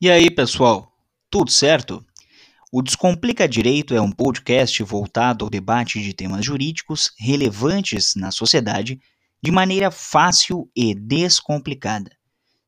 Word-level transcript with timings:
E 0.00 0.08
aí, 0.08 0.30
pessoal, 0.30 0.92
tudo 1.28 1.50
certo? 1.50 2.06
O 2.70 2.82
Descomplica 2.82 3.48
Direito 3.48 3.96
é 3.96 4.00
um 4.00 4.12
podcast 4.12 4.80
voltado 4.84 5.44
ao 5.44 5.50
debate 5.50 6.00
de 6.00 6.14
temas 6.14 6.44
jurídicos 6.44 7.10
relevantes 7.18 8.14
na 8.14 8.30
sociedade 8.30 9.00
de 9.42 9.50
maneira 9.50 9.90
fácil 9.90 10.70
e 10.72 10.94
descomplicada, 10.94 12.12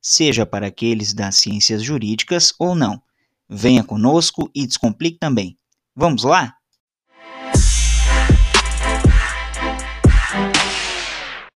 seja 0.03 0.45
para 0.45 0.67
aqueles 0.67 1.15
das 1.15 1.37
ciências 1.37 1.85
jurídicas 1.85 2.53
ou 2.59 2.75
não. 2.75 3.01
Venha 3.49 3.85
conosco 3.85 4.51
e 4.53 4.67
descomplique 4.67 5.21
também. 5.21 5.57
Vamos 5.95 6.25
lá? 6.25 6.57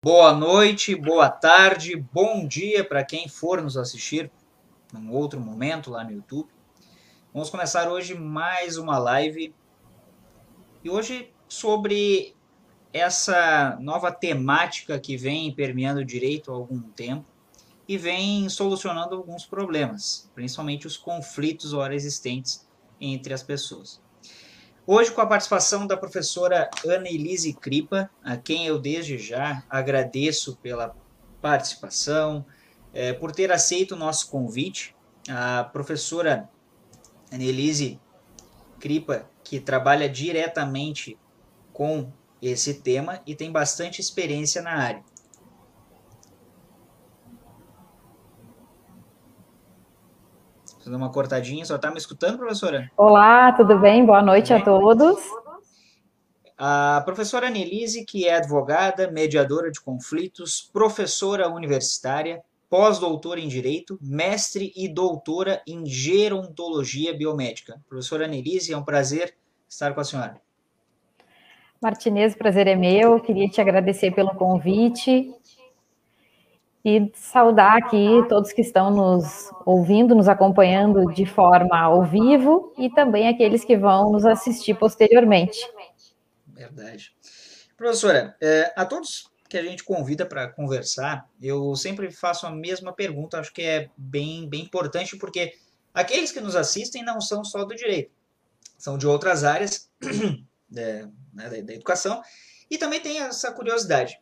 Boa 0.00 0.32
noite, 0.36 0.94
boa 0.94 1.28
tarde, 1.28 1.96
bom 1.96 2.46
dia 2.46 2.84
para 2.84 3.04
quem 3.04 3.28
for 3.28 3.60
nos 3.60 3.76
assistir 3.76 4.30
num 4.94 5.12
outro 5.12 5.40
momento 5.40 5.90
lá 5.90 6.04
no 6.04 6.12
YouTube. 6.12 6.48
Vamos 7.32 7.50
começar 7.50 7.90
hoje 7.90 8.14
mais 8.14 8.78
uma 8.78 8.96
live 8.96 9.52
e 10.84 10.88
hoje 10.88 11.32
sobre 11.48 12.36
essa 12.92 13.76
nova 13.80 14.12
temática 14.12 14.98
que 15.00 15.16
vem 15.16 15.52
permeando 15.52 16.00
o 16.00 16.04
direito 16.04 16.52
há 16.52 16.54
algum 16.54 16.80
tempo 16.80 17.26
e 17.88 17.98
vem 17.98 18.48
solucionando 18.48 19.16
alguns 19.16 19.44
problemas, 19.44 20.30
principalmente 20.32 20.86
os 20.86 20.96
conflitos 20.96 21.72
ora 21.72 21.94
existentes 21.94 22.64
entre 23.00 23.34
as 23.34 23.42
pessoas. 23.42 24.00
Hoje 24.86 25.10
com 25.10 25.20
a 25.20 25.26
participação 25.26 25.86
da 25.86 25.96
professora 25.96 26.70
Ana 26.86 27.08
Elise 27.08 27.52
Cripa, 27.52 28.08
a 28.22 28.36
quem 28.36 28.66
eu 28.66 28.78
desde 28.78 29.18
já 29.18 29.64
agradeço 29.68 30.56
pela 30.62 30.94
participação, 31.42 32.46
é, 32.94 33.12
por 33.12 33.32
ter 33.32 33.50
aceito 33.50 33.92
o 33.92 33.98
nosso 33.98 34.30
convite. 34.30 34.94
A 35.28 35.64
professora 35.64 36.48
Annelise 37.32 38.00
Kripa, 38.78 39.26
que 39.42 39.58
trabalha 39.58 40.08
diretamente 40.08 41.18
com 41.72 42.12
esse 42.40 42.82
tema 42.82 43.20
e 43.26 43.34
tem 43.34 43.50
bastante 43.50 44.00
experiência 44.00 44.62
na 44.62 44.72
área. 44.72 45.02
Fazer 50.84 50.94
uma 50.94 51.10
cortadinha, 51.10 51.64
só 51.64 51.76
está 51.76 51.90
me 51.90 51.96
escutando, 51.96 52.36
professora? 52.36 52.90
Olá, 52.96 53.52
tudo 53.52 53.78
bem? 53.78 54.04
Boa 54.04 54.20
noite 54.20 54.52
bem? 54.52 54.60
a 54.60 54.64
todos. 54.64 55.18
A 56.58 57.02
professora 57.06 57.48
Annelise, 57.48 58.04
que 58.04 58.28
é 58.28 58.36
advogada, 58.36 59.10
mediadora 59.10 59.70
de 59.70 59.80
conflitos, 59.80 60.68
professora 60.72 61.48
universitária, 61.48 62.42
pós-doutora 62.74 63.38
em 63.38 63.46
Direito, 63.46 63.96
mestre 64.02 64.72
e 64.74 64.88
doutora 64.88 65.62
em 65.64 65.86
Gerontologia 65.86 67.16
Biomédica. 67.16 67.80
Professora 67.88 68.26
Nelise, 68.26 68.72
é 68.72 68.76
um 68.76 68.82
prazer 68.82 69.32
estar 69.68 69.94
com 69.94 70.00
a 70.00 70.04
senhora. 70.04 70.40
Martinez, 71.80 72.34
prazer 72.34 72.66
é 72.66 72.74
meu. 72.74 73.20
Queria 73.20 73.48
te 73.48 73.60
agradecer 73.60 74.10
pelo 74.10 74.34
convite 74.34 75.32
e 76.84 77.12
saudar 77.14 77.76
aqui 77.76 78.08
todos 78.28 78.52
que 78.52 78.62
estão 78.62 78.90
nos 78.90 79.52
ouvindo, 79.64 80.12
nos 80.12 80.26
acompanhando 80.26 81.06
de 81.12 81.26
forma 81.26 81.78
ao 81.78 82.02
vivo 82.02 82.74
e 82.76 82.90
também 82.90 83.28
aqueles 83.28 83.64
que 83.64 83.76
vão 83.76 84.10
nos 84.10 84.26
assistir 84.26 84.74
posteriormente. 84.74 85.60
Verdade. 86.48 87.14
Professora, 87.76 88.36
é, 88.42 88.72
a 88.74 88.84
todos 88.84 89.32
que 89.54 89.58
a 89.58 89.62
gente 89.62 89.84
convida 89.84 90.26
para 90.26 90.48
conversar, 90.48 91.30
eu 91.40 91.76
sempre 91.76 92.10
faço 92.10 92.44
a 92.44 92.50
mesma 92.50 92.92
pergunta, 92.92 93.38
acho 93.38 93.52
que 93.52 93.62
é 93.62 93.88
bem, 93.96 94.48
bem 94.48 94.62
importante, 94.62 95.16
porque 95.16 95.56
aqueles 95.92 96.32
que 96.32 96.40
nos 96.40 96.56
assistem 96.56 97.04
não 97.04 97.20
são 97.20 97.44
só 97.44 97.64
do 97.64 97.72
direito, 97.72 98.10
são 98.76 98.98
de 98.98 99.06
outras 99.06 99.44
áreas 99.44 99.88
é, 100.76 101.06
né, 101.32 101.48
da, 101.48 101.60
da 101.60 101.72
educação, 101.72 102.20
e 102.68 102.76
também 102.76 103.00
tem 103.00 103.20
essa 103.20 103.52
curiosidade. 103.52 104.20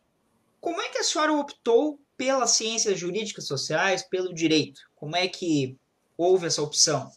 Como 0.61 0.83
é 0.83 0.91
que 0.91 0.99
a 0.99 1.03
senhora 1.03 1.33
optou 1.33 1.99
pelas 2.15 2.51
ciências 2.51 2.99
jurídicas 2.99 3.47
sociais, 3.47 4.03
pelo 4.03 4.35
direito? 4.35 4.83
Como 4.95 5.17
é 5.17 5.27
que 5.29 5.79
houve 6.15 6.47
essa 6.47 6.61
opção? 6.61 7.11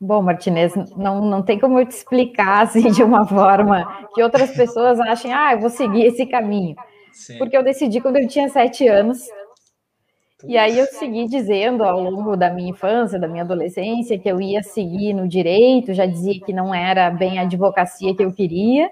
Bom, 0.00 0.22
Martinez, 0.22 0.74
não, 0.96 1.20
não 1.20 1.42
tem 1.42 1.58
como 1.58 1.80
eu 1.80 1.86
te 1.86 1.90
explicar 1.90 2.62
assim 2.62 2.90
de 2.90 3.02
uma 3.02 3.26
forma 3.26 4.06
que 4.14 4.22
outras 4.22 4.50
pessoas 4.52 5.00
achem, 5.00 5.32
ah, 5.32 5.54
eu 5.54 5.60
vou 5.60 5.70
seguir 5.70 6.04
esse 6.06 6.24
caminho. 6.24 6.76
Sim. 7.12 7.36
Porque 7.38 7.56
eu 7.56 7.64
decidi 7.64 8.00
quando 8.00 8.16
eu 8.16 8.28
tinha 8.28 8.48
sete 8.48 8.86
anos. 8.86 9.18
E 10.46 10.56
aí 10.56 10.78
eu 10.78 10.86
segui 10.86 11.26
dizendo 11.26 11.82
ao 11.82 12.00
longo 12.00 12.36
da 12.36 12.48
minha 12.48 12.70
infância, 12.70 13.18
da 13.18 13.26
minha 13.26 13.42
adolescência, 13.42 14.16
que 14.16 14.28
eu 14.28 14.40
ia 14.40 14.62
seguir 14.62 15.12
no 15.12 15.26
direito, 15.26 15.92
já 15.92 16.06
dizia 16.06 16.40
que 16.40 16.52
não 16.52 16.72
era 16.72 17.10
bem 17.10 17.40
a 17.40 17.42
advocacia 17.42 18.14
que 18.14 18.22
eu 18.22 18.32
queria, 18.32 18.88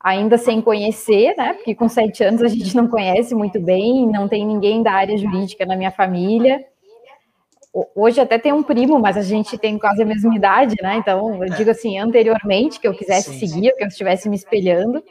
ainda 0.00 0.38
sem 0.38 0.62
conhecer, 0.62 1.34
né? 1.36 1.52
Porque 1.52 1.74
com 1.74 1.86
sete 1.86 2.24
anos 2.24 2.40
a 2.40 2.48
gente 2.48 2.74
não 2.74 2.88
conhece 2.88 3.34
muito 3.34 3.60
bem, 3.60 4.06
não 4.06 4.26
tem 4.26 4.46
ninguém 4.46 4.82
da 4.82 4.92
área 4.92 5.18
jurídica 5.18 5.66
na 5.66 5.76
minha 5.76 5.90
família. 5.90 6.64
Hoje 7.94 8.20
até 8.20 8.38
tem 8.38 8.52
um 8.52 8.62
primo, 8.62 9.00
mas 9.00 9.16
a 9.16 9.22
gente 9.22 9.58
tem 9.58 9.76
quase 9.78 10.00
a 10.00 10.06
mesma 10.06 10.32
idade, 10.32 10.76
né? 10.80 10.94
Então, 10.94 11.42
eu 11.42 11.52
digo 11.56 11.72
assim, 11.72 11.98
anteriormente, 11.98 12.78
que 12.78 12.86
eu 12.86 12.94
quisesse 12.94 13.32
sim, 13.32 13.48
seguir, 13.48 13.70
sim. 13.70 13.76
que 13.76 13.82
eu 13.82 13.88
estivesse 13.88 14.28
me 14.28 14.36
espelhando. 14.36 15.02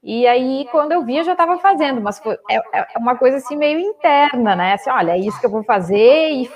E 0.00 0.28
aí, 0.28 0.68
quando 0.70 0.92
eu 0.92 1.04
vi, 1.04 1.16
eu 1.16 1.24
já 1.24 1.32
estava 1.32 1.58
fazendo, 1.58 2.00
mas 2.00 2.20
foi, 2.20 2.38
é, 2.48 2.56
é, 2.56 2.86
uma 2.96 3.16
coisa 3.16 3.38
assim 3.38 3.56
meio 3.56 3.80
interna, 3.80 4.54
né? 4.54 4.74
Assim, 4.74 4.90
olha, 4.90 5.12
é 5.12 5.18
isso 5.18 5.40
que 5.40 5.46
eu 5.46 5.50
vou 5.50 5.64
fazer 5.64 6.30
e 6.30 6.50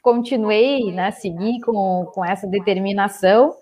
continuei, 0.00 0.92
né? 0.92 1.10
Seguir 1.10 1.60
com, 1.60 2.06
com 2.14 2.24
essa 2.24 2.46
determinação. 2.46 3.56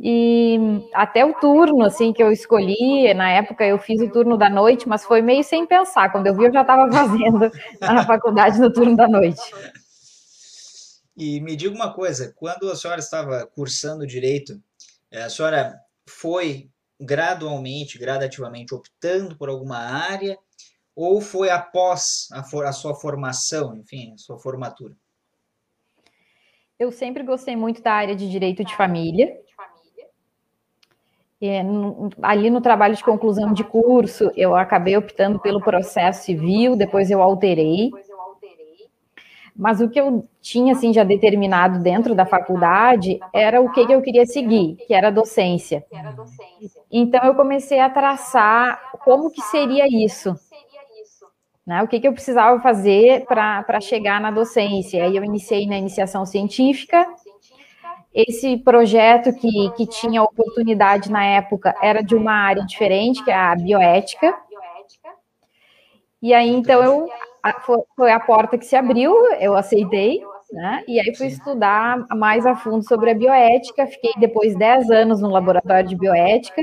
E 0.00 0.56
até 0.94 1.24
o 1.24 1.34
turno, 1.34 1.84
assim, 1.84 2.12
que 2.12 2.22
eu 2.22 2.30
escolhi, 2.30 3.12
na 3.14 3.30
época 3.30 3.66
eu 3.66 3.78
fiz 3.78 4.00
o 4.00 4.10
turno 4.10 4.36
da 4.36 4.48
noite, 4.48 4.88
mas 4.88 5.04
foi 5.04 5.20
meio 5.20 5.42
sem 5.42 5.66
pensar. 5.66 6.12
Quando 6.12 6.28
eu 6.28 6.36
vi, 6.36 6.44
eu 6.44 6.52
já 6.52 6.62
estava 6.62 6.86
fazendo 6.92 7.50
na 7.80 8.06
faculdade 8.06 8.60
no 8.60 8.72
turno 8.72 8.94
da 8.94 9.08
noite. 9.08 9.42
E 11.16 11.40
me 11.40 11.56
diga 11.56 11.74
uma 11.74 11.92
coisa, 11.92 12.32
quando 12.36 12.70
a 12.70 12.76
senhora 12.76 13.00
estava 13.00 13.44
cursando 13.46 14.06
direito, 14.06 14.62
eh, 15.10 15.22
a 15.22 15.28
senhora 15.28 15.74
foi 16.08 16.70
gradualmente, 17.00 17.98
gradativamente 17.98 18.72
optando 18.74 19.36
por 19.36 19.48
alguma 19.48 19.78
área 19.78 20.38
ou 20.94 21.20
foi 21.20 21.50
após 21.50 22.28
a, 22.32 22.42
for, 22.42 22.66
a 22.66 22.72
sua 22.72 22.94
formação, 22.94 23.76
enfim, 23.76 24.12
a 24.14 24.18
sua 24.18 24.38
formatura? 24.38 24.96
Eu 26.78 26.92
sempre 26.92 27.22
gostei 27.24 27.56
muito 27.56 27.82
da 27.82 27.92
área 27.92 28.14
de 28.14 28.30
direito 28.30 28.64
de 28.64 28.76
família. 28.76 29.36
É, 31.40 31.62
ali 32.20 32.50
no 32.50 32.60
trabalho 32.60 32.96
de 32.96 33.04
conclusão 33.04 33.52
de 33.52 33.62
curso, 33.62 34.30
eu 34.36 34.56
acabei 34.56 34.96
optando 34.96 35.38
pelo 35.38 35.60
processo 35.60 36.24
civil, 36.24 36.74
depois 36.74 37.10
eu 37.10 37.22
alterei. 37.22 37.90
Mas 39.56 39.80
o 39.80 39.88
que 39.88 40.00
eu 40.00 40.28
tinha 40.40 40.72
assim 40.72 40.92
já 40.92 41.02
determinado 41.02 41.80
dentro 41.80 42.14
da 42.14 42.24
faculdade 42.24 43.18
era 43.32 43.60
o 43.60 43.70
que, 43.72 43.80
eu 43.80 44.02
queria 44.02 44.24
seguir, 44.24 44.76
que 44.86 44.94
era 44.94 45.10
docência. 45.10 45.84
Então 46.90 47.24
eu 47.24 47.34
comecei 47.34 47.80
a 47.80 47.90
traçar 47.90 48.80
como 49.04 49.30
que 49.30 49.42
seria 49.42 49.86
isso. 49.88 50.34
Né, 51.66 51.82
o 51.82 51.86
que, 51.88 52.00
que 52.00 52.08
eu 52.08 52.14
precisava 52.14 52.58
fazer 52.60 53.26
para 53.26 53.80
chegar 53.80 54.20
na 54.20 54.30
docência? 54.30 55.04
Aí 55.04 55.14
eu 55.14 55.22
iniciei 55.22 55.66
na 55.66 55.76
iniciação 55.76 56.24
científica, 56.24 57.06
esse 58.26 58.56
projeto 58.56 59.32
que, 59.32 59.70
que 59.76 59.86
tinha 59.86 60.24
oportunidade 60.24 61.08
na 61.08 61.24
época 61.24 61.72
era 61.80 62.02
de 62.02 62.16
uma 62.16 62.32
área 62.32 62.66
diferente, 62.66 63.22
que 63.22 63.30
é 63.30 63.34
a 63.34 63.54
bioética. 63.54 64.34
E 66.20 66.34
aí, 66.34 66.48
então, 66.48 66.82
eu, 66.82 67.08
foi 67.94 68.10
a 68.10 68.18
porta 68.18 68.58
que 68.58 68.64
se 68.64 68.74
abriu, 68.74 69.14
eu 69.36 69.54
aceitei, 69.54 70.20
né? 70.50 70.82
E 70.88 70.98
aí 70.98 71.14
fui 71.14 71.28
estudar 71.28 72.04
mais 72.16 72.44
a 72.44 72.56
fundo 72.56 72.82
sobre 72.82 73.12
a 73.12 73.14
bioética. 73.14 73.86
Fiquei 73.86 74.10
depois 74.18 74.56
10 74.56 74.90
anos 74.90 75.20
no 75.20 75.30
laboratório 75.30 75.88
de 75.88 75.94
bioética. 75.96 76.60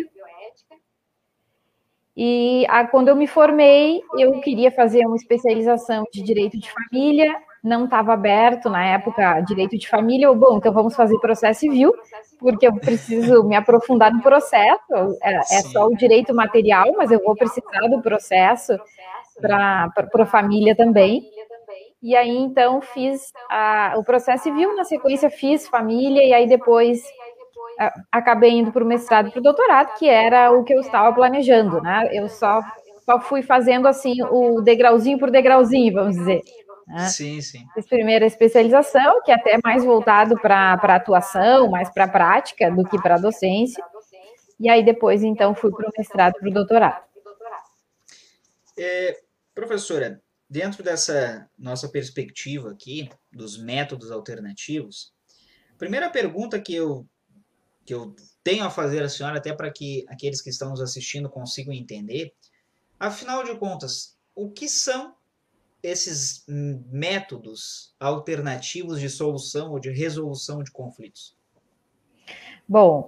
E 2.17 2.65
a, 2.67 2.85
quando 2.85 3.07
eu 3.07 3.15
me 3.15 3.27
formei, 3.27 4.01
eu 4.17 4.41
queria 4.41 4.71
fazer 4.71 5.05
uma 5.05 5.15
especialização 5.15 6.03
de 6.11 6.21
direito 6.21 6.59
de 6.59 6.69
família 6.69 7.33
não 7.65 7.85
estava 7.85 8.13
aberto 8.13 8.69
na 8.69 8.85
época 8.85 9.41
direito 9.41 9.77
de 9.77 9.89
família, 9.89 10.29
ou 10.29 10.35
bom, 10.35 10.57
então 10.57 10.71
vamos 10.71 10.95
fazer 10.95 11.17
processo 11.19 11.61
civil, 11.61 11.91
porque 12.39 12.67
eu 12.67 12.75
preciso 12.75 13.43
me 13.43 13.55
aprofundar 13.55 14.13
no 14.13 14.21
processo, 14.21 14.93
é, 15.21 15.35
é 15.35 15.61
só 15.63 15.87
o 15.87 15.95
direito 15.95 16.33
material, 16.33 16.93
mas 16.95 17.11
eu 17.11 17.21
vou 17.23 17.35
precisar 17.35 17.87
do 17.89 18.01
processo 18.01 18.77
para 19.41 19.91
a 20.13 20.25
família 20.25 20.75
também. 20.75 21.23
E 22.01 22.15
aí, 22.15 22.37
então, 22.37 22.81
fiz 22.81 23.33
a, 23.49 23.95
o 23.97 24.03
processo 24.03 24.43
civil, 24.43 24.75
na 24.75 24.83
sequência 24.83 25.29
fiz 25.29 25.67
família, 25.67 26.23
e 26.23 26.33
aí 26.33 26.47
depois 26.47 27.01
a, 27.79 27.91
acabei 28.11 28.51
indo 28.51 28.71
para 28.71 28.83
o 28.83 28.87
mestrado 28.87 29.27
e 29.27 29.31
para 29.31 29.39
o 29.39 29.43
doutorado, 29.43 29.97
que 29.97 30.07
era 30.07 30.51
o 30.51 30.63
que 30.63 30.73
eu 30.73 30.81
estava 30.81 31.11
planejando, 31.15 31.81
né? 31.81 32.09
Eu 32.11 32.29
só, 32.29 32.61
só 33.03 33.19
fui 33.19 33.41
fazendo 33.41 33.87
assim 33.87 34.21
o 34.21 34.61
degrauzinho 34.61 35.17
por 35.17 35.31
degrauzinho, 35.31 35.93
vamos 35.95 36.15
dizer. 36.15 36.41
Né? 36.87 37.07
Sim, 37.09 37.41
sim. 37.41 37.65
Fiz 37.73 37.87
primeiro 37.87 38.23
a 38.23 38.27
especialização, 38.27 39.21
que 39.23 39.31
é 39.31 39.35
até 39.35 39.57
mais 39.63 39.83
voltado 39.83 40.39
para 40.39 40.73
atuação, 40.73 41.69
mais 41.69 41.89
para 41.89 42.07
prática 42.07 42.69
do 42.69 42.83
que 42.87 43.01
para 43.01 43.17
docência. 43.17 43.83
E 44.59 44.69
aí 44.69 44.85
depois, 44.85 45.23
então, 45.23 45.53
fui 45.55 45.71
para 45.71 45.87
o 45.87 45.91
mestrado, 45.97 46.35
para 46.35 46.47
o 46.47 46.53
doutorado. 46.53 47.03
É, 48.77 49.19
professora, 49.53 50.21
dentro 50.49 50.83
dessa 50.83 51.49
nossa 51.57 51.89
perspectiva 51.89 52.71
aqui, 52.71 53.09
dos 53.31 53.57
métodos 53.57 54.11
alternativos, 54.11 55.13
a 55.73 55.77
primeira 55.77 56.09
pergunta 56.09 56.59
que 56.59 56.73
eu, 56.73 57.05
que 57.85 57.93
eu 57.93 58.15
tenho 58.43 58.63
a 58.63 58.69
fazer 58.69 59.01
à 59.03 59.09
senhora, 59.09 59.39
até 59.39 59.53
para 59.53 59.71
que 59.71 60.05
aqueles 60.07 60.41
que 60.41 60.49
estão 60.49 60.69
nos 60.69 60.81
assistindo 60.81 61.29
consigam 61.29 61.73
entender, 61.73 62.33
afinal 62.99 63.43
de 63.43 63.57
contas, 63.57 64.17
o 64.33 64.51
que 64.51 64.69
são 64.69 65.15
esses 65.85 66.43
métodos 66.47 67.95
alternativos 67.99 68.99
de 68.99 69.09
solução 69.09 69.71
ou 69.71 69.79
de 69.79 69.89
resolução 69.91 70.63
de 70.63 70.71
conflitos? 70.71 71.35
Bom, 72.67 73.07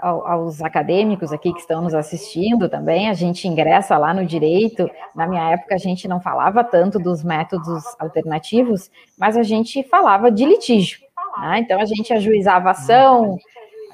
aos 0.00 0.62
acadêmicos 0.62 1.30
aqui 1.30 1.52
que 1.52 1.60
estão 1.60 1.82
nos 1.82 1.94
assistindo 1.94 2.70
também, 2.70 3.10
a 3.10 3.14
gente 3.14 3.46
ingressa 3.46 3.98
lá 3.98 4.14
no 4.14 4.24
direito. 4.24 4.88
Na 5.14 5.26
minha 5.26 5.50
época, 5.50 5.74
a 5.74 5.78
gente 5.78 6.08
não 6.08 6.20
falava 6.20 6.64
tanto 6.64 6.98
dos 6.98 7.22
métodos 7.22 7.84
alternativos, 7.98 8.90
mas 9.18 9.36
a 9.36 9.42
gente 9.42 9.82
falava 9.82 10.30
de 10.30 10.46
litígio. 10.46 11.00
Né? 11.40 11.58
Então, 11.58 11.78
a 11.80 11.84
gente 11.84 12.12
ajuizava 12.14 12.70
ação 12.70 13.36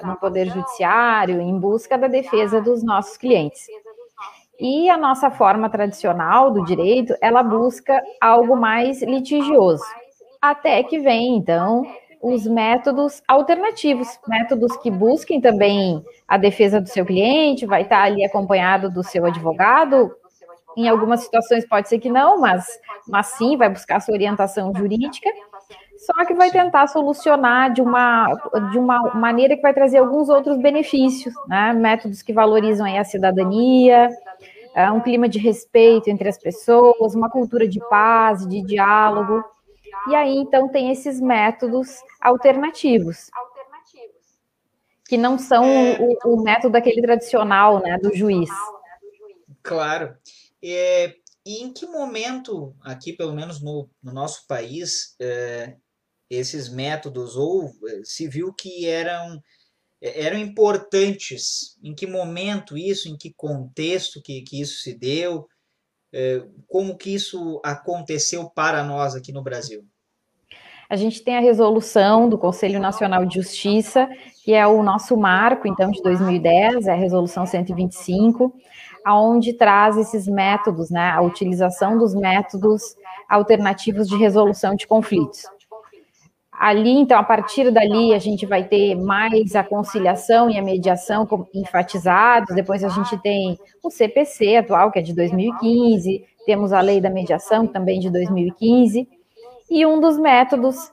no 0.02 0.16
Poder 0.16 0.46
Judiciário 0.46 1.40
em 1.40 1.58
busca 1.58 1.98
da 1.98 2.06
defesa 2.06 2.60
dos 2.60 2.84
nossos 2.84 3.16
clientes. 3.16 3.66
E 4.58 4.88
a 4.88 4.96
nossa 4.96 5.30
forma 5.30 5.68
tradicional 5.68 6.50
do 6.50 6.64
direito, 6.64 7.14
ela 7.20 7.42
busca 7.42 8.00
algo 8.20 8.56
mais 8.56 9.02
litigioso. 9.02 9.84
Até 10.40 10.82
que 10.82 10.98
vem, 10.98 11.36
então, 11.36 11.84
os 12.22 12.46
métodos 12.46 13.22
alternativos, 13.26 14.08
métodos 14.26 14.76
que 14.78 14.90
busquem 14.90 15.40
também 15.40 16.02
a 16.28 16.38
defesa 16.38 16.80
do 16.80 16.88
seu 16.88 17.04
cliente, 17.04 17.66
vai 17.66 17.82
estar 17.82 18.02
ali 18.02 18.24
acompanhado 18.24 18.90
do 18.90 19.02
seu 19.02 19.26
advogado. 19.26 20.10
Em 20.76 20.88
algumas 20.88 21.20
situações 21.20 21.66
pode 21.68 21.88
ser 21.88 21.98
que 21.98 22.08
não, 22.08 22.40
mas, 22.40 22.66
mas 23.08 23.26
sim, 23.26 23.56
vai 23.56 23.68
buscar 23.68 24.00
sua 24.00 24.14
orientação 24.14 24.72
jurídica. 24.74 25.28
Só 26.04 26.24
que 26.26 26.34
vai 26.34 26.50
tentar 26.50 26.86
solucionar 26.86 27.72
de 27.72 27.80
uma, 27.80 28.26
de 28.70 28.78
uma 28.78 29.14
maneira 29.14 29.56
que 29.56 29.62
vai 29.62 29.72
trazer 29.72 29.98
alguns 29.98 30.28
outros 30.28 30.58
benefícios, 30.58 31.34
né? 31.46 31.72
Métodos 31.72 32.20
que 32.20 32.32
valorizam 32.32 32.86
a 32.86 33.04
cidadania, 33.04 34.10
é, 34.74 34.90
um 34.90 35.00
clima 35.00 35.28
de 35.28 35.38
respeito 35.38 36.10
entre 36.10 36.28
as 36.28 36.36
pessoas, 36.36 37.14
uma 37.14 37.30
cultura 37.30 37.66
de 37.66 37.80
paz, 37.88 38.46
de 38.46 38.60
diálogo. 38.62 39.42
E 40.10 40.14
aí, 40.14 40.36
então, 40.36 40.68
tem 40.68 40.90
esses 40.90 41.20
métodos 41.20 42.02
alternativos, 42.20 43.30
que 45.08 45.16
não 45.16 45.38
são 45.38 45.64
é... 45.64 45.98
o, 46.24 46.34
o, 46.34 46.42
método 46.42 46.76
aquele 46.76 47.00
tradicional, 47.00 47.80
né, 47.80 47.96
do 47.98 48.14
juiz. 48.14 48.50
Claro. 49.62 50.14
É, 50.62 51.14
e 51.46 51.62
em 51.62 51.72
que 51.72 51.86
momento, 51.86 52.74
aqui 52.82 53.12
pelo 53.12 53.34
menos 53.34 53.62
no, 53.62 53.88
no 54.02 54.12
nosso 54.12 54.46
país, 54.46 55.14
é, 55.20 55.76
esses 56.34 56.68
métodos, 56.68 57.36
ou 57.36 57.70
é, 57.88 58.00
se 58.04 58.28
viu 58.28 58.52
que 58.52 58.86
eram, 58.86 59.40
é, 60.00 60.26
eram 60.26 60.38
importantes? 60.38 61.78
Em 61.82 61.94
que 61.94 62.06
momento 62.06 62.76
isso, 62.76 63.08
em 63.08 63.16
que 63.16 63.32
contexto 63.34 64.22
que, 64.22 64.42
que 64.42 64.60
isso 64.60 64.80
se 64.80 64.94
deu? 64.94 65.46
É, 66.12 66.42
como 66.68 66.96
que 66.96 67.14
isso 67.14 67.60
aconteceu 67.64 68.48
para 68.50 68.84
nós 68.84 69.14
aqui 69.14 69.32
no 69.32 69.42
Brasil? 69.42 69.84
A 70.88 70.96
gente 70.96 71.22
tem 71.22 71.36
a 71.36 71.40
resolução 71.40 72.28
do 72.28 72.38
Conselho 72.38 72.78
Nacional 72.78 73.24
de 73.24 73.36
Justiça, 73.36 74.08
que 74.44 74.52
é 74.52 74.66
o 74.66 74.82
nosso 74.82 75.16
marco, 75.16 75.66
então, 75.66 75.90
de 75.90 76.02
2010, 76.02 76.86
é 76.86 76.92
a 76.92 76.96
resolução 76.96 77.46
125, 77.46 78.54
aonde 79.04 79.54
traz 79.54 79.96
esses 79.96 80.26
métodos, 80.26 80.90
né, 80.90 81.10
a 81.10 81.20
utilização 81.22 81.98
dos 81.98 82.14
métodos 82.14 82.82
alternativos 83.28 84.08
de 84.08 84.16
resolução 84.16 84.74
de 84.74 84.86
conflitos. 84.86 85.42
Ali, 86.58 86.90
então, 86.90 87.18
a 87.18 87.22
partir 87.22 87.70
dali, 87.70 88.14
a 88.14 88.18
gente 88.18 88.46
vai 88.46 88.64
ter 88.64 88.94
mais 88.94 89.56
a 89.56 89.64
conciliação 89.64 90.48
e 90.48 90.56
a 90.56 90.62
mediação 90.62 91.26
enfatizados. 91.52 92.54
Depois, 92.54 92.84
a 92.84 92.88
gente 92.88 93.18
tem 93.18 93.58
o 93.82 93.90
CPC 93.90 94.56
atual, 94.56 94.90
que 94.92 95.00
é 95.00 95.02
de 95.02 95.12
2015, 95.12 96.24
temos 96.46 96.72
a 96.72 96.80
lei 96.80 97.00
da 97.00 97.10
mediação, 97.10 97.66
também 97.66 97.98
de 97.98 98.08
2015. 98.10 99.08
E 99.68 99.84
um 99.84 100.00
dos 100.00 100.16
métodos 100.16 100.92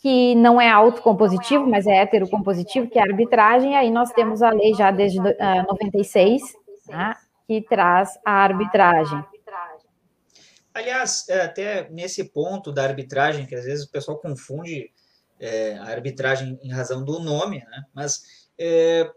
que 0.00 0.36
não 0.36 0.60
é 0.60 0.70
autocompositivo, 0.70 1.66
mas 1.66 1.84
é 1.86 1.96
heterocompositivo, 2.02 2.88
que 2.88 2.98
é 2.98 3.02
a 3.02 3.06
arbitragem, 3.06 3.76
aí 3.76 3.90
nós 3.90 4.12
temos 4.12 4.40
a 4.40 4.50
lei 4.50 4.72
já 4.72 4.92
desde 4.92 5.18
uh, 5.18 5.34
ah, 5.40 5.66
96, 5.68 6.42
né, 6.88 7.16
que 7.48 7.60
traz 7.62 8.16
a 8.24 8.32
arbitragem. 8.32 9.24
Aliás, 10.76 11.26
é, 11.30 11.40
até 11.40 11.88
nesse 11.88 12.22
ponto 12.22 12.70
da 12.70 12.82
arbitragem, 12.82 13.46
que 13.46 13.54
às 13.54 13.64
vezes 13.64 13.86
o 13.86 13.90
pessoal 13.90 14.18
confunde 14.18 14.92
é, 15.40 15.72
a 15.78 15.84
arbitragem 15.84 16.60
em 16.62 16.70
razão 16.70 17.02
do 17.02 17.18
nome, 17.18 17.60
né? 17.60 17.84
mas 17.94 18.50
é, 18.58 19.10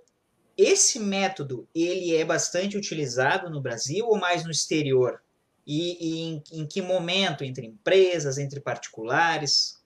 esse 0.58 1.02
método 1.02 1.68
ele 1.76 2.16
é 2.16 2.24
bastante 2.24 2.78
utilizado 2.78 3.50
no 3.50 3.60
Brasil 3.60 4.08
ou 4.08 4.18
mais 4.18 4.46
no 4.46 4.52
exterior? 4.52 5.22
E, 5.68 5.98
e 6.00 6.22
em, 6.30 6.44
em, 6.62 6.66
que 6.66 6.82
momento? 6.82 7.44
Entre 7.44 7.68
empresas, 7.68 8.38
entre 8.38 8.62
particulares? 8.62 9.84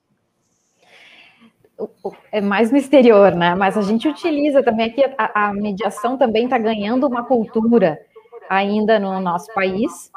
É 2.31 2.39
mais 2.39 2.69
no 2.69 2.77
exterior, 2.77 3.33
né? 3.33 3.55
Mas 3.55 3.75
a 3.79 3.81
gente 3.81 4.07
utiliza 4.07 4.61
também 4.61 4.91
aqui, 4.91 5.03
a, 5.17 5.47
a 5.47 5.53
mediação 5.55 6.19
também 6.19 6.43
está 6.43 6.59
ganhando 6.59 7.07
uma 7.07 7.25
cultura 7.25 7.99
ainda 8.47 8.99
no 8.99 9.19
nosso 9.19 9.51
país. 9.55 10.11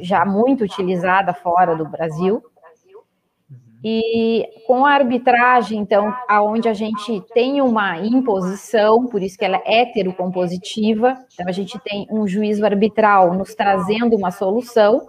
Já 0.00 0.24
muito 0.24 0.64
utilizada 0.64 1.32
fora 1.32 1.74
do 1.74 1.84
Brasil. 1.84 2.42
E 3.84 4.48
com 4.66 4.84
a 4.84 4.92
arbitragem, 4.92 5.78
então, 5.78 6.12
aonde 6.28 6.68
a 6.68 6.74
gente 6.74 7.22
tem 7.32 7.60
uma 7.60 7.98
imposição, 7.98 9.06
por 9.06 9.22
isso 9.22 9.38
que 9.38 9.44
ela 9.44 9.62
é 9.64 9.82
heterocompositiva, 9.82 11.14
então 11.32 11.46
a 11.46 11.52
gente 11.52 11.78
tem 11.78 12.06
um 12.10 12.26
juízo 12.26 12.64
arbitral 12.64 13.32
nos 13.34 13.54
trazendo 13.54 14.16
uma 14.16 14.32
solução, 14.32 15.06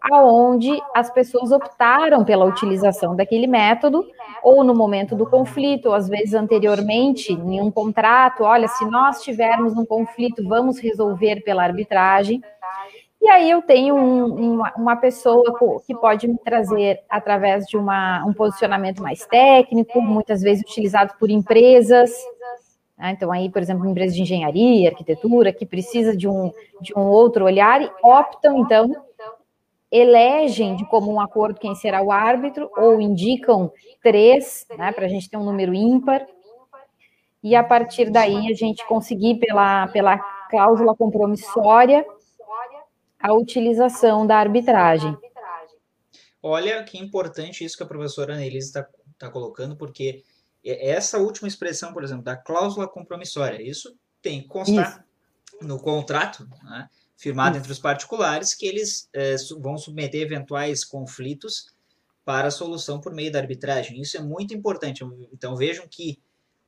aonde 0.00 0.80
as 0.94 1.10
pessoas 1.10 1.52
optaram 1.52 2.24
pela 2.24 2.44
utilização 2.44 3.14
daquele 3.14 3.46
método, 3.46 4.04
ou 4.42 4.64
no 4.64 4.74
momento 4.74 5.14
do 5.14 5.26
conflito, 5.26 5.86
ou 5.86 5.94
às 5.94 6.08
vezes 6.08 6.34
anteriormente, 6.34 7.32
em 7.32 7.60
um 7.60 7.70
contrato, 7.70 8.42
olha, 8.42 8.68
se 8.68 8.84
nós 8.86 9.22
tivermos 9.22 9.76
um 9.76 9.84
conflito, 9.84 10.46
vamos 10.46 10.78
resolver 10.78 11.42
pela 11.42 11.62
arbitragem. 11.62 12.42
E 13.20 13.28
aí 13.28 13.50
eu 13.50 13.60
tenho 13.60 13.96
um, 13.96 14.54
uma, 14.54 14.72
uma, 14.76 14.96
pessoa 14.96 15.44
que 15.84 15.94
pode 15.94 16.28
me 16.28 16.38
trazer 16.38 17.00
através 17.08 17.66
de 17.66 17.76
uma, 17.76 18.24
um 18.24 18.32
posicionamento 18.32 19.02
mais 19.02 19.26
técnico, 19.26 20.00
muitas 20.00 20.40
vezes 20.40 20.62
utilizado 20.62 21.14
por 21.18 21.28
empresas. 21.28 22.12
Né? 22.96 23.10
Então, 23.10 23.32
aí, 23.32 23.50
por 23.50 23.60
exemplo, 23.60 23.86
empresas 23.86 24.14
de 24.14 24.22
engenharia, 24.22 24.90
arquitetura, 24.90 25.52
que 25.52 25.66
precisa 25.66 26.16
de 26.16 26.28
um, 26.28 26.52
de 26.80 26.96
um 26.96 27.02
outro 27.02 27.44
olhar 27.44 27.82
e 27.82 27.90
optam, 28.02 28.58
então, 28.58 28.94
elegem 29.90 30.76
de 30.76 30.84
comum 30.86 31.20
acordo 31.20 31.58
quem 31.58 31.74
será 31.74 32.00
o 32.00 32.12
árbitro, 32.12 32.70
ou 32.76 33.00
indicam 33.00 33.72
três, 34.00 34.64
né, 34.76 34.92
para 34.92 35.06
a 35.06 35.08
gente 35.08 35.28
ter 35.28 35.36
um 35.36 35.44
número 35.44 35.74
ímpar. 35.74 36.24
E 37.42 37.56
a 37.56 37.64
partir 37.64 38.10
daí 38.10 38.50
a 38.50 38.54
gente 38.54 38.86
conseguir, 38.86 39.36
pela, 39.36 39.88
pela 39.88 40.18
cláusula 40.50 40.94
compromissória, 40.94 42.04
a 43.18 43.32
utilização 43.32 44.26
da 44.26 44.36
arbitragem. 44.36 45.16
Olha 46.42 46.82
que 46.84 46.98
importante 46.98 47.64
isso 47.64 47.76
que 47.76 47.82
a 47.82 47.86
professora 47.86 48.34
Annelise 48.34 48.68
está 48.68 48.86
tá 49.18 49.28
colocando, 49.28 49.76
porque 49.76 50.22
essa 50.64 51.18
última 51.18 51.48
expressão, 51.48 51.92
por 51.92 52.04
exemplo, 52.04 52.22
da 52.22 52.36
cláusula 52.36 52.88
compromissória, 52.88 53.60
isso 53.62 53.96
tem 54.22 54.42
que 54.42 54.48
constar 54.48 55.04
isso. 55.52 55.66
no 55.66 55.80
contrato 55.80 56.48
né, 56.62 56.88
firmado 57.16 57.56
isso. 57.56 57.60
entre 57.60 57.72
os 57.72 57.78
particulares 57.78 58.54
que 58.54 58.66
eles 58.66 59.08
é, 59.12 59.34
vão 59.58 59.76
submeter 59.76 60.22
eventuais 60.22 60.84
conflitos 60.84 61.74
para 62.24 62.48
a 62.48 62.52
solução 62.52 63.00
por 63.00 63.12
meio 63.14 63.32
da 63.32 63.38
arbitragem. 63.38 64.00
Isso 64.00 64.16
é 64.16 64.20
muito 64.20 64.54
importante. 64.54 65.02
Então 65.32 65.56
vejam 65.56 65.88
que 65.88 66.20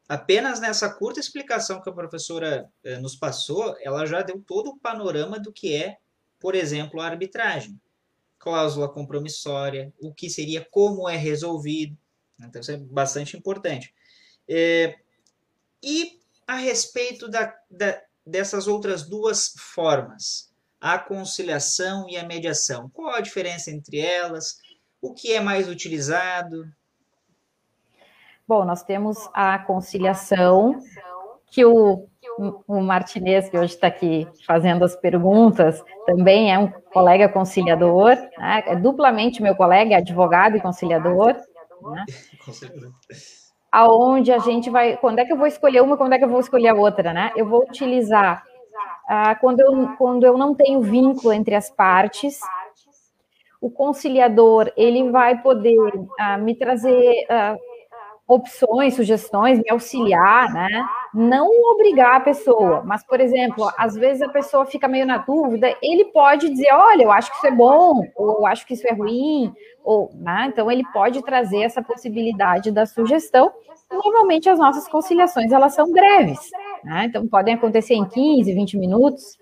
apenas 0.08 0.58
nessa 0.58 0.88
curta 0.88 1.20
explicação 1.20 1.80
que 1.80 1.88
a 1.88 1.92
professora 1.92 2.68
é, 2.82 2.98
nos 2.98 3.14
passou, 3.14 3.76
ela 3.80 4.06
já 4.06 4.22
deu 4.22 4.42
todo 4.44 4.70
o 4.70 4.78
panorama 4.78 5.38
do 5.38 5.52
que 5.52 5.76
é 5.76 5.98
por 6.40 6.54
exemplo, 6.54 7.00
a 7.00 7.06
arbitragem, 7.06 7.80
cláusula 8.38 8.88
compromissória, 8.88 9.92
o 10.00 10.12
que 10.12 10.30
seria, 10.30 10.66
como 10.70 11.08
é 11.08 11.16
resolvido. 11.16 11.96
Então, 12.40 12.60
isso 12.60 12.72
é 12.72 12.78
bastante 12.78 13.36
importante. 13.36 13.94
É, 14.48 14.98
e 15.82 16.18
a 16.46 16.56
respeito 16.56 17.28
da, 17.28 17.54
da, 17.70 18.02
dessas 18.26 18.66
outras 18.66 19.06
duas 19.06 19.54
formas, 19.56 20.50
a 20.80 20.98
conciliação 20.98 22.08
e 22.08 22.16
a 22.16 22.26
mediação, 22.26 22.88
qual 22.88 23.14
a 23.14 23.20
diferença 23.20 23.70
entre 23.70 24.00
elas? 24.00 24.58
O 25.00 25.12
que 25.12 25.32
é 25.32 25.40
mais 25.40 25.68
utilizado? 25.68 26.72
Bom, 28.48 28.64
nós 28.64 28.82
temos 28.82 29.28
a 29.32 29.58
conciliação, 29.60 30.80
que 31.50 31.64
o, 31.64 32.08
o 32.66 32.80
Martinez, 32.80 33.48
que 33.48 33.58
hoje 33.58 33.74
está 33.74 33.86
aqui 33.86 34.26
fazendo 34.46 34.84
as 34.84 34.96
perguntas, 34.96 35.82
também 36.06 36.52
é 36.52 36.58
um 36.58 36.68
colega 36.92 37.28
conciliador, 37.28 38.16
né? 38.38 38.62
é 38.66 38.76
duplamente 38.76 39.42
meu 39.42 39.54
colega, 39.54 39.98
advogado 39.98 40.56
e 40.56 40.60
conciliador. 40.60 41.34
Né? 41.82 42.04
Aonde 43.72 44.32
a 44.32 44.38
gente 44.38 44.70
vai, 44.70 44.96
quando 44.96 45.20
é 45.20 45.24
que 45.24 45.32
eu 45.32 45.36
vou 45.36 45.46
escolher 45.46 45.80
uma, 45.80 45.96
quando 45.96 46.14
é 46.14 46.18
que 46.18 46.24
eu 46.24 46.28
vou 46.28 46.40
escolher 46.40 46.68
a 46.68 46.74
outra, 46.74 47.12
né? 47.12 47.30
Eu 47.36 47.46
vou 47.46 47.62
utilizar 47.62 48.42
ah, 49.08 49.34
quando, 49.36 49.60
eu, 49.60 49.96
quando 49.96 50.24
eu 50.24 50.36
não 50.36 50.54
tenho 50.54 50.80
vínculo 50.80 51.32
entre 51.32 51.54
as 51.54 51.70
partes, 51.70 52.40
o 53.60 53.70
conciliador 53.70 54.72
ele 54.76 55.10
vai 55.10 55.40
poder 55.40 55.76
ah, 56.18 56.36
me 56.36 56.56
trazer 56.56 57.26
ah, 57.28 57.56
opções, 58.26 58.94
sugestões, 58.94 59.58
me 59.58 59.70
auxiliar, 59.70 60.52
né? 60.52 60.84
Não 61.12 61.48
obrigar 61.72 62.16
a 62.16 62.20
pessoa, 62.20 62.82
mas, 62.84 63.04
por 63.04 63.20
exemplo, 63.20 63.68
às 63.76 63.94
vezes 63.94 64.22
a 64.22 64.28
pessoa 64.28 64.64
fica 64.64 64.86
meio 64.86 65.04
na 65.04 65.18
dúvida, 65.18 65.76
ele 65.82 66.04
pode 66.06 66.48
dizer, 66.48 66.72
olha, 66.72 67.02
eu 67.02 67.10
acho 67.10 67.30
que 67.30 67.36
isso 67.38 67.46
é 67.48 67.50
bom, 67.50 68.00
ou 68.14 68.38
eu 68.38 68.46
acho 68.46 68.64
que 68.64 68.74
isso 68.74 68.86
é 68.86 68.92
ruim, 68.92 69.52
ou, 69.82 70.10
né? 70.14 70.46
Então 70.52 70.70
ele 70.70 70.84
pode 70.92 71.20
trazer 71.22 71.62
essa 71.62 71.82
possibilidade 71.82 72.70
da 72.70 72.86
sugestão. 72.86 73.50
Normalmente 73.90 74.48
as 74.48 74.58
nossas 74.58 74.86
conciliações 74.88 75.50
elas 75.50 75.74
são 75.74 75.90
breves, 75.90 76.38
né? 76.84 77.06
Então 77.06 77.26
podem 77.26 77.54
acontecer 77.54 77.94
em 77.94 78.08
15, 78.08 78.52
20 78.52 78.78
minutos, 78.78 79.36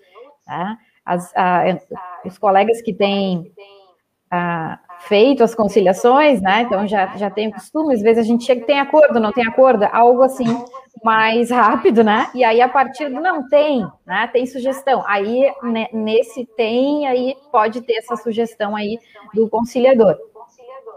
tá? 0.45 0.75
As, 1.05 1.31
a, 1.35 1.65
os 2.25 2.37
colegas 2.39 2.81
que 2.81 2.93
têm 2.93 3.51
a, 4.31 4.79
feito 5.01 5.43
as 5.43 5.53
conciliações, 5.53 6.41
né? 6.41 6.61
Então 6.61 6.87
já, 6.87 7.15
já 7.15 7.29
tem 7.29 7.51
costume, 7.51 7.93
às 7.93 8.01
vezes 8.01 8.25
a 8.25 8.27
gente 8.27 8.43
chega, 8.43 8.65
tem 8.65 8.79
acordo, 8.79 9.19
não 9.19 9.31
tem 9.31 9.45
acordo, 9.45 9.87
algo 9.91 10.23
assim 10.23 10.47
mais 11.03 11.51
rápido, 11.51 12.03
né? 12.03 12.29
E 12.33 12.43
aí 12.43 12.61
a 12.61 12.69
partir 12.69 13.09
do 13.09 13.19
não 13.21 13.47
tem, 13.47 13.85
né? 14.05 14.27
Tem 14.31 14.45
sugestão. 14.45 15.03
Aí 15.07 15.51
né, 15.63 15.87
nesse 15.93 16.45
tem, 16.45 17.07
aí 17.07 17.35
pode 17.51 17.81
ter 17.81 17.93
essa 17.93 18.15
sugestão 18.15 18.75
aí 18.75 18.99
do 19.33 19.49
conciliador. 19.49 20.17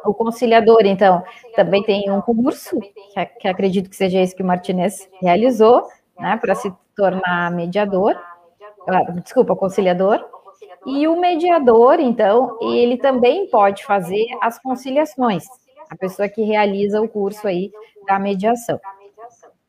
O 0.05 0.13
conciliador, 0.13 0.81
então, 0.85 1.23
também 1.55 1.83
tem 1.85 2.11
um 2.11 2.21
curso, 2.21 2.79
que, 2.81 3.27
que 3.41 3.49
acredito 3.49 3.89
que 3.89 3.95
seja 3.95 4.19
esse 4.19 4.35
que 4.35 4.43
o 4.43 4.47
Martinez 4.47 5.09
realizou, 5.21 5.87
né? 6.19 6.37
Para 6.37 6.55
se 6.55 6.73
tornar 6.97 7.53
mediador, 7.53 8.19
ah, 8.89 9.13
desculpa, 9.13 9.55
conciliador. 9.55 10.25
E 10.85 11.07
o 11.07 11.21
mediador, 11.21 12.01
então, 12.01 12.59
ele 12.61 12.97
também 12.97 13.49
pode 13.49 13.85
fazer 13.85 14.27
as 14.41 14.59
conciliações, 14.59 15.45
a 15.89 15.97
pessoa 15.97 16.29
que 16.29 16.43
realiza 16.43 17.01
o 17.01 17.09
curso 17.09 17.47
aí 17.47 17.71
da 18.07 18.19
mediação. 18.19 18.81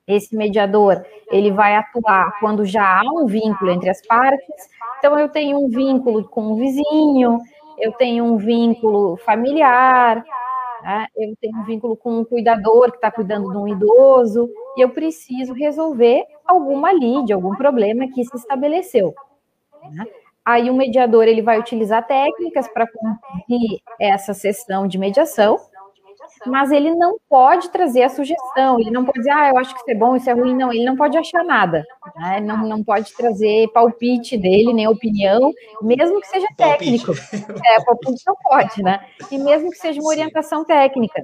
Esse 0.08 0.36
mediador, 0.36 1.04
ele 1.32 1.52
vai 1.52 1.76
atuar 1.76 2.38
quando 2.40 2.66
já 2.66 3.00
há 3.00 3.04
um 3.04 3.26
vínculo 3.26 3.72
entre 3.72 3.90
as 3.90 4.06
partes. 4.06 4.70
Então, 5.00 5.18
eu 5.18 5.30
tenho 5.30 5.58
um 5.58 5.70
vínculo 5.70 6.28
com 6.28 6.52
o 6.52 6.56
vizinho, 6.58 7.40
eu 7.80 7.92
tenho 7.94 8.26
um 8.26 8.38
vínculo 8.38 9.18
familiar, 9.18 10.24
né? 10.84 11.08
eu 11.16 11.34
tenho 11.40 11.58
um 11.58 11.64
vínculo 11.64 11.96
com 11.96 12.20
um 12.20 12.26
cuidador 12.26 12.92
que 12.92 12.98
está 12.98 13.10
cuidando 13.10 13.50
de 13.50 13.58
um 13.58 13.68
idoso, 13.68 14.50
e 14.78 14.82
eu 14.82 14.90
preciso 14.90 15.54
resolver 15.54 16.26
alguma 16.46 16.92
lide, 16.92 17.32
algum 17.32 17.56
problema 17.56 18.08
que 18.08 18.24
se 18.26 18.36
estabeleceu. 18.36 19.14
Né? 19.92 20.06
Aí 20.46 20.70
o 20.70 20.74
mediador 20.74 21.26
ele 21.26 21.42
vai 21.42 21.58
utilizar 21.58 22.06
técnicas 22.06 22.68
para 22.68 22.86
cumprir 22.86 23.80
essa 24.00 24.34
sessão 24.34 24.88
de 24.88 24.98
mediação, 24.98 25.58
mas 26.46 26.72
ele 26.72 26.94
não 26.96 27.18
pode 27.30 27.70
trazer 27.70 28.04
a 28.04 28.10
sugestão, 28.10 28.80
ele 28.80 28.92
não 28.92 29.06
pode 29.06 29.20
dizer, 29.20 29.32
ah, 29.32 29.50
eu 29.50 29.58
acho 29.58 29.74
que 29.74 29.80
isso 29.80 29.92
é 29.92 29.96
bom, 29.96 30.16
isso 30.16 30.30
é 30.30 30.34
ruim, 30.34 30.56
não, 30.56 30.72
ele 30.72 30.86
não 30.86 30.96
pode 30.96 31.18
achar 31.18 31.44
nada, 31.44 31.84
né? 32.16 32.40
não, 32.40 32.58
não 32.68 32.84
pode 32.84 33.14
trazer 33.16 33.72
palpite 33.74 34.38
dele, 34.38 34.74
nem 34.74 34.88
opinião, 34.88 35.52
mesmo 35.82 36.20
que 36.20 36.28
seja 36.28 36.48
técnico. 36.58 37.12
É, 37.66 37.84
palpite 37.84 38.24
não 38.26 38.36
pode, 38.44 38.84
né? 38.84 39.00
E 39.32 39.38
mesmo 39.38 39.70
que 39.70 39.78
seja 39.78 40.00
uma 40.02 40.10
orientação 40.10 40.66
técnica. 40.66 41.22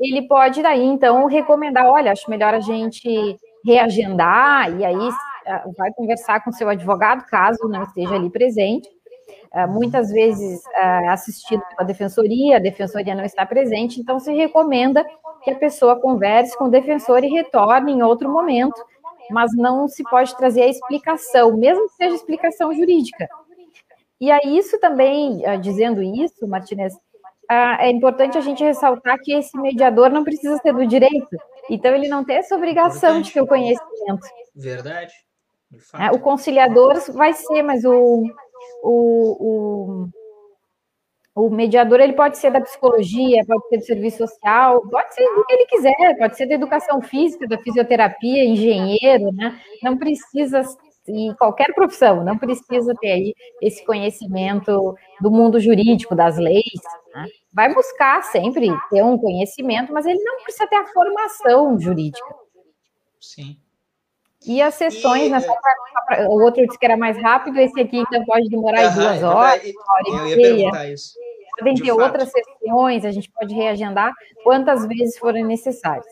Ele 0.00 0.26
pode 0.26 0.62
daí, 0.62 0.84
então, 0.84 1.26
recomendar, 1.26 1.86
olha, 1.86 2.12
acho 2.12 2.30
melhor 2.30 2.54
a 2.54 2.60
gente 2.60 3.36
reagendar, 3.64 4.76
e 4.78 4.84
aí 4.84 5.10
ah, 5.46 5.64
vai 5.76 5.92
conversar 5.92 6.42
com 6.42 6.52
seu 6.52 6.68
advogado, 6.68 7.24
caso 7.26 7.68
não 7.68 7.82
esteja 7.82 8.14
ali 8.14 8.30
presente. 8.30 8.88
Ah, 9.54 9.66
muitas 9.66 10.10
vezes 10.10 10.62
ah, 10.74 11.12
assistido 11.12 11.62
pela 11.68 11.86
defensoria, 11.86 12.56
a 12.56 12.60
defensoria 12.60 13.14
não 13.14 13.24
está 13.24 13.44
presente, 13.44 14.00
então 14.00 14.18
se 14.18 14.32
recomenda 14.32 15.04
que 15.42 15.50
a 15.50 15.54
pessoa 15.54 16.00
converse 16.00 16.56
com 16.56 16.64
o 16.64 16.70
defensor 16.70 17.22
e 17.22 17.28
retorne 17.28 17.92
em 17.92 18.02
outro 18.02 18.30
momento, 18.30 18.82
mas 19.30 19.54
não 19.54 19.86
se 19.88 20.02
pode 20.04 20.34
trazer 20.38 20.62
a 20.62 20.68
explicação, 20.68 21.54
mesmo 21.54 21.86
que 21.88 21.96
seja 21.96 22.14
explicação 22.14 22.72
jurídica. 22.72 23.28
E 24.18 24.30
aí, 24.30 24.56
isso 24.56 24.78
também, 24.80 25.42
dizendo 25.60 26.02
isso, 26.02 26.46
Martinez, 26.46 26.94
é 27.50 27.90
importante 27.90 28.38
a 28.38 28.40
gente 28.40 28.64
ressaltar 28.64 29.18
que 29.20 29.34
esse 29.34 29.58
mediador 29.58 30.08
não 30.10 30.24
precisa 30.24 30.56
ser 30.58 30.72
do 30.72 30.86
direito, 30.86 31.36
então 31.68 31.94
ele 31.94 32.08
não 32.08 32.24
tem 32.24 32.36
essa 32.36 32.56
obrigação 32.56 33.20
de 33.20 33.32
ter 33.32 33.42
o 33.42 33.46
conhecimento. 33.46 34.26
Verdade. 34.54 35.12
É, 35.98 36.10
o 36.10 36.20
conciliador 36.20 37.00
vai 37.12 37.32
ser, 37.32 37.62
mas 37.62 37.84
o, 37.84 38.24
o, 38.82 40.08
o, 41.34 41.44
o, 41.46 41.50
mediador 41.50 42.00
ele 42.00 42.12
pode 42.12 42.38
ser 42.38 42.50
da 42.50 42.60
psicologia, 42.60 43.44
pode 43.46 43.68
ser 43.68 43.78
do 43.78 43.84
serviço 43.84 44.18
social, 44.18 44.82
pode 44.88 45.14
ser 45.14 45.24
do 45.34 45.44
que 45.44 45.52
ele 45.52 45.66
quiser, 45.66 46.18
pode 46.18 46.36
ser 46.36 46.46
da 46.46 46.54
educação 46.54 47.00
física, 47.00 47.46
da 47.46 47.58
fisioterapia, 47.58 48.44
engenheiro, 48.44 49.32
né? 49.32 49.60
Não 49.82 49.96
precisa 49.96 50.62
em 51.08 51.34
qualquer 51.34 51.74
profissão, 51.74 52.22
não 52.22 52.38
precisa 52.38 52.94
ter 53.00 53.12
aí 53.12 53.34
esse 53.60 53.84
conhecimento 53.84 54.94
do 55.20 55.30
mundo 55.30 55.58
jurídico, 55.58 56.14
das 56.14 56.38
leis. 56.38 56.80
Né? 57.14 57.26
Vai 57.52 57.74
buscar 57.74 58.22
sempre 58.22 58.68
ter 58.90 59.02
um 59.02 59.18
conhecimento, 59.18 59.92
mas 59.92 60.06
ele 60.06 60.22
não 60.22 60.42
precisa 60.42 60.66
ter 60.66 60.76
a 60.76 60.86
formação 60.86 61.78
jurídica. 61.78 62.34
Sim. 63.20 63.61
E 64.44 64.60
as 64.60 64.74
sessões, 64.74 65.26
e, 65.26 65.30
né, 65.30 65.40
pra, 65.40 66.28
o 66.28 66.42
outro 66.42 66.66
disse 66.66 66.78
que 66.78 66.84
era 66.84 66.96
mais 66.96 67.16
rápido, 67.16 67.58
esse 67.58 67.78
aqui 67.80 67.98
então 67.98 68.24
pode 68.24 68.48
demorar 68.48 68.90
uh 68.90 68.94
duas 68.94 69.22
horas, 69.22 69.62
uma 69.64 70.18
hora 70.18 70.30
e 70.30 70.36
meia. 70.36 70.70
Podem 71.58 71.74
ter 71.74 71.86
fato. 71.88 72.00
outras 72.00 72.30
sessões, 72.30 73.04
a 73.04 73.12
gente 73.12 73.30
pode 73.30 73.54
reagendar 73.54 74.12
quantas 74.42 74.86
vezes 74.86 75.18
forem 75.18 75.44
necessárias. 75.44 76.06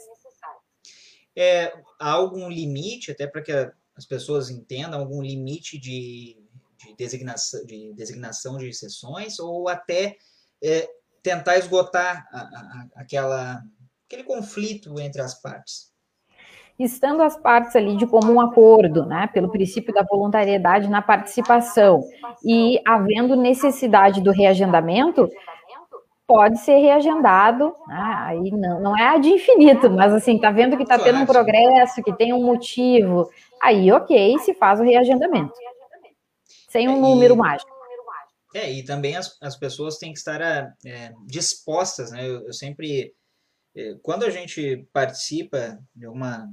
É, 1.36 1.72
há 1.98 2.10
algum 2.10 2.48
limite, 2.48 3.10
até 3.10 3.26
para 3.26 3.42
que 3.42 3.52
as 3.96 4.06
pessoas 4.06 4.50
entendam, 4.50 5.00
algum 5.00 5.22
limite 5.22 5.78
de, 5.78 6.36
de, 6.78 6.94
designação, 6.96 7.64
de 7.64 7.92
designação 7.94 8.58
de 8.58 8.72
sessões, 8.72 9.38
ou 9.38 9.68
até 9.68 10.16
é, 10.62 10.88
tentar 11.22 11.56
esgotar 11.58 12.28
a, 12.30 12.40
a, 12.40 12.86
aquela, 12.96 13.62
aquele 14.06 14.24
conflito 14.24 15.00
entre 15.00 15.20
as 15.20 15.40
partes? 15.40 15.89
Estando 16.84 17.22
as 17.22 17.36
partes 17.36 17.76
ali 17.76 17.96
de 17.96 18.06
comum 18.06 18.40
acordo, 18.40 19.04
né, 19.04 19.28
pelo 19.32 19.50
princípio 19.50 19.92
da 19.92 20.02
voluntariedade 20.02 20.88
na 20.88 21.02
participação 21.02 22.02
e 22.44 22.80
havendo 22.86 23.36
necessidade 23.36 24.20
do 24.20 24.30
reagendamento, 24.30 25.28
pode 26.26 26.60
ser 26.60 26.78
reagendado, 26.78 27.74
né, 27.86 28.14
aí 28.18 28.50
não, 28.52 28.80
não 28.80 28.98
é 28.98 29.18
de 29.18 29.30
infinito, 29.30 29.90
mas 29.90 30.12
assim, 30.12 30.38
tá 30.38 30.50
vendo 30.50 30.76
que 30.76 30.84
está 30.84 30.98
tendo 30.98 31.18
um 31.18 31.26
progresso, 31.26 32.02
que 32.02 32.16
tem 32.16 32.32
um 32.32 32.44
motivo, 32.44 33.28
aí 33.62 33.90
ok, 33.92 34.38
se 34.38 34.54
faz 34.54 34.80
o 34.80 34.84
reagendamento, 34.84 35.52
sem 36.68 36.88
um 36.88 36.96
é, 36.96 37.00
número 37.00 37.36
mágico. 37.36 37.70
É, 38.54 38.70
e 38.72 38.84
também 38.84 39.16
as, 39.16 39.36
as 39.42 39.56
pessoas 39.56 39.98
têm 39.98 40.12
que 40.12 40.18
estar 40.18 40.40
é, 40.40 41.12
dispostas, 41.26 42.12
né, 42.12 42.26
eu, 42.26 42.46
eu 42.46 42.52
sempre 42.52 43.12
é, 43.76 43.96
quando 44.02 44.24
a 44.24 44.30
gente 44.30 44.86
participa 44.92 45.78
de 45.94 46.06
uma 46.06 46.48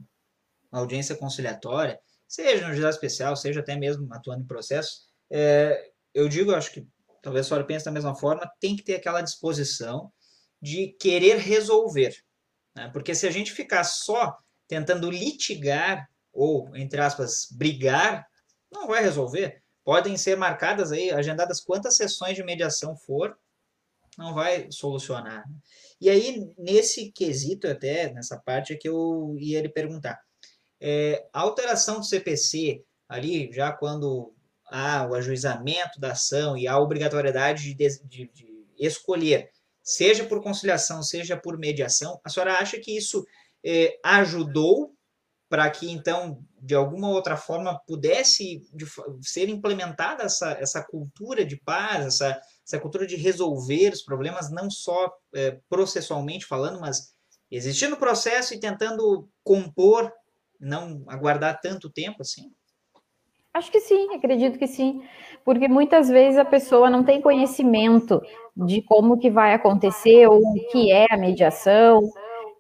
audiência 0.80 1.16
conciliatória, 1.16 2.00
seja 2.28 2.68
no 2.68 2.74
juizado 2.74 2.94
especial, 2.94 3.36
seja 3.36 3.60
até 3.60 3.76
mesmo 3.76 4.14
atuando 4.14 4.44
em 4.44 4.48
processo, 4.48 5.08
é, 5.30 5.92
eu 6.14 6.28
digo, 6.28 6.54
acho 6.54 6.72
que 6.72 6.88
talvez 7.22 7.46
a 7.46 7.50
senhora 7.50 7.68
pense 7.68 7.86
da 7.86 7.92
mesma 7.92 8.16
forma, 8.16 8.50
tem 8.60 8.76
que 8.76 8.84
ter 8.84 8.96
aquela 8.96 9.22
disposição 9.22 10.12
de 10.62 10.96
querer 11.00 11.38
resolver. 11.38 12.16
Né? 12.76 12.90
Porque 12.92 13.14
se 13.14 13.28
a 13.28 13.32
gente 13.32 13.52
ficar 13.52 13.84
só 13.84 14.38
tentando 14.68 15.10
litigar 15.10 16.10
ou, 16.34 16.76
entre 16.76 17.00
aspas, 17.02 17.48
brigar, 17.52 18.28
não 18.72 18.88
vai 18.88 19.02
resolver. 19.02 19.62
Podem 19.84 20.18
ser 20.18 20.36
marcadas 20.36 20.92
aí, 20.92 21.10
agendadas 21.12 21.62
quantas 21.62 21.96
sessões 21.96 22.36
de 22.36 22.44
mediação 22.44 22.96
for, 22.96 23.38
não 24.18 24.34
vai 24.34 24.72
solucionar. 24.72 25.46
E 26.02 26.10
aí, 26.10 26.52
nesse 26.58 27.12
quesito 27.12 27.68
até, 27.68 28.12
nessa 28.14 28.38
parte, 28.38 28.74
é 28.74 28.76
que 28.76 28.90
eu 28.90 29.36
ia 29.40 29.62
lhe 29.62 29.70
perguntar. 29.70 30.20
É, 30.80 31.26
a 31.34 31.42
alteração 31.42 32.00
do 32.00 32.06
CPC, 32.06 32.84
ali, 33.08 33.52
já 33.52 33.72
quando 33.72 34.34
há 34.70 35.08
o 35.08 35.16
ajuizamento 35.16 36.00
da 36.00 36.12
ação 36.12 36.58
e 36.58 36.68
a 36.68 36.78
obrigatoriedade 36.78 37.74
de, 37.74 37.88
de, 38.06 38.28
de 38.34 38.66
escolher 38.78 39.50
seja 39.82 40.26
por 40.26 40.44
conciliação, 40.44 41.02
seja 41.02 41.38
por 41.38 41.58
mediação, 41.58 42.20
a 42.24 42.30
senhora 42.30 42.58
acha 42.58 42.78
que 42.78 42.96
isso 42.96 43.26
é, 43.66 43.98
ajudou 44.04 44.94
para 45.50 45.70
que 45.70 45.90
então 45.90 46.44
de 46.62 46.76
alguma 46.76 47.10
outra 47.10 47.38
forma 47.38 47.80
pudesse 47.88 48.68
de, 48.74 48.86
ser 49.22 49.48
implementada 49.48 50.24
essa, 50.24 50.52
essa 50.60 50.84
cultura 50.84 51.46
de 51.46 51.56
paz, 51.56 52.06
essa, 52.06 52.42
essa 52.66 52.80
cultura 52.80 53.08
de 53.08 53.16
resolver 53.16 53.94
os 53.94 54.02
problemas, 54.02 54.52
não 54.52 54.70
só 54.70 55.10
é, 55.34 55.58
processualmente 55.70 56.46
falando, 56.46 56.82
mas 56.82 57.14
existindo 57.50 57.96
o 57.96 58.00
processo 58.00 58.54
e 58.54 58.60
tentando 58.60 59.30
compor, 59.44 60.12
não 60.60 61.04
aguardar 61.08 61.60
tanto 61.62 61.90
tempo 61.90 62.22
assim? 62.22 62.52
Acho 63.54 63.72
que 63.72 63.80
sim, 63.80 64.14
acredito 64.14 64.60
que 64.60 64.68
sim, 64.68 65.02
porque 65.44 65.68
muitas 65.68 66.08
vezes 66.10 66.38
a 66.38 66.46
pessoa 66.46 66.92
não 66.92 67.04
tem 67.04 67.20
conhecimento 67.20 68.22
de 68.56 68.84
como 68.84 69.18
que 69.18 69.32
vai 69.32 69.54
acontecer 69.54 70.28
ou 70.28 70.40
o 70.40 70.70
que 70.72 70.92
é 70.92 71.08
a 71.10 71.18
mediação, 71.18 72.02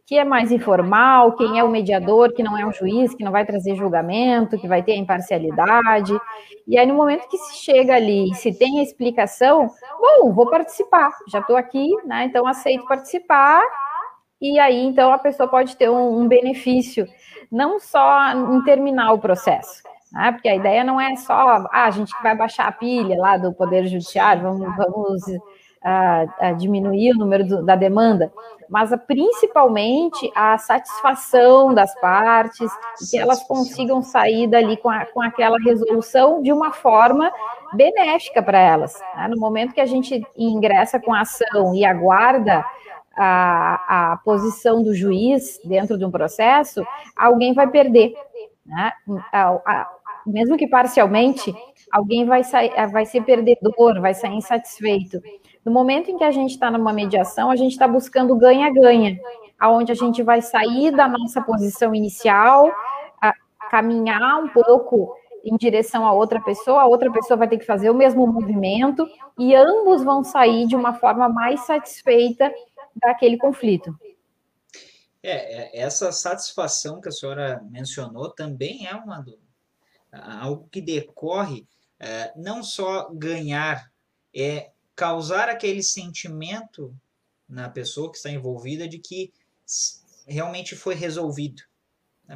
que 0.07 0.17
é 0.17 0.23
mais 0.23 0.53
informal, 0.53 1.35
quem 1.35 1.59
é 1.59 1.63
o 1.63 1.69
mediador, 1.69 2.33
que 2.33 2.41
não 2.41 2.57
é 2.57 2.65
um 2.65 2.71
juiz, 2.71 3.13
que 3.13 3.25
não 3.25 3.31
vai 3.31 3.45
trazer 3.45 3.75
julgamento, 3.75 4.57
que 4.57 4.67
vai 4.67 4.81
ter 4.81 4.93
a 4.93 4.97
imparcialidade. 4.97 6.17
E 6.65 6.77
aí, 6.77 6.87
no 6.87 6.95
momento 6.95 7.27
que 7.27 7.37
se 7.37 7.57
chega 7.57 7.93
ali, 7.93 8.33
se 8.33 8.57
tem 8.57 8.79
a 8.79 8.83
explicação, 8.83 9.69
bom, 9.99 10.31
vou 10.31 10.49
participar, 10.49 11.11
já 11.27 11.39
estou 11.39 11.57
aqui, 11.57 11.89
né? 12.05 12.23
Então 12.23 12.47
aceito 12.47 12.87
participar. 12.87 13.61
E 14.39 14.57
aí, 14.59 14.81
então, 14.85 15.11
a 15.11 15.17
pessoa 15.17 15.49
pode 15.49 15.75
ter 15.75 15.89
um, 15.89 16.21
um 16.21 16.27
benefício, 16.27 17.05
não 17.51 17.79
só 17.79 18.31
em 18.31 18.63
terminar 18.63 19.13
o 19.13 19.19
processo, 19.19 19.83
né? 20.11 20.31
Porque 20.31 20.49
a 20.49 20.55
ideia 20.55 20.83
não 20.83 20.99
é 20.99 21.15
só, 21.15 21.33
ah, 21.71 21.85
a 21.85 21.91
gente 21.91 22.11
vai 22.21 22.35
baixar 22.35 22.67
a 22.67 22.71
pilha 22.71 23.17
lá 23.17 23.37
do 23.37 23.53
Poder 23.53 23.85
Judiciário, 23.87 24.43
vamos, 24.43 24.75
vamos 24.75 25.27
uh, 25.27 26.51
uh, 26.51 26.55
diminuir 26.57 27.11
o 27.11 27.17
número 27.17 27.45
do, 27.45 27.63
da 27.63 27.75
demanda, 27.75 28.31
mas 28.69 28.91
uh, 28.91 28.97
principalmente 28.97 30.31
a 30.35 30.57
satisfação 30.57 31.73
das 31.73 31.93
partes, 31.99 32.71
que 33.09 33.17
elas 33.17 33.43
consigam 33.43 34.01
sair 34.01 34.47
dali 34.47 34.77
com, 34.77 34.89
a, 34.89 35.05
com 35.05 35.21
aquela 35.21 35.57
resolução 35.59 36.41
de 36.41 36.51
uma 36.51 36.71
forma 36.71 37.31
benéfica 37.73 38.41
para 38.41 38.59
elas. 38.59 38.99
Né? 39.15 39.27
No 39.29 39.39
momento 39.39 39.73
que 39.73 39.81
a 39.81 39.85
gente 39.85 40.25
ingressa 40.37 40.99
com 40.99 41.13
a 41.13 41.21
ação 41.21 41.75
e 41.75 41.85
aguarda 41.85 42.63
a, 43.17 44.11
a 44.13 44.17
posição 44.17 44.83
do 44.83 44.93
juiz 44.93 45.59
dentro 45.65 45.97
de 45.97 46.05
um 46.05 46.11
processo, 46.11 46.85
alguém 47.15 47.53
vai 47.53 47.67
perder. 47.67 48.13
Né? 48.65 48.91
Mesmo 50.25 50.57
que 50.57 50.67
parcialmente, 50.67 51.55
alguém 51.91 52.25
vai, 52.25 52.43
sair, 52.43 52.71
vai 52.91 53.05
ser 53.05 53.23
perdedor, 53.23 53.99
vai 53.99 54.13
sair 54.13 54.35
insatisfeito. 54.35 55.19
No 55.65 55.71
momento 55.71 56.11
em 56.11 56.17
que 56.17 56.23
a 56.23 56.31
gente 56.31 56.51
está 56.51 56.69
numa 56.69 56.93
mediação, 56.93 57.49
a 57.49 57.55
gente 57.55 57.71
está 57.71 57.87
buscando 57.87 58.35
ganha-ganha, 58.35 59.19
aonde 59.59 59.91
a 59.91 59.95
gente 59.95 60.21
vai 60.21 60.41
sair 60.41 60.91
da 60.91 61.07
nossa 61.07 61.41
posição 61.41 61.95
inicial, 61.95 62.71
caminhar 63.69 64.43
um 64.43 64.47
pouco 64.49 65.15
em 65.43 65.55
direção 65.55 66.05
a 66.05 66.11
outra 66.11 66.41
pessoa, 66.41 66.81
a 66.81 66.87
outra 66.87 67.11
pessoa 67.11 67.37
vai 67.37 67.47
ter 67.47 67.57
que 67.57 67.65
fazer 67.65 67.89
o 67.89 67.93
mesmo 67.93 68.27
movimento 68.27 69.07
e 69.37 69.55
ambos 69.55 70.03
vão 70.03 70.23
sair 70.23 70.67
de 70.67 70.75
uma 70.75 70.93
forma 70.93 71.29
mais 71.29 71.61
satisfeita 71.61 72.51
daquele 73.01 73.37
conflito. 73.37 73.97
É, 75.23 75.79
é 75.79 75.79
essa 75.79 76.11
satisfação 76.11 77.01
que 77.01 77.09
a 77.09 77.11
senhora 77.11 77.61
mencionou 77.69 78.29
também 78.29 78.87
é 78.87 78.95
uma 78.95 79.19
do, 79.19 79.37
algo 80.11 80.67
que 80.71 80.81
decorre 80.81 81.67
é, 81.99 82.31
não 82.35 82.63
só 82.63 83.09
ganhar, 83.11 83.91
é 84.33 84.71
causar 84.95 85.49
aquele 85.49 85.81
sentimento 85.81 86.95
na 87.47 87.69
pessoa 87.69 88.11
que 88.11 88.17
está 88.17 88.29
envolvida 88.29 88.87
de 88.87 88.99
que 88.99 89.33
realmente 90.27 90.75
foi 90.75 90.95
resolvido. 90.95 91.63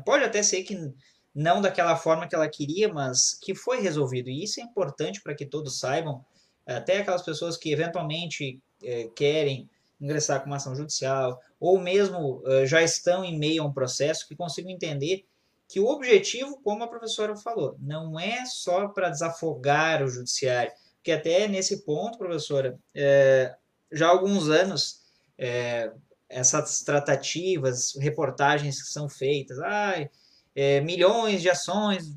Pode 0.05 0.23
até 0.23 0.41
ser 0.41 0.63
que 0.63 0.93
não 1.33 1.61
daquela 1.61 1.95
forma 1.95 2.27
que 2.27 2.35
ela 2.35 2.47
queria, 2.49 2.91
mas 2.93 3.33
que 3.33 3.53
foi 3.53 3.81
resolvido. 3.81 4.29
E 4.29 4.43
isso 4.43 4.59
é 4.59 4.63
importante 4.63 5.21
para 5.21 5.35
que 5.35 5.45
todos 5.45 5.79
saibam, 5.79 6.23
até 6.65 6.99
aquelas 6.99 7.23
pessoas 7.23 7.57
que 7.57 7.71
eventualmente 7.71 8.59
é, 8.83 9.09
querem 9.15 9.69
ingressar 10.01 10.41
com 10.41 10.47
uma 10.47 10.55
ação 10.55 10.75
judicial, 10.75 11.39
ou 11.59 11.79
mesmo 11.79 12.41
é, 12.45 12.65
já 12.65 12.81
estão 12.81 13.23
em 13.23 13.37
meio 13.37 13.63
a 13.63 13.65
um 13.67 13.73
processo, 13.73 14.27
que 14.27 14.35
consigam 14.35 14.71
entender 14.71 15.25
que 15.67 15.79
o 15.79 15.87
objetivo, 15.87 16.59
como 16.61 16.83
a 16.83 16.87
professora 16.87 17.35
falou, 17.37 17.77
não 17.79 18.19
é 18.19 18.45
só 18.45 18.89
para 18.89 19.09
desafogar 19.09 20.03
o 20.03 20.07
judiciário, 20.09 20.71
porque 20.95 21.11
até 21.11 21.47
nesse 21.47 21.83
ponto, 21.85 22.17
professora, 22.17 22.77
é, 22.93 23.55
já 23.91 24.07
há 24.07 24.09
alguns 24.09 24.49
anos, 24.49 25.01
é, 25.37 25.91
essas 26.27 26.81
tratativas, 26.81 27.93
reportagens 27.97 28.81
que 28.81 28.89
são 28.89 29.07
feitas, 29.07 29.59
ai, 29.59 30.09
é, 30.55 30.81
milhões 30.81 31.41
de 31.41 31.49
ações 31.49 32.13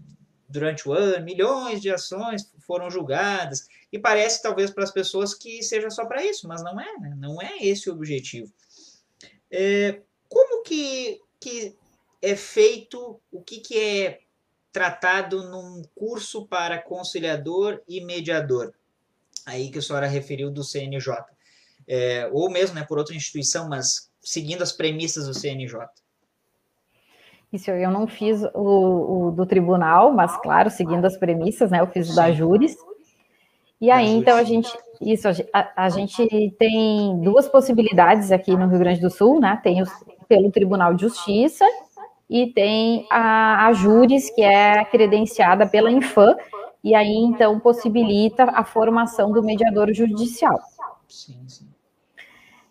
durante 0.48 0.88
o 0.88 0.92
ano, 0.92 1.24
milhões 1.24 1.80
de 1.80 1.90
ações 1.90 2.52
foram 2.60 2.90
julgadas, 2.90 3.66
e 3.92 3.98
parece 3.98 4.42
talvez 4.42 4.70
para 4.70 4.84
as 4.84 4.90
pessoas 4.90 5.34
que 5.34 5.62
seja 5.62 5.90
só 5.90 6.04
para 6.04 6.24
isso, 6.24 6.48
mas 6.48 6.62
não 6.62 6.80
é, 6.80 6.98
né? 6.98 7.14
não 7.16 7.40
é 7.40 7.58
esse 7.60 7.88
o 7.88 7.92
objetivo. 7.92 8.52
É, 9.50 10.00
como 10.28 10.62
que, 10.62 11.20
que 11.40 11.76
é 12.20 12.34
feito, 12.34 13.20
o 13.30 13.42
que, 13.42 13.60
que 13.60 13.78
é 13.78 14.20
tratado 14.72 15.48
num 15.48 15.82
curso 15.94 16.46
para 16.46 16.82
conciliador 16.82 17.80
e 17.86 18.00
mediador, 18.00 18.74
aí 19.46 19.70
que 19.70 19.78
a 19.78 19.82
senhora 19.82 20.08
referiu 20.08 20.50
do 20.50 20.64
CNJ, 20.64 21.14
é, 21.86 22.28
ou 22.32 22.50
mesmo 22.50 22.74
né, 22.74 22.84
por 22.84 22.98
outra 22.98 23.14
instituição, 23.14 23.68
mas 23.68 24.10
seguindo 24.20 24.62
as 24.62 24.72
premissas 24.72 25.26
do 25.28 25.34
CNJ. 25.34 25.86
Isso, 27.54 27.70
eu 27.70 27.88
não 27.88 28.08
fiz 28.08 28.42
o, 28.52 29.28
o 29.28 29.30
do 29.30 29.46
tribunal, 29.46 30.12
mas 30.12 30.36
claro, 30.38 30.68
seguindo 30.68 31.04
as 31.04 31.16
premissas, 31.16 31.70
né, 31.70 31.78
eu 31.78 31.86
fiz 31.86 32.10
o 32.10 32.16
da 32.16 32.32
Júris. 32.32 32.76
E 33.80 33.92
aí, 33.92 34.08
então, 34.08 34.36
a 34.36 34.42
gente, 34.42 34.68
isso, 35.00 35.28
a, 35.52 35.84
a, 35.84 35.88
gente 35.88 36.26
tem 36.58 37.16
duas 37.20 37.46
possibilidades 37.46 38.32
aqui 38.32 38.56
no 38.56 38.66
Rio 38.66 38.80
Grande 38.80 39.00
do 39.00 39.08
Sul, 39.08 39.38
né, 39.38 39.60
tem 39.62 39.80
os, 39.80 39.90
pelo 40.26 40.50
Tribunal 40.50 40.94
de 40.94 41.02
Justiça 41.02 41.64
e 42.28 42.48
tem 42.48 43.06
a, 43.08 43.68
a 43.68 43.72
Júris, 43.72 44.30
que 44.34 44.42
é 44.42 44.84
credenciada 44.86 45.64
pela 45.64 45.92
Infam, 45.92 46.34
e 46.82 46.92
aí 46.92 47.14
então 47.14 47.60
possibilita 47.60 48.44
a 48.44 48.64
formação 48.64 49.30
do 49.30 49.44
mediador 49.44 49.94
judicial. 49.94 50.58
Sim, 51.06 51.38
sim. 51.46 51.73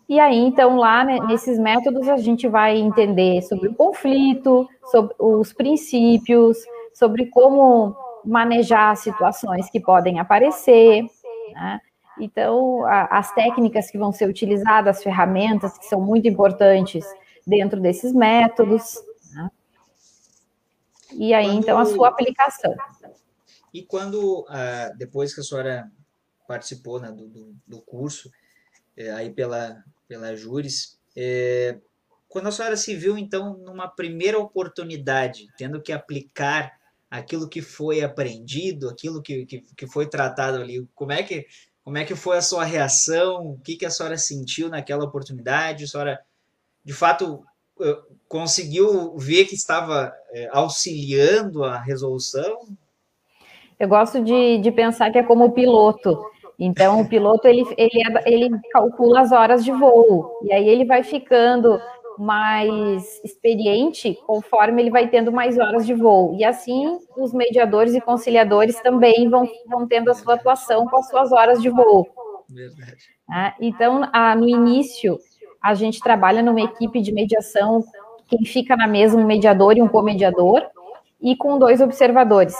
E 0.08 0.20
aí, 0.20 0.36
então, 0.36 0.76
lá 0.76 1.04
né, 1.04 1.18
nesses 1.20 1.58
métodos, 1.58 2.08
a 2.08 2.16
gente 2.16 2.46
vai 2.46 2.76
entender 2.76 3.42
sobre 3.42 3.68
o 3.68 3.74
conflito, 3.74 4.68
sobre 4.90 5.14
os 5.18 5.52
princípios, 5.52 6.58
sobre 6.92 7.26
como 7.26 7.96
manejar 8.24 8.96
situações 8.96 9.70
que 9.70 9.80
podem 9.80 10.18
aparecer, 10.18 11.04
né? 11.52 11.80
Então, 12.20 12.84
a, 12.84 13.18
as 13.18 13.32
técnicas 13.34 13.90
que 13.90 13.98
vão 13.98 14.12
ser 14.12 14.28
utilizadas, 14.28 14.98
as 14.98 15.02
ferramentas 15.02 15.76
que 15.76 15.86
são 15.86 16.00
muito 16.00 16.28
importantes 16.28 17.04
dentro 17.46 17.80
desses 17.80 18.12
métodos, 18.12 19.02
e 21.16 21.32
aí, 21.32 21.46
quando... 21.46 21.58
então, 21.58 21.78
a 21.78 21.84
sua 21.84 22.08
aplicação. 22.08 22.74
E 23.72 23.82
quando, 23.82 24.46
ah, 24.48 24.92
depois 24.96 25.34
que 25.34 25.40
a 25.40 25.44
senhora 25.44 25.90
participou 26.46 27.00
né, 27.00 27.10
do, 27.10 27.28
do, 27.28 27.54
do, 27.66 27.80
curso, 27.80 28.30
é, 28.96 29.10
aí 29.10 29.30
pela, 29.30 29.82
pela 30.14 30.36
Júris, 30.36 30.96
é, 31.16 31.76
quando 32.28 32.46
a 32.46 32.52
senhora 32.52 32.76
se 32.76 32.94
viu, 32.94 33.18
então, 33.18 33.56
numa 33.58 33.88
primeira 33.88 34.38
oportunidade, 34.38 35.48
tendo 35.58 35.82
que 35.82 35.92
aplicar 35.92 36.72
aquilo 37.10 37.48
que 37.48 37.60
foi 37.60 38.00
aprendido, 38.00 38.88
aquilo 38.88 39.20
que, 39.20 39.44
que, 39.44 39.64
que 39.76 39.86
foi 39.88 40.06
tratado 40.08 40.58
ali, 40.58 40.86
como 40.94 41.10
é 41.10 41.22
que, 41.24 41.46
como 41.82 41.98
é 41.98 42.04
que 42.04 42.14
foi 42.14 42.36
a 42.36 42.42
sua 42.42 42.64
reação? 42.64 43.50
O 43.50 43.58
que, 43.58 43.76
que 43.76 43.84
a 43.84 43.90
senhora 43.90 44.16
sentiu 44.16 44.68
naquela 44.68 45.04
oportunidade? 45.04 45.82
A 45.82 45.88
senhora, 45.88 46.20
de 46.84 46.92
fato, 46.92 47.44
conseguiu 48.28 49.16
ver 49.16 49.46
que 49.46 49.56
estava 49.56 50.12
é, 50.30 50.48
auxiliando 50.52 51.64
a 51.64 51.76
resolução? 51.76 52.68
Eu 53.78 53.88
gosto 53.88 54.22
de, 54.22 54.58
de 54.58 54.70
pensar 54.70 55.10
que 55.10 55.18
é 55.18 55.24
como 55.24 55.46
o 55.46 55.52
piloto. 55.52 56.33
Então, 56.58 57.00
o 57.00 57.08
piloto 57.08 57.48
ele, 57.48 57.64
ele, 57.76 58.02
ele 58.26 58.50
calcula 58.70 59.20
as 59.20 59.32
horas 59.32 59.64
de 59.64 59.72
voo, 59.72 60.40
e 60.44 60.52
aí 60.52 60.68
ele 60.68 60.84
vai 60.84 61.02
ficando 61.02 61.80
mais 62.18 63.20
experiente 63.24 64.16
conforme 64.26 64.82
ele 64.82 64.90
vai 64.90 65.08
tendo 65.08 65.32
mais 65.32 65.58
horas 65.58 65.84
de 65.86 65.94
voo. 65.94 66.36
E 66.38 66.44
assim, 66.44 66.98
os 67.16 67.32
mediadores 67.32 67.94
e 67.94 68.00
conciliadores 68.00 68.80
também 68.80 69.28
vão, 69.28 69.48
vão 69.66 69.86
tendo 69.86 70.10
a 70.10 70.14
sua 70.14 70.34
atuação 70.34 70.86
com 70.86 70.96
as 70.96 71.08
suas 71.08 71.32
horas 71.32 71.60
de 71.60 71.70
voo. 71.70 72.06
Verdade. 72.48 73.14
Ah, 73.28 73.54
então, 73.60 74.08
ah, 74.12 74.34
no 74.36 74.48
início, 74.48 75.18
a 75.62 75.74
gente 75.74 76.00
trabalha 76.00 76.42
numa 76.42 76.60
equipe 76.60 77.00
de 77.00 77.10
mediação, 77.10 77.82
quem 78.28 78.44
fica 78.44 78.76
na 78.76 78.86
mesa 78.86 79.16
um 79.16 79.24
mediador 79.24 79.76
e 79.76 79.82
um 79.82 79.88
comediador, 79.88 80.62
e 81.20 81.34
com 81.34 81.58
dois 81.58 81.80
observadores. 81.80 82.54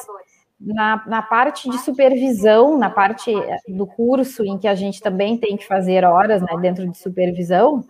Na, 0.61 1.03
na 1.07 1.23
parte 1.23 1.69
de 1.69 1.79
supervisão, 1.79 2.79
na 2.79 2.89
parte 2.89 3.33
do 3.69 3.87
curso 3.87 4.45
em 4.45 4.59
que 4.59 4.69
a 4.69 4.75
gente 4.75 5.01
também 5.01 5.37
tem 5.37 5.57
que 5.57 5.67
fazer 5.67 6.05
horas 6.05 6.41
né, 6.43 6.57
dentro 6.61 6.89
de 6.89 6.97
supervisão, 6.97 7.85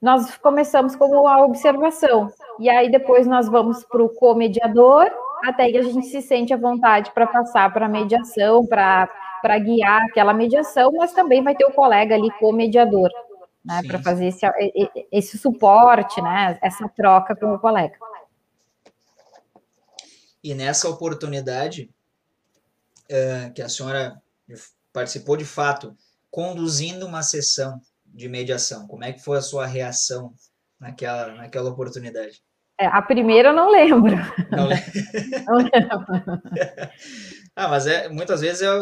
nós 0.00 0.36
começamos 0.38 0.96
com 0.96 1.26
a 1.28 1.44
observação. 1.44 2.32
E 2.58 2.68
aí 2.68 2.90
depois 2.90 3.26
nós 3.26 3.48
vamos 3.48 3.84
para 3.84 4.02
o 4.02 4.08
comediador, 4.08 5.10
até 5.44 5.70
que 5.70 5.78
a 5.78 5.82
gente 5.82 6.06
se 6.06 6.22
sente 6.22 6.52
à 6.52 6.56
vontade 6.56 7.10
para 7.12 7.26
passar 7.26 7.72
para 7.72 7.86
a 7.86 7.88
mediação, 7.88 8.66
para 8.66 9.08
guiar 9.58 10.02
aquela 10.04 10.32
mediação, 10.32 10.90
mas 10.92 11.12
também 11.12 11.42
vai 11.42 11.54
ter 11.54 11.64
o 11.64 11.72
colega 11.72 12.14
ali 12.14 12.30
comediador, 12.38 13.10
né, 13.64 13.80
para 13.86 13.98
fazer 13.98 14.26
esse, 14.26 14.46
esse 15.12 15.38
suporte, 15.38 16.20
né, 16.20 16.58
essa 16.62 16.88
troca 16.88 17.36
com 17.36 17.54
o 17.54 17.58
colega. 17.58 17.96
E 20.42 20.54
nessa 20.54 20.88
oportunidade 20.88 21.90
uh, 23.10 23.52
que 23.52 23.62
a 23.62 23.68
senhora 23.68 24.20
participou 24.92 25.36
de 25.36 25.44
fato, 25.44 25.96
conduzindo 26.30 27.06
uma 27.06 27.22
sessão 27.22 27.80
de 28.06 28.28
mediação, 28.28 28.86
como 28.86 29.04
é 29.04 29.12
que 29.12 29.22
foi 29.22 29.38
a 29.38 29.42
sua 29.42 29.66
reação 29.66 30.32
naquela, 30.78 31.34
naquela 31.34 31.70
oportunidade? 31.70 32.42
É, 32.78 32.86
a 32.86 33.02
primeira 33.02 33.50
eu 33.50 33.52
não 33.52 33.70
lembro. 33.70 34.16
Não, 34.50 34.66
le... 34.66 34.74
não 35.46 35.56
lembro. 35.56 36.42
ah, 37.54 37.68
mas 37.68 37.86
é, 37.86 38.08
muitas 38.08 38.40
vezes 38.40 38.62
é, 38.62 38.80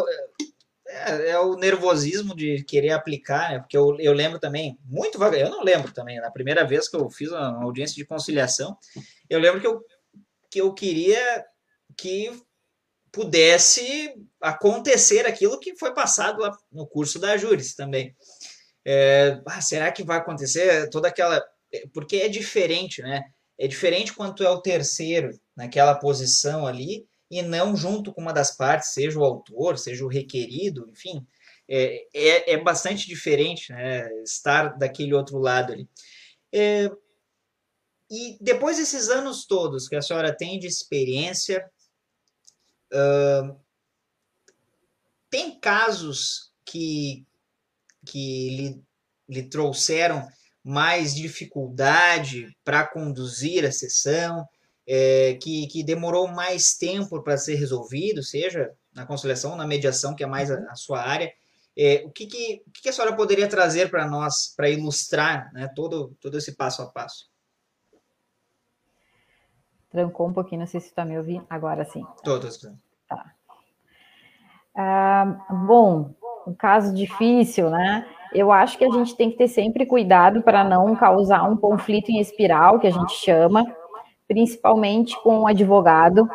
é, 0.89 1.31
é, 1.31 1.39
o 1.41 1.57
nervosismo 1.57 2.35
de 2.35 2.63
querer 2.63 2.93
aplicar, 2.93 3.51
né? 3.51 3.59
Porque 3.59 3.77
eu, 3.77 3.97
eu 3.99 4.13
lembro 4.13 4.39
também, 4.39 4.79
muito 4.85 5.19
vaga, 5.19 5.37
eu 5.37 5.51
não 5.51 5.65
lembro 5.65 5.93
também, 5.93 6.21
na 6.21 6.31
primeira 6.31 6.65
vez 6.65 6.89
que 6.89 6.97
eu 6.97 7.11
fiz 7.11 7.31
uma 7.31 7.63
audiência 7.63 7.97
de 7.97 8.07
conciliação, 8.07 8.77
eu 9.29 9.41
lembro 9.41 9.61
que 9.61 9.67
eu 9.67 9.83
que 10.51 10.61
eu 10.61 10.73
queria 10.73 11.45
que 11.97 12.31
pudesse 13.13 14.15
acontecer 14.41 15.27
aquilo 15.27 15.59
que 15.59 15.77
foi 15.77 15.93
passado 15.93 16.41
lá 16.41 16.57
no 16.71 16.87
curso 16.87 17.19
da 17.19 17.37
Júris 17.37 17.75
também. 17.75 18.15
É, 18.85 19.41
ah, 19.47 19.61
será 19.61 19.91
que 19.93 20.05
vai 20.05 20.19
acontecer 20.19 20.89
toda 20.91 21.09
aquela. 21.09 21.45
Porque 21.93 22.17
é 22.17 22.29
diferente, 22.29 23.03
né? 23.03 23.23
É 23.59 23.67
diferente 23.67 24.15
quando 24.15 24.37
tu 24.37 24.45
é 24.45 24.51
o 24.51 24.63
terceiro 24.63 25.39
naquela 25.57 25.95
posição 25.95 26.67
ali 26.67 27.07
e 27.31 27.43
não 27.43 27.77
junto 27.77 28.13
com 28.13 28.21
uma 28.21 28.33
das 28.33 28.57
partes, 28.57 28.91
seja 28.91 29.19
o 29.19 29.25
autor, 29.25 29.77
seja 29.77 30.05
o 30.05 30.09
requerido, 30.09 30.89
enfim. 30.89 31.27
É, 31.69 32.07
é, 32.15 32.53
é 32.53 32.57
bastante 32.57 33.07
diferente 33.07 33.73
né? 33.73 34.09
estar 34.23 34.79
daquele 34.79 35.13
outro 35.13 35.39
lado 35.39 35.73
ali. 35.73 35.87
É, 36.51 36.91
e 38.11 38.39
depois 38.41 38.79
desses 38.79 39.09
anos 39.09 39.45
todos 39.47 39.89
que 39.89 39.97
a 39.97 40.03
senhora 40.03 40.35
tem 40.35 40.59
de 40.59 40.67
experiência, 40.67 41.69
uh, 42.93 43.59
tem 45.31 45.59
casos 45.59 46.51
que, 46.65 47.27
que 48.07 48.51
lhe, 48.51 48.83
lhe 49.29 49.43
trouxeram 49.43 50.27
mais 50.65 51.15
dificuldade 51.15 52.57
para 52.65 52.87
conduzir 52.87 53.65
a 53.65 53.73
sessão, 53.73 54.47
é, 54.87 55.35
que, 55.35 55.67
que 55.67 55.85
demorou 55.85 56.27
mais 56.29 56.77
tempo 56.77 57.23
para 57.23 57.37
ser 57.37 57.57
resolvido, 57.57 58.23
seja 58.23 58.73
na 58.93 59.05
conciliação, 59.05 59.55
na 59.55 59.67
mediação, 59.67 60.15
que 60.15 60.25
é 60.25 60.27
mais 60.27 60.51
a, 60.51 60.59
a 60.71 60.75
sua 60.75 61.03
área. 61.03 61.31
É, 61.77 62.03
o 62.05 62.11
que, 62.11 62.27
que, 62.27 62.63
o 62.67 62.71
que 62.71 62.89
a 62.89 62.93
senhora 62.93 63.15
poderia 63.15 63.49
trazer 63.49 63.91
para 63.91 64.07
nós, 64.09 64.53
para 64.57 64.71
ilustrar 64.71 65.53
né, 65.53 65.71
todo, 65.77 66.17
todo 66.21 66.39
esse 66.39 66.57
passo 66.57 66.83
a 66.83 66.87
passo? 66.87 67.29
Trancou 69.91 70.29
um 70.29 70.33
pouquinho, 70.33 70.61
não 70.61 70.67
sei 70.67 70.81
se 70.81 70.89
está 70.89 71.05
me 71.05 71.17
ouvindo. 71.17 71.45
Agora 71.49 71.85
sim. 71.85 72.05
Todos. 72.23 72.59
Tá. 73.09 73.33
Ah, 74.77 75.47
bom, 75.67 76.15
um 76.47 76.55
caso 76.55 76.95
difícil, 76.95 77.71
né? 77.71 78.07
Eu 78.33 78.53
acho 78.53 78.77
que 78.77 78.85
a 78.85 78.91
gente 78.91 79.17
tem 79.17 79.31
que 79.31 79.37
ter 79.39 79.49
sempre 79.49 79.87
cuidado 79.87 80.43
para 80.43 80.63
não 80.63 80.95
causar 80.95 81.43
um 81.43 81.57
conflito 81.57 82.11
em 82.11 82.21
espiral, 82.21 82.79
que 82.79 82.87
a 82.87 82.91
gente 82.91 83.13
chama, 83.15 83.65
principalmente 84.27 85.21
com 85.23 85.41
o 85.41 85.47
advogado, 85.47 86.29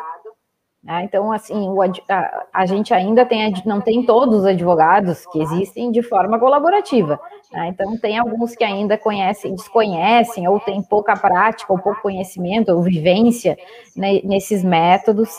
né? 0.84 1.02
Então, 1.02 1.32
assim, 1.32 1.66
o, 1.68 1.80
a, 1.82 2.46
a, 2.52 2.66
gente 2.66 2.92
ainda 2.92 3.24
tem, 3.24 3.54
não 3.64 3.80
tem 3.80 4.04
todos 4.04 4.40
os 4.40 4.44
advogados 4.44 5.24
que 5.26 5.40
existem 5.40 5.90
de 5.90 6.02
forma 6.02 6.38
colaborativa. 6.38 7.18
Né? 7.50 7.68
Então, 7.68 7.96
tem 7.96 8.18
alguns 8.18 8.54
que 8.54 8.62
ainda 8.62 8.98
conhecem, 8.98 9.54
desconhecem, 9.54 10.46
ou 10.46 10.60
têm 10.60 10.82
pouca 10.82 11.16
prática, 11.16 11.72
ou 11.72 11.78
pouco 11.78 12.02
conhecimento, 12.02 12.70
ou 12.70 12.82
vivência 12.82 13.56
né, 13.96 14.20
nesses 14.24 14.62
métodos. 14.62 15.30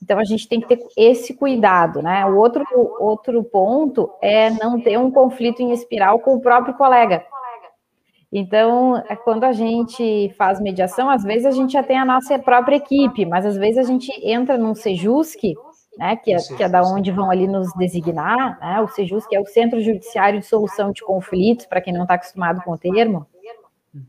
Então, 0.00 0.18
a 0.18 0.24
gente 0.24 0.48
tem 0.48 0.60
que 0.60 0.68
ter 0.68 0.86
esse 0.96 1.34
cuidado, 1.34 2.00
né? 2.00 2.24
O 2.26 2.36
outro, 2.36 2.64
outro 3.00 3.42
ponto 3.42 4.10
é 4.22 4.48
não 4.50 4.80
ter 4.80 4.96
um 4.96 5.10
conflito 5.10 5.60
em 5.60 5.72
espiral 5.72 6.20
com 6.20 6.34
o 6.34 6.40
próprio 6.40 6.74
colega. 6.74 7.24
Então, 8.36 9.00
é 9.08 9.14
quando 9.14 9.44
a 9.44 9.52
gente 9.52 10.34
faz 10.36 10.60
mediação, 10.60 11.08
às 11.08 11.22
vezes 11.22 11.46
a 11.46 11.52
gente 11.52 11.74
já 11.74 11.84
tem 11.84 11.96
a 11.96 12.04
nossa 12.04 12.36
própria 12.36 12.74
equipe, 12.74 13.24
mas 13.24 13.46
às 13.46 13.56
vezes 13.56 13.78
a 13.78 13.84
gente 13.84 14.10
entra 14.28 14.58
num 14.58 14.74
Sejusc, 14.74 15.40
né, 15.96 16.16
que 16.16 16.34
é, 16.34 16.38
que 16.38 16.60
é 16.60 16.68
da 16.68 16.82
onde 16.82 17.12
vão 17.12 17.30
ali 17.30 17.46
nos 17.46 17.72
designar, 17.74 18.58
né, 18.58 18.80
o 18.80 18.88
Sejusc 18.88 19.32
é 19.32 19.40
o 19.40 19.46
Centro 19.46 19.80
Judiciário 19.80 20.40
de 20.40 20.46
Solução 20.46 20.90
de 20.90 21.00
Conflitos, 21.04 21.66
para 21.66 21.80
quem 21.80 21.92
não 21.92 22.02
está 22.02 22.14
acostumado 22.14 22.60
com 22.64 22.72
o 22.72 22.78
termo, 22.78 23.24
uhum. 23.94 24.02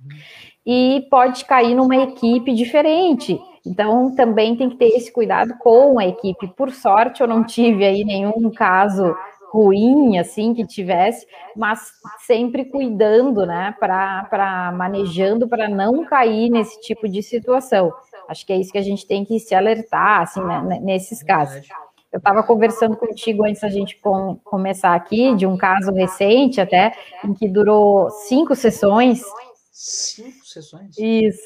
e 0.66 1.06
pode 1.12 1.46
cair 1.46 1.76
numa 1.76 1.96
equipe 1.96 2.52
diferente. 2.52 3.40
Então, 3.64 4.14
também 4.16 4.56
tem 4.56 4.72
que 4.72 4.78
ter 4.78 4.90
esse 4.90 5.12
cuidado 5.12 5.56
com 5.60 6.00
a 6.00 6.06
equipe. 6.06 6.48
Por 6.48 6.72
sorte, 6.72 7.22
eu 7.22 7.28
não 7.28 7.44
tive 7.44 7.84
aí 7.84 8.04
nenhum 8.04 8.52
caso 8.52 9.16
ruim, 9.56 10.18
assim, 10.20 10.54
que 10.54 10.66
tivesse, 10.66 11.26
mas 11.56 11.80
sempre 12.26 12.66
cuidando, 12.66 13.46
né, 13.46 13.74
para 13.80 14.74
manejando 14.76 15.48
para 15.48 15.70
não 15.70 16.04
cair 16.06 16.50
nesse 16.50 16.80
tipo 16.82 17.08
de 17.08 17.24
situação. 17.24 17.94
Acho 18.28 18.46
que 18.46 18.52
é 18.52 18.58
isso 18.58 18.72
que 18.72 18.78
a 18.78 18.84
gente 18.84 19.08
tem 19.08 19.24
que 19.24 19.40
se 19.40 19.56
alertar, 19.56 20.22
assim, 20.24 20.42
né, 20.42 20.80
nesses 20.82 21.24
casos. 21.24 21.68
Eu 22.12 22.18
estava 22.18 22.44
conversando 22.44 22.96
contigo 22.96 23.46
antes 23.46 23.62
da 23.62 23.70
gente 23.70 23.98
com, 23.98 24.38
começar 24.44 24.94
aqui, 24.96 25.36
de 25.36 25.46
um 25.46 25.58
caso 25.58 25.92
recente 25.92 26.62
até, 26.62 26.94
em 27.24 27.34
que 27.34 27.48
durou 27.48 28.10
cinco 28.10 28.56
sessões. 28.56 29.22
Cinco 29.72 30.46
sessões? 30.46 30.98
Isso. 30.98 31.42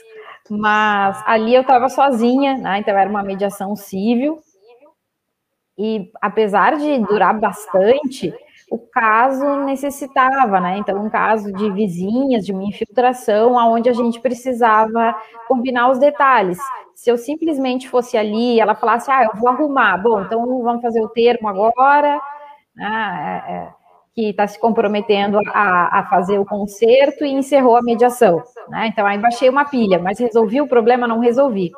Mas 0.50 1.22
ali 1.26 1.54
eu 1.54 1.62
estava 1.62 1.90
sozinha, 1.90 2.58
né? 2.58 2.80
Então 2.80 2.98
era 2.98 3.10
uma 3.10 3.24
mediação 3.24 3.76
civil, 3.76 4.40
e 5.80 6.12
apesar 6.22 6.76
de 6.76 7.00
durar 7.00 7.40
bastante, 7.40 8.34
o 8.70 8.78
caso 8.78 9.64
necessitava, 9.64 10.60
né? 10.60 10.78
Então, 10.78 11.02
um 11.02 11.10
caso 11.10 11.54
de 11.54 11.72
vizinhas, 11.72 12.46
de 12.46 12.52
uma 12.52 12.66
infiltração, 12.66 13.58
aonde 13.58 13.88
a 13.88 13.94
gente 13.94 14.20
precisava 14.20 15.16
combinar 15.48 15.90
os 15.90 15.98
detalhes. 15.98 16.58
Se 16.94 17.10
eu 17.10 17.18
simplesmente 17.18 17.88
fosse 17.88 18.18
ali, 18.18 18.60
ela 18.60 18.76
falasse, 18.76 19.10
ah, 19.10 19.24
eu 19.24 19.40
vou 19.40 19.48
arrumar, 19.48 19.98
bom, 19.98 20.22
então 20.22 20.46
vamos 20.62 20.82
fazer 20.82 21.02
o 21.02 21.08
termo 21.08 21.48
agora, 21.48 22.20
né? 22.76 23.44
É, 23.48 23.54
é, 23.54 23.70
que 24.14 24.32
está 24.32 24.46
se 24.48 24.60
comprometendo 24.60 25.40
a, 25.54 26.00
a, 26.00 26.06
fazer 26.10 26.40
o 26.40 26.46
conserto 26.46 27.24
e 27.24 27.32
encerrou 27.32 27.78
a 27.78 27.82
mediação, 27.82 28.44
né? 28.68 28.88
Então, 28.88 29.08
aí 29.08 29.18
baixei 29.18 29.48
uma 29.50 29.64
pilha, 29.64 29.98
mas 29.98 30.20
resolvi 30.20 30.60
o 30.60 30.68
problema, 30.68 31.08
não 31.08 31.20
resolvi. 31.20 31.72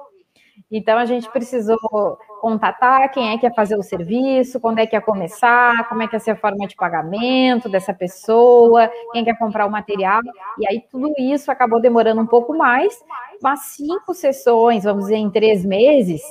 Então, 0.71 0.97
a 0.97 1.05
gente 1.05 1.29
precisou 1.29 1.77
contatar 2.41 3.11
quem 3.11 3.29
é 3.29 3.37
que 3.37 3.45
ia 3.45 3.53
fazer 3.53 3.77
o 3.77 3.83
serviço, 3.83 4.59
quando 4.59 4.79
é 4.79 4.87
que 4.87 4.95
ia 4.95 5.01
começar, 5.01 5.87
como 5.87 6.01
é 6.01 6.07
que 6.07 6.15
ia 6.15 6.19
ser 6.19 6.31
a 6.31 6.35
forma 6.35 6.67
de 6.67 6.75
pagamento 6.75 7.69
dessa 7.69 7.93
pessoa, 7.93 8.91
quem 9.13 9.23
quer 9.23 9.37
comprar 9.37 9.67
o 9.67 9.71
material. 9.71 10.21
E 10.57 10.67
aí, 10.67 10.83
tudo 10.89 11.13
isso 11.19 11.51
acabou 11.51 11.79
demorando 11.79 12.19
um 12.19 12.25
pouco 12.25 12.57
mais, 12.57 12.99
mas 13.41 13.75
cinco 13.75 14.15
sessões, 14.15 14.83
vamos 14.83 15.03
dizer, 15.03 15.17
em 15.17 15.29
três 15.29 15.63
meses, 15.63 16.21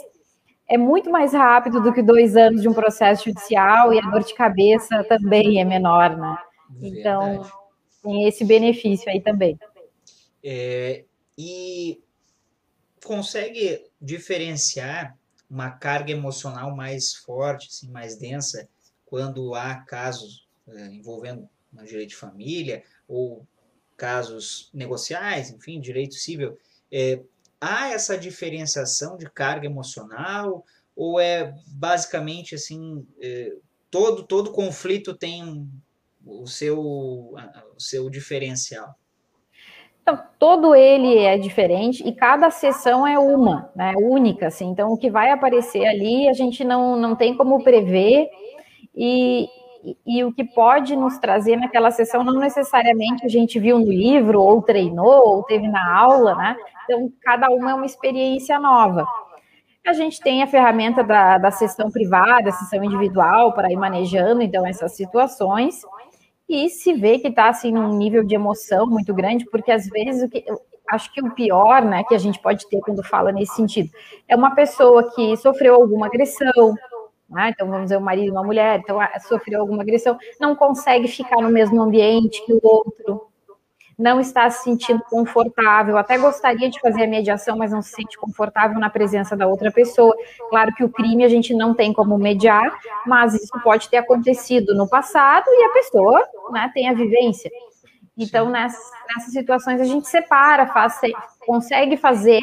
é 0.68 0.76
muito 0.76 1.10
mais 1.10 1.32
rápido 1.32 1.80
do 1.80 1.92
que 1.92 2.02
dois 2.02 2.36
anos 2.36 2.60
de 2.60 2.68
um 2.68 2.74
processo 2.74 3.26
judicial 3.26 3.94
e 3.94 3.98
a 3.98 4.10
dor 4.10 4.24
de 4.24 4.34
cabeça 4.34 5.04
também 5.04 5.60
é 5.60 5.64
menor, 5.64 6.16
né? 6.16 6.36
Então, 6.82 7.42
tem 8.02 8.26
esse 8.26 8.44
benefício 8.44 9.08
aí 9.08 9.20
também. 9.20 9.56
É, 10.42 11.04
e 11.38 12.00
consegue 13.04 13.84
diferenciar 14.00 15.16
uma 15.50 15.70
carga 15.70 16.12
emocional 16.12 16.74
mais 16.74 17.14
forte, 17.14 17.68
assim, 17.68 17.90
mais 17.90 18.16
densa, 18.16 18.68
quando 19.04 19.54
há 19.54 19.74
casos 19.74 20.46
é, 20.68 20.86
envolvendo 20.86 21.48
no 21.72 21.84
direito 21.84 22.10
de 22.10 22.16
família 22.16 22.84
ou 23.08 23.44
casos 23.96 24.70
negociais, 24.72 25.50
enfim, 25.50 25.80
direito 25.80 26.14
civil, 26.14 26.56
é, 26.90 27.20
há 27.60 27.90
essa 27.90 28.16
diferenciação 28.16 29.16
de 29.16 29.28
carga 29.28 29.66
emocional 29.66 30.64
ou 30.94 31.18
é 31.20 31.54
basicamente 31.66 32.54
assim 32.54 33.06
é, 33.20 33.54
todo 33.90 34.22
todo 34.22 34.52
conflito 34.52 35.14
tem 35.14 35.68
o 36.24 36.46
seu 36.46 36.80
o 36.80 37.80
seu 37.80 38.08
diferencial? 38.08 38.98
Então, 40.02 40.18
todo 40.38 40.74
ele 40.74 41.18
é 41.18 41.36
diferente 41.38 42.06
e 42.06 42.12
cada 42.12 42.50
sessão 42.50 43.06
é 43.06 43.18
uma, 43.18 43.70
né, 43.76 43.92
única, 43.96 44.46
assim. 44.48 44.66
Então, 44.66 44.92
o 44.92 44.96
que 44.96 45.10
vai 45.10 45.30
aparecer 45.30 45.86
ali, 45.86 46.28
a 46.28 46.32
gente 46.32 46.64
não, 46.64 46.96
não 46.96 47.14
tem 47.14 47.36
como 47.36 47.62
prever 47.62 48.28
e, 48.94 49.46
e, 50.06 50.24
o 50.24 50.32
que 50.32 50.44
pode 50.44 50.96
nos 50.96 51.18
trazer 51.18 51.56
naquela 51.56 51.90
sessão 51.90 52.24
não 52.24 52.34
necessariamente 52.34 53.24
a 53.24 53.28
gente 53.28 53.58
viu 53.58 53.78
no 53.78 53.90
livro, 53.90 54.42
ou 54.42 54.62
treinou, 54.62 55.36
ou 55.36 55.42
teve 55.44 55.68
na 55.68 55.96
aula, 55.96 56.34
né? 56.34 56.56
Então, 56.84 57.12
cada 57.22 57.48
uma 57.50 57.70
é 57.70 57.74
uma 57.74 57.86
experiência 57.86 58.58
nova. 58.58 59.06
A 59.86 59.92
gente 59.92 60.20
tem 60.20 60.42
a 60.42 60.46
ferramenta 60.46 61.02
da, 61.02 61.38
da 61.38 61.50
sessão 61.50 61.90
privada, 61.90 62.50
sessão 62.50 62.82
individual, 62.84 63.52
para 63.54 63.70
ir 63.70 63.76
manejando, 63.76 64.42
então, 64.42 64.66
essas 64.66 64.92
situações 64.92 65.82
e 66.50 66.68
se 66.68 66.92
vê 66.92 67.18
que 67.18 67.28
está 67.28 67.48
assim 67.48 67.70
num 67.70 67.96
nível 67.96 68.24
de 68.24 68.34
emoção 68.34 68.86
muito 68.86 69.14
grande, 69.14 69.44
porque 69.46 69.70
às 69.70 69.86
vezes 69.86 70.24
o 70.24 70.28
que 70.28 70.44
acho 70.90 71.12
que 71.12 71.22
o 71.22 71.30
pior, 71.30 71.84
né, 71.84 72.02
que 72.02 72.14
a 72.14 72.18
gente 72.18 72.40
pode 72.40 72.68
ter 72.68 72.80
quando 72.80 73.02
fala 73.04 73.30
nesse 73.30 73.54
sentido, 73.54 73.88
é 74.28 74.34
uma 74.34 74.54
pessoa 74.56 75.08
que 75.14 75.36
sofreu 75.36 75.76
alguma 75.76 76.06
agressão, 76.06 76.74
né, 77.28 77.50
então 77.50 77.68
vamos 77.68 77.84
dizer 77.84 77.96
o 77.96 78.00
marido, 78.00 78.32
uma 78.32 78.42
mulher, 78.42 78.80
então 78.80 78.98
sofreu 79.20 79.60
alguma 79.60 79.82
agressão, 79.82 80.18
não 80.40 80.56
consegue 80.56 81.06
ficar 81.06 81.40
no 81.40 81.48
mesmo 81.48 81.80
ambiente 81.80 82.44
que 82.44 82.52
o 82.52 82.60
outro, 82.60 83.29
não 84.00 84.18
está 84.18 84.48
se 84.48 84.64
sentindo 84.64 85.02
confortável, 85.10 85.98
até 85.98 86.16
gostaria 86.16 86.70
de 86.70 86.80
fazer 86.80 87.04
a 87.04 87.06
mediação, 87.06 87.56
mas 87.56 87.70
não 87.70 87.82
se 87.82 87.90
sente 87.90 88.16
confortável 88.16 88.80
na 88.80 88.88
presença 88.88 89.36
da 89.36 89.46
outra 89.46 89.70
pessoa. 89.70 90.16
Claro 90.48 90.74
que 90.74 90.82
o 90.82 90.88
crime 90.88 91.22
a 91.22 91.28
gente 91.28 91.52
não 91.52 91.74
tem 91.74 91.92
como 91.92 92.16
mediar, 92.16 92.72
mas 93.06 93.34
isso 93.34 93.52
pode 93.62 93.90
ter 93.90 93.98
acontecido 93.98 94.74
no 94.74 94.88
passado 94.88 95.44
e 95.48 95.64
a 95.64 95.68
pessoa 95.68 96.26
né, 96.50 96.70
tem 96.72 96.88
a 96.88 96.94
vivência. 96.94 97.50
Então, 98.16 98.48
nessas, 98.48 98.90
nessas 99.14 99.32
situações, 99.32 99.80
a 99.80 99.84
gente 99.84 100.08
separa, 100.08 100.66
faz, 100.66 100.98
consegue 101.46 101.96
fazer 101.96 102.40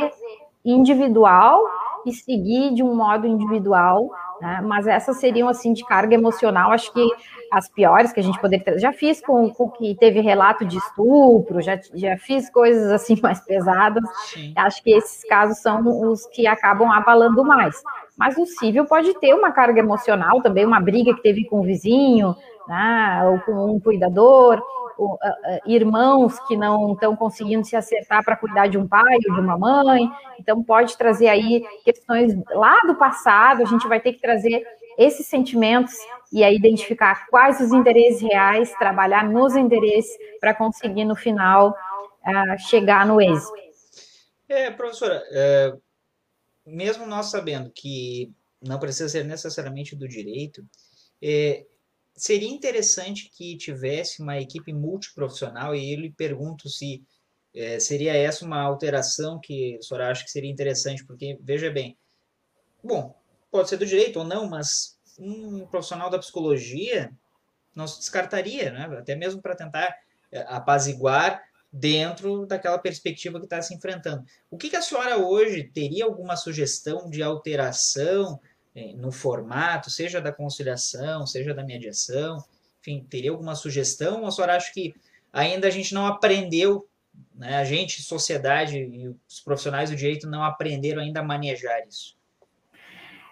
individual 0.64 1.64
e 2.06 2.14
seguir 2.14 2.74
de 2.74 2.84
um 2.84 2.96
modo 2.96 3.26
individual, 3.26 4.10
né? 4.40 4.62
mas 4.64 4.86
essas 4.86 5.18
seriam 5.18 5.50
assim 5.50 5.74
de 5.74 5.84
carga 5.86 6.14
emocional, 6.14 6.72
acho 6.72 6.94
que 6.94 7.08
as 7.52 7.70
piores 7.70 8.12
que 8.12 8.20
a 8.20 8.24
gente 8.24 8.40
poderia. 8.40 8.78
Já 8.78 8.92
fiz 8.92 9.22
com, 9.22 9.50
com 9.50 9.70
que 9.70 9.96
teve 9.96 10.20
relato 10.20 10.66
de 10.66 10.78
estupro, 10.78 11.62
já, 11.62 11.80
já 11.94 12.18
fiz 12.18 12.50
coisas 12.50 12.92
assim 12.92 13.20
mais 13.22 13.40
pesadas. 13.42 14.04
Sim. 14.26 14.54
Acho 14.56 14.84
que 14.84 14.92
esses 14.92 15.28
casos 15.28 15.60
são 15.60 16.10
os 16.10 16.26
que 16.28 16.48
acabam 16.48 16.92
abalando 16.92 17.44
mais. 17.44 17.82
Mas 18.18 18.38
o 18.38 18.46
civil 18.46 18.86
pode 18.86 19.14
ter 19.20 19.34
uma 19.34 19.52
carga 19.52 19.80
emocional 19.80 20.42
também, 20.42 20.66
uma 20.66 20.80
briga 20.80 21.14
que 21.14 21.22
teve 21.22 21.46
com 21.46 21.60
o 21.60 21.64
vizinho, 21.64 22.36
né, 22.68 23.22
ou 23.26 23.40
com 23.42 23.76
um 23.76 23.80
cuidador, 23.80 24.62
ou, 24.98 25.14
uh, 25.14 25.14
uh, 25.14 25.60
irmãos 25.68 26.40
que 26.48 26.58
não 26.58 26.94
estão 26.94 27.16
conseguindo 27.16 27.64
se 27.64 27.76
acertar 27.76 28.26
para 28.26 28.36
cuidar 28.36 28.68
de 28.68 28.78
um 28.78 28.88
pai 28.88 29.18
ou 29.30 29.36
de 29.36 29.40
uma 29.40 29.58
mãe. 29.58 30.10
Então, 30.40 30.64
pode 30.64 30.98
trazer 30.98 31.28
aí 31.28 31.64
questões 31.86 32.34
lá 32.50 32.82
do 32.82 32.96
passado, 32.96 33.62
a 33.62 33.66
gente 33.66 33.88
vai 33.88 34.00
ter 34.00 34.14
que 34.14 34.22
trazer 34.22 34.64
esses 34.98 35.28
sentimentos 35.28 35.94
e 36.32 36.44
aí 36.44 36.56
identificar 36.56 37.28
quais 37.28 37.60
os 37.62 37.72
interesses 37.72 38.22
reais, 38.22 38.74
trabalhar 38.78 39.30
nos 39.30 39.56
interesses 39.56 40.12
para 40.40 40.54
conseguir 40.54 41.06
no 41.06 41.16
final 41.16 41.72
uh, 41.72 42.60
chegar 42.68 43.06
no 43.06 43.22
êxito. 43.22 43.54
É, 44.50 44.72
professora, 44.72 45.24
é, 45.32 45.74
mesmo 46.66 47.06
nós 47.06 47.28
sabendo 47.28 47.70
que 47.70 48.32
não 48.62 48.80
precisa 48.80 49.10
ser 49.10 49.26
necessariamente 49.26 49.96
do 49.96 50.08
direito, 50.08 50.66
é, 51.22 51.66
seria 52.16 52.50
interessante 52.50 53.30
que 53.30 53.58
tivesse 53.58 54.22
uma 54.22 54.40
equipe 54.40 54.74
multiprofissional 54.74 55.76
e 55.76 55.94
eu 55.94 56.00
lhe 56.00 56.12
pergunto 56.12 56.70
se 56.70 57.04
é, 57.54 57.80
seria 57.80 58.16
essa 58.16 58.46
uma 58.46 58.62
alteração 58.62 59.40
que 59.40 59.78
a 59.78 59.82
senhora 59.82 60.12
acha 60.12 60.24
que 60.24 60.32
seria 60.32 60.52
interessante, 60.52 61.06
porque, 61.06 61.38
veja 61.42 61.72
bem, 61.72 61.98
bom, 62.84 63.17
pode 63.52 63.70
ser 63.70 63.78
do 63.78 63.86
direito 63.86 64.20
ou 64.20 64.26
não, 64.26 64.48
mas 64.48 64.98
um 65.20 65.66
profissional 65.66 66.10
da 66.10 66.20
psicologia 66.20 67.12
não 67.76 67.88
se 67.88 68.00
descartaria, 68.00 68.72
né? 68.72 68.86
até 68.98 69.16
mesmo 69.16 69.42
para 69.42 69.56
tentar 69.56 69.96
é, 70.32 70.42
apaziguar 70.48 71.44
dentro 71.72 72.46
daquela 72.46 72.78
perspectiva 72.80 73.40
que 73.40 73.46
está 73.46 73.62
se 73.62 73.74
enfrentando. 73.74 74.26
O 74.50 74.58
que, 74.58 74.70
que, 74.70 74.76
a 74.76 74.82
senhora 74.82 75.18
hoje 75.18 75.64
teria 75.64 76.06
alguma 76.06 76.36
sugestão 76.36 77.10
de 77.10 77.22
alteração 77.22 78.40
é, 78.76 78.94
no 78.94 79.12
formato, 79.12 79.90
seja 79.90 80.20
da 80.20 80.32
conciliação, 80.32 81.28
seja 81.28 81.54
da 81.54 81.64
mediação? 81.64 82.44
Enfim, 82.82 83.06
teria 83.08 83.32
alguma 83.32 83.54
sugestão? 83.54 84.22
Ou 84.22 84.28
a 84.28 84.32
senhora 84.32 84.56
acha 84.56 84.74
que 84.74 84.96
ainda 85.32 85.68
a 85.68 85.72
gente 85.72 85.94
não 85.94 86.08
aprendeu, 86.08 86.88
né? 87.36 87.58
a 87.58 87.64
gente, 87.64 88.02
sociedade 88.02 88.78
e 88.78 89.08
os 89.08 89.40
profissionais 89.40 89.90
do 89.90 89.96
direito 89.96 90.28
não 90.28 90.44
aprenderam 90.44 91.02
ainda 91.02 91.20
a 91.20 91.24
manejar 91.24 91.86
isso? 91.88 92.17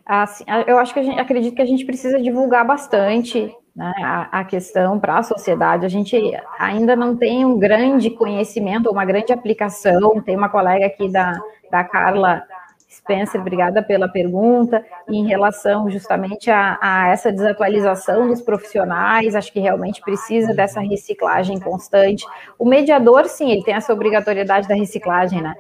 Assim, 0.06 0.44
eu 0.68 0.78
acho 0.78 0.94
que 0.94 1.00
a 1.00 1.04
gente 1.04 1.20
acredito 1.20 1.56
que 1.56 1.62
a 1.62 1.66
gente 1.66 1.84
precisa 1.84 2.22
divulgar 2.22 2.66
bastante 2.66 3.52
né, 3.76 3.92
a, 4.04 4.40
a, 4.40 4.44
questão 4.46 5.00
para 5.00 5.18
a 5.18 5.24
sociedade. 5.24 5.86
A 5.86 5.90
gente 5.90 6.16
ainda 6.60 6.96
não 6.96 7.16
tem 7.18 7.44
um 7.44 7.58
grande 7.58 8.12
conhecimento, 8.12 8.92
uma 8.92 9.04
grande 9.04 9.34
aplicação. 9.34 10.22
Tem 10.22 10.38
uma 10.38 10.48
colega 10.48 10.86
aqui 10.86 11.10
da, 11.10 11.34
da 11.72 11.84
Carla 11.84 12.44
Spencer, 12.96 13.40
obrigada 13.42 13.84
pela 13.84 14.08
pergunta, 14.08 14.84
em 15.08 15.26
relação 15.28 15.90
justamente 15.90 16.50
a, 16.50 16.78
a, 16.82 17.10
essa 17.10 17.32
desatualização 17.32 18.28
dos 18.28 18.42
profissionais, 18.42 19.36
acho 19.36 19.52
que 19.52 19.60
realmente 19.60 20.02
precisa 20.02 20.54
dessa 20.54 20.80
reciclagem 20.80 21.60
constante. 21.60 22.26
O 22.58 22.66
mediador, 22.66 23.26
sim, 23.26 23.52
ele 23.52 23.64
tem 23.64 23.74
essa 23.74 23.94
obrigatoriedade 23.94 24.68
da 24.68 24.76
reciclagem, 24.76 25.42
né? 25.42 25.56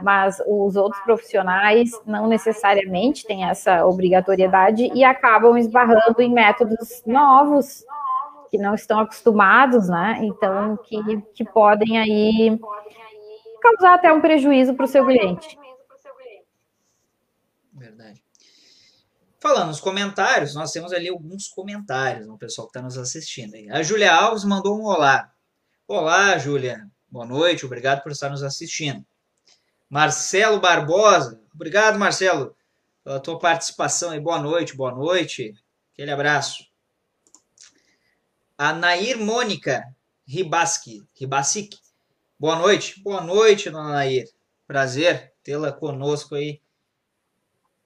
mas 0.00 0.40
os 0.46 0.76
outros 0.76 1.02
profissionais 1.02 1.90
não 2.06 2.28
necessariamente 2.28 3.26
têm 3.26 3.44
essa 3.44 3.84
obrigatoriedade 3.84 4.90
e 4.94 5.02
acabam 5.02 5.56
esbarrando 5.56 6.20
em 6.20 6.32
métodos 6.32 7.02
novos 7.04 7.84
que 8.50 8.58
não 8.58 8.74
estão 8.74 9.00
acostumados, 9.00 9.88
né? 9.88 10.20
Então, 10.22 10.76
que, 10.84 11.20
que 11.34 11.44
podem 11.44 11.98
aí 11.98 12.58
causar 13.60 13.94
até 13.94 14.12
um 14.12 14.20
prejuízo 14.20 14.74
para 14.74 14.84
o 14.84 14.88
seu 14.88 15.04
cliente. 15.04 15.58
Verdade. 17.72 18.22
Falando 19.40 19.68
nos 19.68 19.80
comentários, 19.80 20.54
nós 20.54 20.72
temos 20.72 20.92
ali 20.92 21.08
alguns 21.08 21.46
comentários 21.46 22.26
no 22.26 22.36
pessoal 22.36 22.66
que 22.66 22.70
está 22.70 22.82
nos 22.82 22.98
assistindo. 22.98 23.54
Aí. 23.54 23.70
A 23.70 23.82
Júlia 23.84 24.12
Alves 24.12 24.42
mandou 24.42 24.76
um 24.76 24.84
olá. 24.84 25.32
Olá, 25.86 26.36
Júlia. 26.38 26.84
Boa 27.08 27.24
noite, 27.24 27.64
obrigado 27.64 28.02
por 28.02 28.10
estar 28.10 28.28
nos 28.30 28.42
assistindo. 28.42 29.06
Marcelo 29.88 30.60
Barbosa. 30.60 31.40
Obrigado, 31.54 31.98
Marcelo, 31.98 32.54
pela 33.04 33.20
tua 33.20 33.38
participação 33.38 34.12
e 34.12 34.20
boa 34.20 34.40
noite, 34.40 34.76
boa 34.76 34.92
noite. 34.92 35.54
Aquele 35.92 36.10
abraço. 36.10 36.66
A 38.56 38.72
Nair 38.72 39.18
Mônica 39.18 39.84
Ribaski, 40.26 41.06
Ribasic. 41.14 41.78
Boa 42.38 42.56
noite. 42.56 43.00
Boa 43.02 43.20
noite, 43.20 43.70
dona 43.70 43.92
Nair. 43.92 44.28
Prazer 44.66 45.32
tê-la 45.44 45.70
conosco 45.70 46.34
aí 46.34 46.60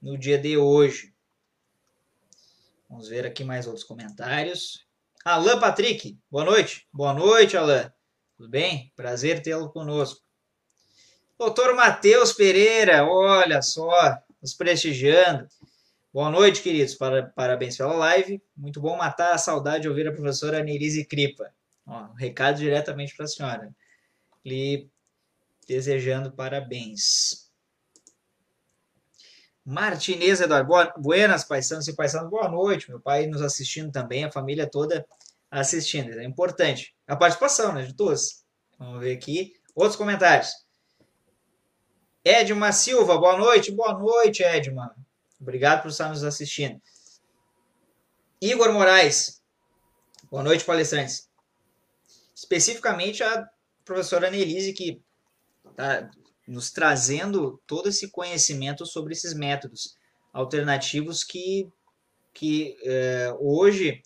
no 0.00 0.16
dia 0.18 0.38
de 0.38 0.56
hoje. 0.56 1.11
Vamos 2.92 3.08
ver 3.08 3.24
aqui 3.24 3.42
mais 3.42 3.66
outros 3.66 3.86
comentários. 3.86 4.86
Alain 5.24 5.58
Patrick, 5.58 6.18
boa 6.30 6.44
noite. 6.44 6.86
Boa 6.92 7.14
noite, 7.14 7.56
Alain. 7.56 7.90
Tudo 8.36 8.50
bem? 8.50 8.92
Prazer 8.94 9.40
tê-lo 9.42 9.72
conosco. 9.72 10.20
Doutor 11.38 11.74
Matheus 11.74 12.34
Pereira, 12.34 13.06
olha 13.06 13.62
só, 13.62 14.18
nos 14.42 14.52
prestigiando. 14.52 15.48
Boa 16.12 16.30
noite, 16.30 16.60
queridos. 16.60 16.94
Parabéns 17.34 17.78
pela 17.78 17.94
live. 17.94 18.42
Muito 18.54 18.78
bom 18.78 18.94
matar 18.94 19.32
a 19.32 19.38
saudade 19.38 19.84
de 19.84 19.88
ouvir 19.88 20.06
a 20.06 20.12
professora 20.12 20.62
Nerise 20.62 21.06
Cripa. 21.06 21.50
Ó, 21.86 21.98
um 21.98 22.12
recado 22.12 22.58
diretamente 22.58 23.16
para 23.16 23.24
a 23.24 23.28
senhora. 23.28 23.74
Lhe 24.44 24.86
desejando 25.66 26.30
parabéns. 26.30 27.41
Martinez 29.64 30.40
Eduardo, 30.40 30.92
buenas, 30.98 31.44
paisanos 31.44 31.86
e 31.86 31.94
paisanos, 31.94 32.28
boa 32.28 32.48
noite. 32.48 32.88
Meu 32.88 33.00
pai 33.00 33.26
nos 33.26 33.42
assistindo 33.42 33.92
também, 33.92 34.24
a 34.24 34.32
família 34.32 34.68
toda 34.68 35.06
assistindo. 35.50 36.18
É 36.18 36.24
importante. 36.24 36.94
A 37.06 37.14
participação, 37.14 37.72
né, 37.72 37.82
de 37.82 37.94
todos. 37.94 38.44
Vamos 38.78 39.00
ver 39.00 39.16
aqui. 39.16 39.54
Outros 39.74 39.96
comentários. 39.96 40.50
Edma 42.24 42.72
Silva, 42.72 43.18
boa 43.18 43.36
noite. 43.36 43.70
Boa 43.70 43.98
noite, 43.98 44.42
Edma. 44.42 44.94
Obrigado 45.40 45.82
por 45.82 45.88
estar 45.88 46.08
nos 46.08 46.24
assistindo. 46.24 46.80
Igor 48.40 48.72
Moraes, 48.72 49.40
boa 50.30 50.42
noite, 50.42 50.64
palestrantes. 50.64 51.28
Especificamente 52.34 53.22
a 53.22 53.48
professora 53.84 54.30
Nelise, 54.30 54.72
que 54.72 55.00
está 55.70 56.10
nos 56.46 56.70
trazendo 56.70 57.60
todo 57.66 57.88
esse 57.88 58.10
conhecimento 58.10 58.84
sobre 58.84 59.12
esses 59.12 59.34
métodos 59.34 59.96
alternativos 60.32 61.22
que, 61.22 61.68
que 62.32 62.76
é, 62.84 63.34
hoje, 63.38 64.02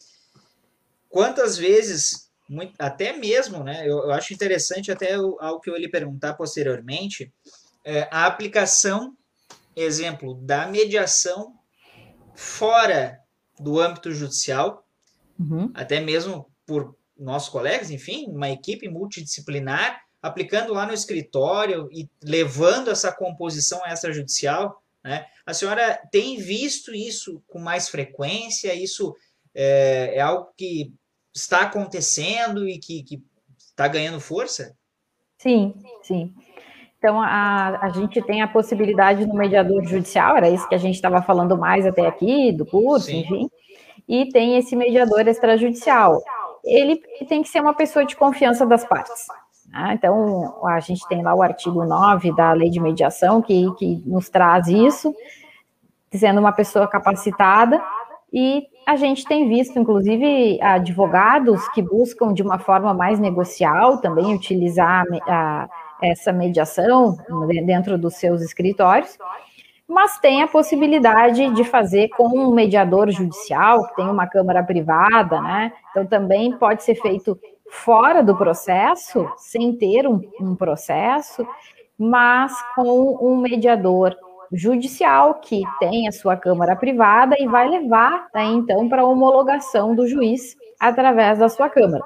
quantas 1.09 1.57
vezes 1.57 2.27
muito, 2.49 2.75
até 2.79 3.13
mesmo, 3.13 3.65
né? 3.65 3.83
Eu, 3.83 3.99
eu 3.99 4.13
acho 4.13 4.33
interessante 4.33 4.93
até 4.93 5.15
algo 5.15 5.61
que 5.61 5.71
eu 5.71 5.77
lhe 5.77 5.89
perguntar 5.89 6.35
posteriormente, 6.35 7.33
é, 7.85 8.09
a 8.11 8.27
aplicação, 8.27 9.17
exemplo, 9.75 10.35
da 10.35 10.67
mediação 10.67 11.55
fora 12.35 13.19
do 13.59 13.81
âmbito 13.81 14.13
judicial, 14.13 14.87
uhum. 15.39 15.71
até 15.75 16.01
mesmo 16.01 16.51
por 16.67 16.97
nossos 17.19 17.49
colegas, 17.49 17.91
enfim, 17.91 18.27
uma 18.29 18.51
equipe 18.51 18.89
multidisciplinar, 18.89 20.06
aplicando 20.27 20.73
lá 20.73 20.87
no 20.87 20.93
escritório 20.93 21.89
e 21.93 22.09
levando 22.23 22.91
essa 22.91 23.13
composição 23.13 23.81
extrajudicial. 23.87 24.83
Né? 25.05 25.25
A 25.45 25.55
senhora 25.55 26.01
tem 26.11 26.37
visto 26.37 26.95
isso 26.95 27.43
com 27.47 27.59
mais 27.59 27.89
frequência? 27.89 28.75
Isso 28.75 29.15
é, 29.55 30.17
é 30.17 30.21
algo 30.21 30.49
que 30.57 30.93
está 31.35 31.63
acontecendo 31.63 32.69
e 32.69 32.79
que 32.79 33.23
está 33.59 33.87
ganhando 33.87 34.21
força? 34.21 34.77
Sim, 35.39 35.75
sim. 36.03 36.35
Então, 36.99 37.21
a, 37.21 37.79
a 37.83 37.89
gente 37.91 38.21
tem 38.23 38.43
a 38.43 38.49
possibilidade 38.49 39.27
no 39.27 39.35
mediador 39.35 39.85
judicial, 39.85 40.37
era 40.37 40.49
isso 40.49 40.67
que 40.69 40.75
a 40.75 40.79
gente 40.79 40.95
estava 40.95 41.23
falando 41.23 41.57
mais 41.57 41.87
até 41.87 42.07
aqui, 42.07 42.51
do 42.51 42.65
curso, 42.65 43.07
Sim. 43.07 43.21
enfim, 43.21 43.51
e 44.09 44.29
tem 44.31 44.57
esse 44.57 44.75
mediador 44.75 45.29
extrajudicial. 45.29 46.21
Ele 46.65 46.97
tem 47.29 47.43
que 47.43 47.49
ser 47.49 47.61
uma 47.61 47.75
pessoa 47.75 48.05
de 48.05 48.17
confiança 48.17 48.67
das 48.67 48.85
partes. 48.85 49.27
Né? 49.71 49.93
Então, 49.95 50.57
a 50.67 50.81
gente 50.81 51.07
tem 51.09 51.23
lá 51.23 51.35
o 51.35 51.43
artigo 51.43 51.85
9 51.85 52.35
da 52.35 52.53
lei 52.53 52.71
de 52.71 52.81
mediação, 52.81 53.43
que, 53.43 53.73
que 53.75 54.03
nos 54.07 54.29
traz 54.29 54.69
isso, 54.69 55.15
sendo 56.13 56.41
uma 56.41 56.53
pessoa 56.53 56.87
capacitada, 56.87 57.83
e 58.33 58.67
a 58.87 58.97
gente 58.97 59.25
tem 59.25 59.49
visto, 59.49 59.79
inclusive, 59.79 60.61
advogados 60.63 61.67
que 61.71 61.83
buscam 61.83 62.33
de 62.33 62.43
uma 62.43 62.59
forma 62.59 62.95
mais 62.95 63.19
negocial 63.19 63.99
também 64.01 64.35
utilizar 64.35 65.05
a, 65.27 65.69
essa 66.03 66.33
mediação 66.33 67.17
dentro 67.65 67.99
dos 67.99 68.15
seus 68.15 68.43
escritórios, 68.43 69.19
mas 69.89 70.19
tem 70.19 70.43
a 70.43 70.49
possibilidade 70.49 71.49
de 71.55 71.65
fazer 71.65 72.09
com 72.11 72.29
um 72.29 72.53
mediador 72.53 73.11
judicial, 73.11 73.87
que 73.89 73.97
tem 73.97 74.09
uma 74.09 74.27
câmara 74.27 74.63
privada, 74.63 75.41
né? 75.41 75.73
Então 75.91 76.05
também 76.05 76.57
pode 76.57 76.83
ser 76.83 76.97
feito 76.97 77.39
fora 77.71 78.23
do 78.23 78.37
processo, 78.37 79.31
sem 79.37 79.77
ter 79.77 80.07
um, 80.07 80.21
um 80.41 80.55
processo, 80.55 81.47
mas 81.99 82.53
com 82.75 83.19
um 83.21 83.37
mediador 83.37 84.17
judicial 84.53 85.35
que 85.35 85.63
tem 85.79 86.07
a 86.07 86.13
sua 86.13 86.37
câmara 86.37 86.77
privada 86.77 87.37
e 87.39 87.47
vai 87.47 87.69
levar 87.69 88.29
né, 88.35 88.45
então 88.45 88.89
para 88.89 89.03
a 89.03 89.07
homologação 89.07 89.95
do 89.95 90.07
juiz 90.07 90.57
através 90.79 91.39
da 91.39 91.49
sua 91.49 91.69
câmara. 91.69 92.05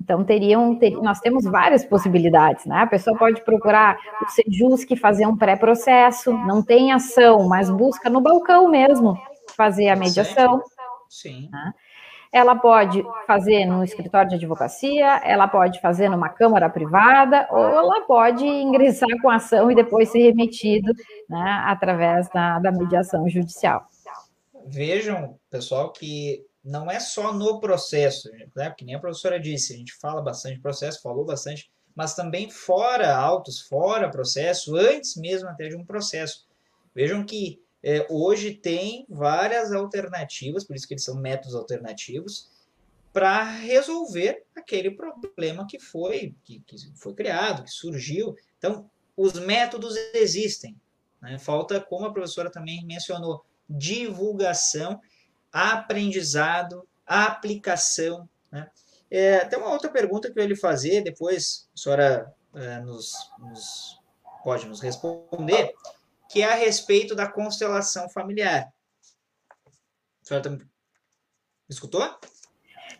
Então, 0.00 0.22
teriam, 0.22 0.76
ter, 0.76 0.90
nós 0.90 1.18
temos 1.18 1.44
várias 1.44 1.84
possibilidades, 1.84 2.64
né? 2.64 2.82
A 2.82 2.86
pessoa 2.86 3.18
pode 3.18 3.42
procurar 3.42 3.98
o 4.22 4.28
Sejusc 4.28 4.94
fazer 4.96 5.26
um 5.26 5.36
pré-processo, 5.36 6.32
não 6.32 6.62
tem 6.62 6.92
ação, 6.92 7.48
mas 7.48 7.68
busca 7.68 8.08
no 8.08 8.20
balcão 8.20 8.68
mesmo 8.68 9.18
fazer 9.56 9.88
a 9.88 9.96
mediação. 9.96 10.62
Sim. 11.08 11.48
Né? 11.50 11.72
Ela 12.32 12.56
pode 12.56 13.04
fazer 13.26 13.64
no 13.64 13.82
escritório 13.84 14.28
de 14.28 14.36
advocacia, 14.36 15.20
ela 15.24 15.48
pode 15.48 15.80
fazer 15.80 16.08
numa 16.08 16.28
câmara 16.28 16.68
privada, 16.68 17.48
ou 17.50 17.64
ela 17.64 18.02
pode 18.02 18.44
ingressar 18.44 19.08
com 19.22 19.30
ação 19.30 19.70
e 19.70 19.74
depois 19.74 20.10
ser 20.10 20.18
remetido 20.18 20.92
né, 21.28 21.62
através 21.66 22.28
da, 22.30 22.58
da 22.58 22.72
mediação 22.72 23.28
judicial. 23.28 23.84
Vejam, 24.66 25.38
pessoal, 25.50 25.92
que 25.92 26.44
não 26.64 26.90
é 26.90 26.98
só 26.98 27.32
no 27.32 27.60
processo, 27.60 28.28
né? 28.54 28.74
que 28.76 28.84
nem 28.84 28.96
a 28.96 28.98
professora 28.98 29.38
disse, 29.38 29.72
a 29.72 29.76
gente 29.76 29.94
fala 29.94 30.20
bastante 30.20 30.60
processo, 30.60 31.00
falou 31.00 31.24
bastante, 31.24 31.70
mas 31.94 32.14
também 32.14 32.50
fora 32.50 33.16
autos, 33.16 33.60
fora 33.60 34.10
processo, 34.10 34.76
antes 34.76 35.16
mesmo 35.16 35.48
até 35.48 35.68
de 35.68 35.76
um 35.76 35.84
processo. 35.84 36.44
Vejam 36.92 37.24
que 37.24 37.60
é, 37.82 38.06
hoje 38.10 38.54
tem 38.54 39.06
várias 39.08 39.72
alternativas, 39.72 40.64
por 40.64 40.74
isso 40.74 40.86
que 40.86 40.94
eles 40.94 41.04
são 41.04 41.16
métodos 41.16 41.54
alternativos, 41.54 42.48
para 43.12 43.44
resolver 43.44 44.44
aquele 44.54 44.90
problema 44.90 45.66
que 45.66 45.78
foi, 45.78 46.34
que, 46.44 46.60
que, 46.66 46.76
foi 46.96 47.14
criado, 47.14 47.64
que 47.64 47.70
surgiu. 47.70 48.36
Então, 48.58 48.90
os 49.16 49.32
métodos 49.34 49.96
existem. 50.12 50.76
Né? 51.22 51.38
Falta, 51.38 51.80
como 51.80 52.04
a 52.04 52.12
professora 52.12 52.50
também 52.50 52.84
mencionou, 52.84 53.44
divulgação 53.68 55.00
aprendizado, 55.50 56.86
aplicação. 57.06 58.28
Né? 58.52 58.68
É, 59.10 59.44
tem 59.46 59.58
uma 59.58 59.72
outra 59.72 59.90
pergunta 59.90 60.30
que 60.30 60.38
eu 60.38 60.46
ia 60.46 60.56
fazer, 60.56 61.02
depois 61.02 61.68
a 61.74 61.78
senhora 61.78 62.34
é, 62.54 62.80
nos, 62.80 63.14
nos, 63.38 63.98
pode 64.44 64.66
nos 64.66 64.80
responder, 64.80 65.74
que 66.30 66.42
é 66.42 66.52
a 66.52 66.54
respeito 66.54 67.14
da 67.14 67.30
constelação 67.30 68.08
familiar. 68.10 68.66
A 69.66 70.24
senhora 70.24 70.42
tá, 70.42 70.50
me 70.50 70.60
escutou? 71.68 72.02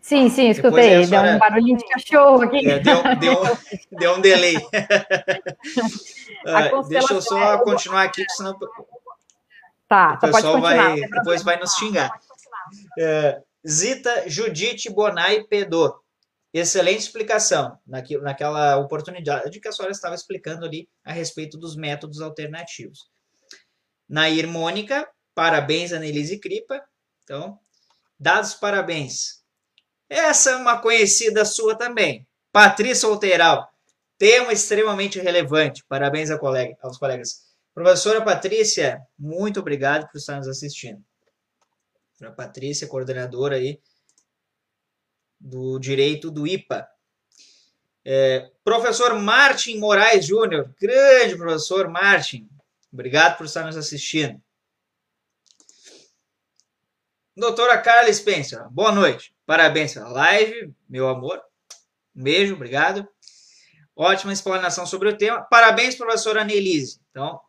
Sim, 0.01 0.29
sim, 0.29 0.51
escutei. 0.51 1.05
Senhora... 1.05 1.27
Deu 1.27 1.37
um 1.37 1.39
barulhinho 1.41 1.79
de 1.79 1.89
cachorro 1.89 2.43
aqui. 2.43 2.71
É, 2.71 2.79
deu, 2.79 3.03
deu, 3.19 3.59
deu 3.91 4.15
um 4.15 4.21
delay. 4.21 4.55
ah, 6.47 6.83
deixa 6.89 7.15
eu 7.15 7.21
só 7.21 7.55
é 7.55 7.65
continuar 7.65 8.05
aqui, 8.05 8.25
senão 8.31 8.57
tá, 9.89 10.15
o 10.15 10.19
pessoal 10.21 10.61
vai, 10.61 11.01
depois 11.01 11.43
vai 11.43 11.59
nos 11.59 11.75
xingar. 11.75 12.11
É, 12.99 13.43
Zita 13.67 14.29
Judite 14.29 14.89
Bonai 14.91 15.43
Pedô. 15.43 16.01
Excelente 16.55 17.01
explicação 17.01 17.77
naquela 17.85 18.77
oportunidade 18.79 19.61
que 19.61 19.69
a 19.69 19.73
senhora 19.73 19.93
estava 19.93 20.15
explicando 20.15 20.65
ali 20.65 20.89
a 21.05 21.12
respeito 21.12 21.59
dos 21.59 21.77
métodos 21.77 22.21
alternativos. 22.21 23.11
Nair 24.09 24.47
Mônica, 24.47 25.09
parabéns, 25.35 25.92
Anelise 25.92 26.38
Cripa. 26.38 26.83
Então, 27.25 27.59
dados 28.19 28.55
parabéns. 28.55 29.42
Essa 30.09 30.51
é 30.51 30.57
uma 30.57 30.81
conhecida 30.81 31.45
sua 31.45 31.75
também. 31.77 32.27
Patrícia 32.53 33.09
Alteral, 33.09 33.73
tema 34.16 34.53
extremamente 34.53 35.19
relevante. 35.19 35.85
Parabéns 35.88 36.31
colega, 36.38 36.77
aos 36.81 36.97
colegas. 36.97 37.47
Professora 37.75 38.23
Patrícia, 38.23 39.03
muito 39.19 39.61
obrigado 39.61 40.09
por 40.09 40.16
estar 40.16 40.37
nos 40.37 40.49
assistindo 40.49 41.05
para 42.19 42.31
a 42.31 42.33
Patrícia, 42.33 42.87
coordenadora 42.87 43.57
aí 43.57 43.79
do 45.38 45.79
direito 45.79 46.31
do 46.31 46.47
IPA. 46.47 46.88
É, 48.05 48.51
professor 48.64 49.14
Martin 49.21 49.79
Moraes 49.79 50.25
Júnior, 50.25 50.75
grande 50.81 51.37
professor 51.37 51.88
Martin, 51.88 52.49
obrigado 52.92 53.37
por 53.37 53.46
estar 53.46 53.64
nos 53.64 53.77
assistindo. 53.77 54.40
Doutora 57.37 57.81
Carla 57.81 58.12
Spencer, 58.12 58.68
boa 58.70 58.92
noite, 58.92 59.35
parabéns 59.44 59.92
pela 59.92 60.09
live, 60.09 60.75
meu 60.88 61.09
amor, 61.09 61.42
um 62.14 62.22
beijo, 62.22 62.55
obrigado. 62.55 63.07
Ótima 63.94 64.33
explanação 64.33 64.87
sobre 64.87 65.09
o 65.09 65.16
tema. 65.16 65.42
Parabéns, 65.42 65.94
professora 65.94 66.42
Annelise. 66.42 67.01
Então, 67.11 67.40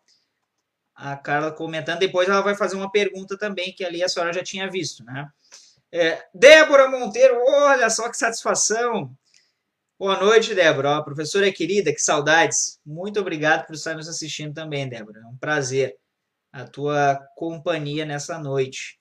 a 0.95 1.15
Carla 1.15 1.51
comentando. 1.51 1.99
Depois 1.99 2.27
ela 2.27 2.41
vai 2.41 2.55
fazer 2.55 2.75
uma 2.75 2.91
pergunta 2.91 3.37
também, 3.37 3.73
que 3.73 3.85
ali 3.85 4.03
a 4.03 4.09
senhora 4.09 4.33
já 4.33 4.43
tinha 4.43 4.69
visto, 4.69 5.03
né? 5.03 5.29
É, 5.91 6.25
Débora 6.33 6.89
Monteiro, 6.89 7.41
olha 7.47 7.89
só 7.89 8.09
que 8.09 8.17
satisfação. 8.17 9.15
Boa 9.99 10.19
noite, 10.19 10.53
Débora. 10.53 10.99
Ó, 10.99 11.01
professora 11.01 11.51
querida, 11.51 11.91
que 11.91 11.99
saudades. 11.99 12.79
Muito 12.85 13.19
obrigado 13.19 13.65
por 13.65 13.73
estar 13.73 13.95
nos 13.95 14.07
assistindo 14.07 14.53
também, 14.53 14.87
Débora. 14.87 15.21
É 15.21 15.25
um 15.25 15.35
prazer 15.37 15.97
a 16.51 16.65
tua 16.65 17.19
companhia 17.35 18.05
nessa 18.05 18.37
noite. 18.37 18.95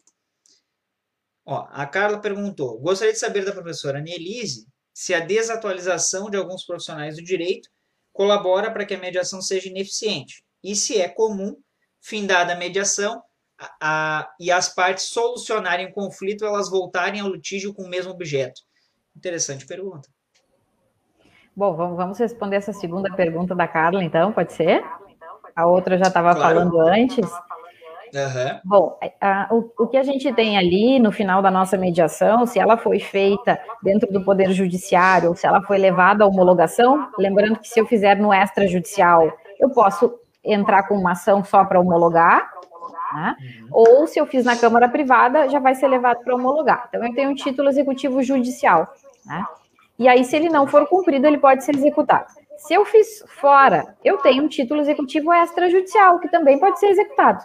A 1.46 1.86
Carla 1.86 2.18
perguntou: 2.18 2.78
gostaria 2.78 3.12
de 3.12 3.18
saber 3.18 3.44
da 3.44 3.52
professora 3.52 4.00
Nelise 4.00 4.66
se 4.94 5.12
a 5.12 5.20
desatualização 5.20 6.30
de 6.30 6.38
alguns 6.38 6.64
profissionais 6.64 7.16
do 7.16 7.22
direito 7.22 7.68
colabora 8.10 8.72
para 8.72 8.86
que 8.86 8.94
a 8.94 8.98
mediação 8.98 9.42
seja 9.42 9.68
ineficiente 9.68 10.42
e 10.64 10.74
se 10.74 10.98
é 10.98 11.10
comum 11.10 11.54
findada 12.00 12.54
a 12.54 12.56
mediação 12.56 13.22
a, 13.58 13.76
a, 13.82 14.34
e 14.40 14.50
as 14.50 14.74
partes 14.74 15.10
solucionarem 15.10 15.88
o 15.88 15.92
conflito, 15.92 16.46
elas 16.46 16.70
voltarem 16.70 17.20
ao 17.20 17.28
litígio 17.28 17.74
com 17.74 17.82
o 17.82 17.88
mesmo 17.88 18.12
objeto? 18.12 18.62
Interessante 19.14 19.66
pergunta. 19.66 20.15
Bom, 21.56 21.74
vamos 21.74 22.18
responder 22.18 22.56
essa 22.56 22.72
segunda 22.74 23.10
pergunta 23.14 23.54
da 23.54 23.66
Carla, 23.66 24.04
então, 24.04 24.30
pode 24.30 24.52
ser? 24.52 24.84
A 25.54 25.66
outra 25.66 25.96
já 25.96 26.08
estava 26.08 26.34
claro. 26.34 26.54
falando 26.54 26.78
antes. 26.80 27.26
Uhum. 28.14 28.60
Bom, 28.62 28.98
a, 29.18 29.48
o, 29.50 29.72
o 29.78 29.86
que 29.86 29.96
a 29.96 30.02
gente 30.02 30.30
tem 30.34 30.58
ali 30.58 30.98
no 30.98 31.10
final 31.10 31.40
da 31.40 31.50
nossa 31.50 31.78
mediação, 31.78 32.44
se 32.44 32.58
ela 32.58 32.76
foi 32.76 33.00
feita 33.00 33.58
dentro 33.82 34.12
do 34.12 34.22
Poder 34.22 34.52
Judiciário, 34.52 35.30
ou 35.30 35.34
se 35.34 35.46
ela 35.46 35.62
foi 35.62 35.78
levada 35.78 36.24
à 36.24 36.26
homologação, 36.26 37.08
lembrando 37.18 37.58
que 37.58 37.68
se 37.68 37.80
eu 37.80 37.86
fizer 37.86 38.16
no 38.16 38.34
extrajudicial, 38.34 39.32
eu 39.58 39.70
posso 39.70 40.14
entrar 40.44 40.82
com 40.82 40.94
uma 40.94 41.12
ação 41.12 41.42
só 41.42 41.64
para 41.64 41.80
homologar, 41.80 42.50
né? 43.14 43.36
Uhum. 43.40 43.68
ou 43.70 44.06
se 44.06 44.18
eu 44.18 44.26
fiz 44.26 44.44
na 44.44 44.56
Câmara 44.56 44.90
Privada, 44.90 45.48
já 45.48 45.58
vai 45.58 45.74
ser 45.74 45.88
levado 45.88 46.22
para 46.22 46.34
homologar. 46.34 46.86
Então, 46.88 47.02
eu 47.02 47.14
tenho 47.14 47.30
um 47.30 47.34
título 47.34 47.70
executivo 47.70 48.22
judicial. 48.22 48.92
Né? 49.24 49.44
E 49.98 50.08
aí, 50.08 50.24
se 50.24 50.36
ele 50.36 50.48
não 50.48 50.66
for 50.66 50.86
cumprido, 50.88 51.26
ele 51.26 51.38
pode 51.38 51.64
ser 51.64 51.74
executado. 51.74 52.26
Se 52.58 52.74
eu 52.74 52.84
fiz 52.84 53.22
fora, 53.26 53.94
eu 54.04 54.16
tenho 54.18 54.44
um 54.44 54.48
título 54.48 54.80
executivo 54.80 55.32
extrajudicial, 55.32 56.18
que 56.18 56.28
também 56.28 56.58
pode 56.58 56.78
ser 56.80 56.86
executado. 56.86 57.44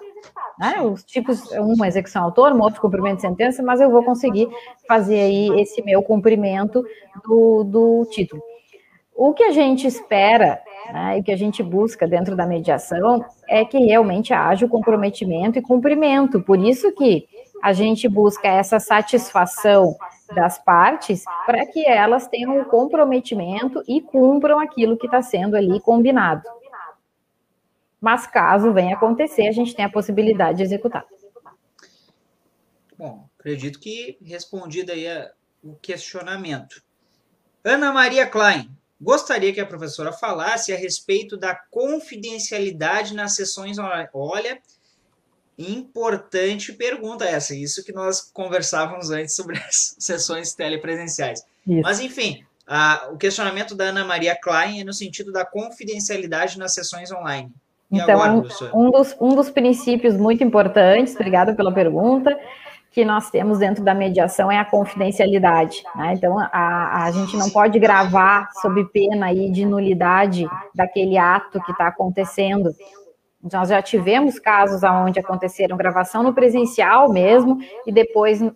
Né? 0.58 0.82
Os 0.82 1.04
tipos, 1.04 1.52
uma 1.52 1.88
execução 1.88 2.24
autônoma, 2.24 2.64
outro 2.64 2.82
cumprimento 2.82 3.18
de 3.18 3.22
sentença, 3.22 3.62
mas 3.62 3.82
eu 3.82 3.90
vou 3.90 4.04
conseguir 4.04 4.48
fazer 4.88 5.20
aí 5.20 5.62
esse 5.62 5.84
meu 5.84 6.02
cumprimento 6.02 6.84
do, 7.26 7.64
do 7.64 8.08
título. 8.10 8.42
O 9.14 9.34
que 9.34 9.44
a 9.44 9.52
gente 9.52 9.86
espera 9.86 10.62
né, 10.92 11.18
e 11.18 11.22
o 11.22 11.24
que 11.24 11.32
a 11.32 11.38
gente 11.38 11.62
busca 11.62 12.08
dentro 12.08 12.36
da 12.36 12.46
mediação 12.46 13.24
é 13.48 13.64
que 13.66 13.78
realmente 13.78 14.34
haja 14.34 14.66
o 14.66 14.70
comprometimento 14.70 15.60
e 15.60 15.62
cumprimento. 15.62 16.42
Por 16.42 16.58
isso 16.60 16.92
que 16.94 17.28
a 17.62 17.74
gente 17.74 18.08
busca 18.08 18.48
essa 18.48 18.80
satisfação 18.80 19.96
das 20.34 20.58
partes 20.58 21.24
para 21.46 21.66
que 21.66 21.86
elas 21.86 22.28
tenham 22.28 22.60
um 22.60 22.64
comprometimento 22.64 23.84
e 23.88 24.02
cumpram 24.02 24.60
aquilo 24.60 24.98
que 24.98 25.06
está 25.06 25.22
sendo 25.22 25.56
ali 25.56 25.80
combinado. 25.80 26.44
Mas 28.00 28.26
caso 28.26 28.74
venha 28.74 28.96
acontecer, 28.96 29.48
a 29.48 29.52
gente 29.52 29.76
tem 29.76 29.86
a 29.86 29.92
possibilidade 29.92 30.58
de 30.58 30.64
executar. 30.64 31.06
Bom, 32.98 33.28
acredito 33.38 33.80
que 33.80 34.18
respondido 34.24 34.92
aí 34.92 35.06
o 35.64 35.76
questionamento. 35.76 36.82
Ana 37.64 37.92
Maria 37.92 38.26
Klein, 38.26 38.70
gostaria 39.00 39.54
que 39.54 39.60
a 39.60 39.66
professora 39.66 40.12
falasse 40.12 40.74
a 40.74 40.78
respeito 40.78 41.38
da 41.38 41.56
confidencialidade 41.56 43.14
nas 43.14 43.36
sessões. 43.36 43.78
Olha, 44.14 44.60
Importante 45.70 46.74
pergunta 46.74 47.26
essa, 47.26 47.56
isso 47.56 47.84
que 47.84 47.92
nós 47.92 48.22
conversávamos 48.22 49.12
antes 49.12 49.36
sobre 49.36 49.58
as 49.68 49.96
sessões 50.00 50.54
telepresenciais. 50.54 51.44
Isso. 51.68 51.82
Mas, 51.84 52.00
enfim, 52.00 52.44
a, 52.68 53.10
o 53.12 53.18
questionamento 53.18 53.76
da 53.76 53.86
Ana 53.86 54.06
Maria 54.06 54.36
Klein 54.36 54.82
é 54.82 54.84
no 54.84 54.94
sentido 54.94 55.32
da 55.32 55.46
confidencialidade 55.46 56.58
nas 56.58 56.74
sessões 56.74 57.12
online. 57.12 57.52
E 57.92 58.00
então, 58.00 58.22
agora, 58.22 58.48
um, 58.74 58.88
um, 58.88 58.92
dos, 58.92 59.16
um 59.20 59.36
dos 59.36 59.50
princípios 59.50 60.16
muito 60.16 60.44
importantes, 60.44 61.14
obrigada 61.14 61.54
pela 61.54 61.74
pergunta, 61.74 62.38
que 62.92 63.06
nós 63.06 63.30
temos 63.30 63.60
dentro 63.60 63.84
da 63.84 63.94
mediação 63.94 64.52
é 64.52 64.58
a 64.58 64.66
confidencialidade. 64.66 65.84
Né? 65.96 66.14
Então, 66.14 66.38
a, 66.40 67.06
a 67.06 67.12
gente 67.12 67.38
não 67.38 67.50
pode 67.50 67.80
gravar 67.80 68.50
sob 68.62 68.84
pena 68.86 69.28
aí 69.28 69.50
de 69.50 69.66
nulidade 69.66 70.46
daquele 70.76 71.18
ato 71.18 71.62
que 71.64 71.72
está 71.72 71.88
acontecendo. 71.88 72.74
Nós 73.52 73.70
já 73.70 73.82
tivemos 73.82 74.38
casos 74.38 74.84
onde 74.84 75.20
aconteceram 75.20 75.78
gravação 75.78 76.22
no 76.22 76.34
presencial 76.34 77.10
mesmo, 77.12 77.58
e 77.86 77.92
depois 77.92 78.42
uh, 78.42 78.52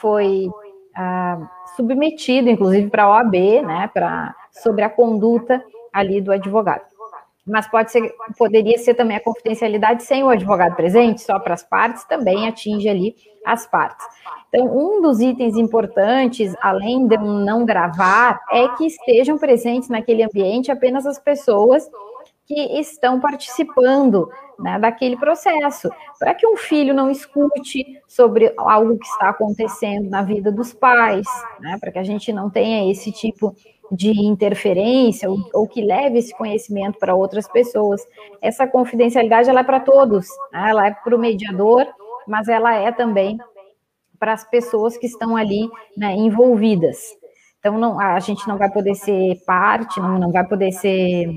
foi 0.00 0.46
uh, 0.48 1.48
submetido, 1.76 2.48
inclusive, 2.50 2.90
para 2.90 3.04
a 3.04 3.10
OAB, 3.10 3.34
né, 3.62 3.90
pra, 3.92 4.34
sobre 4.50 4.82
a 4.82 4.90
conduta 4.90 5.62
ali 5.92 6.20
do 6.20 6.32
advogado. 6.32 6.82
Mas 7.46 7.66
pode 7.66 7.90
ser, 7.90 8.12
poderia 8.36 8.76
ser 8.76 8.94
também 8.94 9.16
a 9.16 9.20
confidencialidade 9.20 10.02
sem 10.02 10.22
o 10.22 10.28
advogado 10.28 10.76
presente, 10.76 11.22
só 11.22 11.38
para 11.38 11.54
as 11.54 11.62
partes, 11.62 12.04
também 12.04 12.46
atinge 12.46 12.88
ali 12.88 13.14
as 13.46 13.66
partes. 13.66 14.04
Então, 14.48 14.66
um 14.66 15.00
dos 15.00 15.20
itens 15.20 15.56
importantes, 15.56 16.54
além 16.60 17.06
de 17.06 17.16
não 17.16 17.64
gravar, 17.64 18.38
é 18.50 18.68
que 18.68 18.86
estejam 18.86 19.38
presentes 19.38 19.88
naquele 19.88 20.22
ambiente 20.22 20.70
apenas 20.70 21.06
as 21.06 21.18
pessoas 21.18 21.88
que 22.48 22.80
estão 22.80 23.20
participando 23.20 24.26
né, 24.58 24.78
daquele 24.78 25.18
processo, 25.18 25.90
para 26.18 26.34
que 26.34 26.46
um 26.46 26.56
filho 26.56 26.94
não 26.94 27.10
escute 27.10 27.84
sobre 28.08 28.52
algo 28.56 28.98
que 28.98 29.06
está 29.06 29.28
acontecendo 29.28 30.08
na 30.08 30.22
vida 30.22 30.50
dos 30.50 30.72
pais, 30.72 31.26
né, 31.60 31.76
para 31.78 31.92
que 31.92 31.98
a 31.98 32.02
gente 32.02 32.32
não 32.32 32.48
tenha 32.48 32.90
esse 32.90 33.12
tipo 33.12 33.54
de 33.92 34.10
interferência 34.10 35.30
ou, 35.30 35.38
ou 35.52 35.68
que 35.68 35.82
leve 35.82 36.18
esse 36.18 36.34
conhecimento 36.36 36.98
para 36.98 37.14
outras 37.14 37.46
pessoas. 37.46 38.00
Essa 38.40 38.66
confidencialidade 38.66 39.50
ela 39.50 39.60
é 39.60 39.64
para 39.64 39.80
todos, 39.80 40.26
né, 40.50 40.70
ela 40.70 40.86
é 40.86 40.90
para 40.90 41.14
o 41.14 41.18
mediador, 41.18 41.86
mas 42.26 42.48
ela 42.48 42.74
é 42.74 42.90
também 42.90 43.36
para 44.18 44.32
as 44.32 44.48
pessoas 44.48 44.96
que 44.96 45.06
estão 45.06 45.36
ali 45.36 45.68
né, 45.96 46.14
envolvidas. 46.14 46.98
Então, 47.58 47.76
não, 47.76 48.00
a 48.00 48.18
gente 48.20 48.48
não 48.48 48.56
vai 48.56 48.70
poder 48.70 48.94
ser 48.94 49.36
parte, 49.44 50.00
não, 50.00 50.18
não 50.18 50.32
vai 50.32 50.46
poder 50.46 50.72
ser 50.72 51.28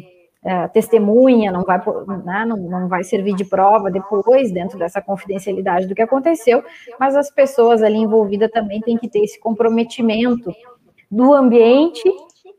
é, 0.43 0.67
testemunha, 0.69 1.51
não 1.51 1.61
vai, 1.61 1.79
né, 2.25 2.45
não, 2.45 2.57
não 2.57 2.87
vai 2.87 3.03
servir 3.03 3.35
de 3.35 3.45
prova 3.45 3.91
depois, 3.91 4.51
dentro 4.51 4.77
dessa 4.77 4.99
confidencialidade 4.99 5.85
do 5.85 5.93
que 5.93 6.01
aconteceu, 6.01 6.63
mas 6.99 7.15
as 7.15 7.29
pessoas 7.29 7.83
ali 7.83 7.97
envolvidas 7.97 8.49
também 8.49 8.81
têm 8.81 8.97
que 8.97 9.07
ter 9.07 9.19
esse 9.19 9.39
comprometimento 9.39 10.51
do 11.11 11.31
ambiente 11.33 12.03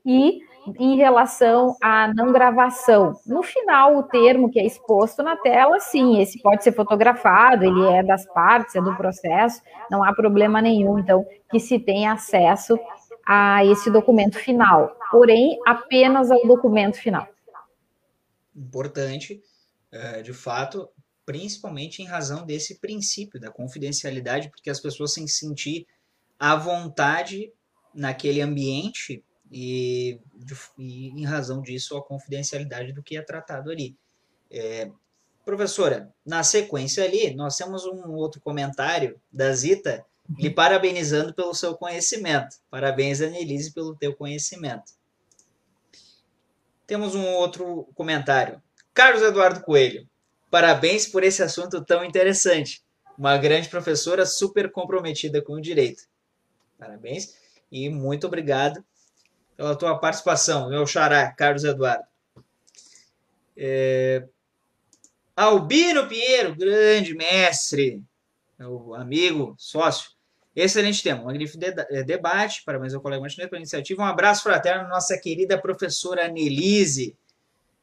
e 0.07 0.41
em 0.79 0.97
relação 0.97 1.75
à 1.83 2.07
não 2.15 2.31
gravação. 2.31 3.17
No 3.27 3.43
final, 3.43 3.97
o 3.97 4.05
termo 4.05 4.49
que 4.49 4.61
é 4.61 4.65
exposto 4.65 5.21
na 5.21 5.35
tela, 5.35 5.81
sim, 5.81 6.21
esse 6.21 6.41
pode 6.41 6.63
ser 6.63 6.71
fotografado, 6.71 7.65
ele 7.65 7.85
é 7.89 8.01
das 8.05 8.25
partes, 8.27 8.77
é 8.77 8.81
do 8.81 8.95
processo, 8.95 9.61
não 9.91 10.05
há 10.05 10.15
problema 10.15 10.63
nenhum, 10.63 11.01
então, 11.01 11.27
que 11.51 11.59
se 11.59 11.81
tenha 11.81 12.13
acesso 12.13 12.79
a 13.27 13.65
esse 13.65 13.91
documento 13.91 14.39
final, 14.39 14.93
porém, 15.11 15.59
apenas 15.67 16.31
ao 16.31 16.47
documento 16.47 16.97
final 16.97 17.27
importante, 18.55 19.43
é, 19.91 20.23
de 20.23 20.33
fato, 20.33 20.89
principalmente 21.25 22.03
em 22.03 22.07
razão 22.07 22.45
desse 22.45 22.79
princípio 22.79 23.41
da 23.41 23.51
confidencialidade, 23.51 24.51
porque 24.51 24.71
as 24.71 24.81
pessoas 24.81 25.13
se 25.13 25.27
sentir 25.29 25.87
à 26.39 26.57
vontade 26.57 27.53
naquele 27.95 28.41
ambiente 28.41 29.25
e, 29.51 30.19
e, 30.79 31.09
em 31.09 31.25
razão 31.25 31.61
disso 31.61 31.97
a 31.97 32.03
confidencialidade 32.03 32.93
do 32.93 33.03
que 33.03 33.17
é 33.17 33.23
tratado 33.23 33.71
ali. 33.71 33.97
É, 34.51 34.91
professora, 35.45 36.13
na 36.25 36.43
sequência 36.43 37.05
ali, 37.05 37.35
nós 37.35 37.57
temos 37.57 37.85
um 37.85 38.13
outro 38.13 38.41
comentário 38.41 39.21
da 39.33 39.53
Zita 39.53 40.05
lhe 40.39 40.51
parabenizando 40.51 41.35
pelo 41.35 41.55
seu 41.55 41.75
conhecimento. 41.77 42.57
Parabéns, 42.71 43.21
Anelise, 43.21 43.73
pelo 43.73 43.95
teu 43.97 44.15
conhecimento. 44.15 44.93
Temos 46.93 47.15
um 47.15 47.27
outro 47.27 47.89
comentário. 47.95 48.61
Carlos 48.93 49.23
Eduardo 49.23 49.63
Coelho, 49.63 50.07
parabéns 50.51 51.07
por 51.07 51.25
esse 51.25 51.43
assunto 51.43 51.83
tão 51.83 52.05
interessante. 52.05 52.85
Uma 53.17 53.39
grande 53.39 53.67
professora 53.71 54.27
super 54.27 54.71
comprometida 54.71 55.41
com 55.41 55.55
o 55.55 55.61
direito. 55.63 56.03
Parabéns 56.79 57.35
e 57.71 57.89
muito 57.89 58.27
obrigado 58.27 58.85
pela 59.57 59.75
tua 59.75 59.99
participação, 59.99 60.69
meu 60.69 60.87
xará, 60.87 61.33
Carlos 61.33 61.65
Eduardo. 61.65 62.05
É... 63.57 64.29
Albino 65.35 66.07
Pinheiro, 66.07 66.55
grande 66.55 67.15
mestre, 67.15 68.05
meu 68.59 68.95
amigo, 68.95 69.55
sócio, 69.57 70.11
Excelente 70.55 71.03
tema, 71.03 71.25
magnífico 71.25 71.59
de 71.59 71.67
eh, 71.67 72.05
debate. 72.05 72.63
Parabéns 72.65 72.93
ao 72.93 73.01
colega 73.01 73.23
Martinez 73.23 73.49
pela 73.49 73.61
iniciativa. 73.61 74.03
Um 74.03 74.07
abraço 74.07 74.43
fraterno 74.43 74.89
nossa 74.89 75.17
querida 75.19 75.59
professora 75.59 76.29
Nelise. 76.29 77.17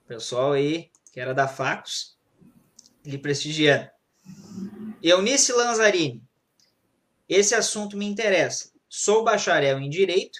Pessoal 0.08 0.54
aí, 0.54 0.90
que 1.12 1.20
era 1.20 1.34
da 1.34 1.48
Facos, 1.48 2.16
lhe 3.04 3.18
prestigiando. 3.18 3.90
Eunice 5.02 5.52
Lanzarini. 5.52 6.24
Esse 7.28 7.56
assunto 7.56 7.98
me 7.98 8.06
interessa. 8.06 8.72
Sou 8.88 9.24
bacharel 9.24 9.80
em 9.80 9.90
Direito 9.90 10.40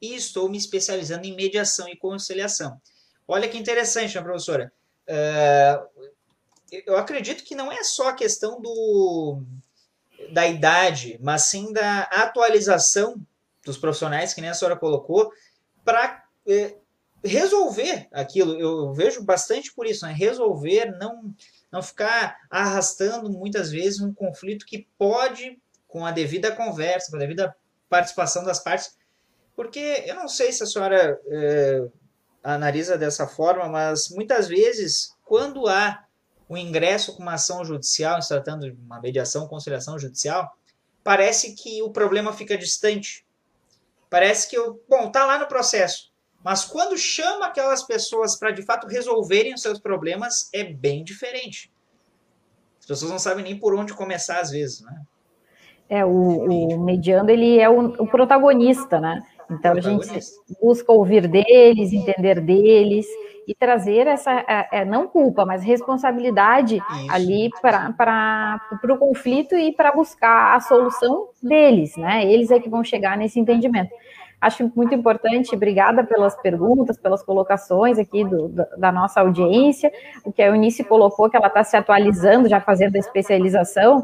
e 0.00 0.14
estou 0.14 0.48
me 0.48 0.58
especializando 0.58 1.26
em 1.26 1.34
mediação 1.34 1.88
e 1.88 1.96
conciliação. 1.96 2.80
Olha 3.28 3.48
que 3.48 3.58
interessante, 3.58 4.16
né, 4.16 4.22
professora? 4.22 4.72
Uh, 5.08 6.08
eu 6.86 6.96
acredito 6.96 7.44
que 7.44 7.54
não 7.54 7.70
é 7.70 7.82
só 7.84 8.08
a 8.08 8.14
questão 8.14 8.60
do 8.60 9.42
da 10.32 10.46
idade, 10.46 11.18
mas 11.22 11.44
sim 11.44 11.72
da 11.72 12.02
atualização 12.02 13.20
dos 13.64 13.76
profissionais, 13.76 14.34
que 14.34 14.40
nem 14.40 14.50
a 14.50 14.54
senhora 14.54 14.76
colocou, 14.76 15.32
para 15.84 16.24
é, 16.46 16.76
resolver 17.24 18.08
aquilo. 18.12 18.58
Eu 18.58 18.92
vejo 18.92 19.22
bastante 19.22 19.72
por 19.72 19.86
isso, 19.86 20.06
né? 20.06 20.12
resolver, 20.12 20.96
não, 20.98 21.34
não 21.70 21.82
ficar 21.82 22.36
arrastando 22.50 23.30
muitas 23.30 23.70
vezes 23.70 24.00
um 24.00 24.12
conflito 24.12 24.66
que 24.66 24.86
pode, 24.98 25.60
com 25.86 26.06
a 26.06 26.10
devida 26.10 26.54
conversa, 26.54 27.10
com 27.10 27.16
a 27.16 27.20
devida 27.20 27.54
participação 27.88 28.44
das 28.44 28.60
partes, 28.60 28.96
porque 29.56 30.04
eu 30.06 30.14
não 30.14 30.28
sei 30.28 30.52
se 30.52 30.62
a 30.62 30.66
senhora 30.66 31.20
é, 31.26 31.88
analisa 32.42 32.96
dessa 32.96 33.26
forma, 33.26 33.68
mas 33.68 34.08
muitas 34.08 34.48
vezes, 34.48 35.14
quando 35.24 35.66
há 35.66 36.04
o 36.50 36.58
ingresso 36.58 37.14
com 37.14 37.22
uma 37.22 37.34
ação 37.34 37.64
judicial, 37.64 38.20
se 38.20 38.28
tratando 38.28 38.68
de 38.68 38.76
uma 38.76 39.00
mediação, 39.00 39.46
conciliação 39.46 39.96
judicial, 39.96 40.52
parece 41.04 41.54
que 41.54 41.80
o 41.80 41.90
problema 41.90 42.32
fica 42.32 42.58
distante. 42.58 43.24
Parece 44.10 44.50
que, 44.50 44.58
eu, 44.58 44.82
bom, 44.88 45.08
tá 45.12 45.24
lá 45.24 45.38
no 45.38 45.46
processo. 45.46 46.10
Mas 46.42 46.64
quando 46.64 46.98
chama 46.98 47.46
aquelas 47.46 47.84
pessoas 47.84 48.36
para 48.36 48.50
de 48.50 48.62
fato 48.62 48.88
resolverem 48.88 49.54
os 49.54 49.62
seus 49.62 49.78
problemas, 49.78 50.50
é 50.52 50.64
bem 50.64 51.04
diferente. 51.04 51.70
As 52.80 52.86
pessoas 52.86 53.12
não 53.12 53.18
sabem 53.20 53.44
nem 53.44 53.56
por 53.56 53.72
onde 53.72 53.94
começar 53.94 54.40
às 54.40 54.50
vezes, 54.50 54.80
né? 54.80 55.02
É, 55.88 56.04
o, 56.04 56.10
o 56.74 56.84
mediando, 56.84 57.30
ele 57.30 57.60
é 57.60 57.68
o, 57.68 58.02
o 58.02 58.08
protagonista, 58.08 58.98
né? 58.98 59.22
Então 59.50 59.72
a 59.72 59.80
gente 59.80 60.08
busca 60.62 60.92
ouvir 60.92 61.26
deles, 61.26 61.92
entender 61.92 62.40
deles 62.40 63.06
e 63.46 63.54
trazer 63.54 64.06
essa 64.06 64.30
é, 64.70 64.84
não 64.84 65.08
culpa, 65.08 65.44
mas 65.44 65.64
responsabilidade 65.64 66.76
Isso. 66.76 67.12
ali 67.12 67.50
para 67.60 68.60
o 68.84 68.96
conflito 68.96 69.56
e 69.56 69.72
para 69.72 69.92
buscar 69.92 70.54
a 70.54 70.60
solução 70.60 71.28
deles, 71.42 71.96
né? 71.96 72.24
Eles 72.24 72.50
é 72.50 72.60
que 72.60 72.68
vão 72.68 72.84
chegar 72.84 73.16
nesse 73.16 73.40
entendimento. 73.40 73.90
Acho 74.40 74.70
muito 74.74 74.94
importante, 74.94 75.54
obrigada 75.54 76.02
pelas 76.02 76.34
perguntas, 76.40 76.96
pelas 76.96 77.22
colocações 77.22 77.98
aqui 77.98 78.24
do, 78.24 78.48
da 78.78 78.90
nossa 78.90 79.20
audiência. 79.20 79.92
O 80.24 80.32
que 80.32 80.40
a 80.40 80.46
Eunice 80.46 80.82
colocou, 80.82 81.28
que 81.28 81.36
ela 81.36 81.48
está 81.48 81.62
se 81.62 81.76
atualizando, 81.76 82.48
já 82.48 82.58
fazendo 82.58 82.96
a 82.96 82.98
especialização. 82.98 84.02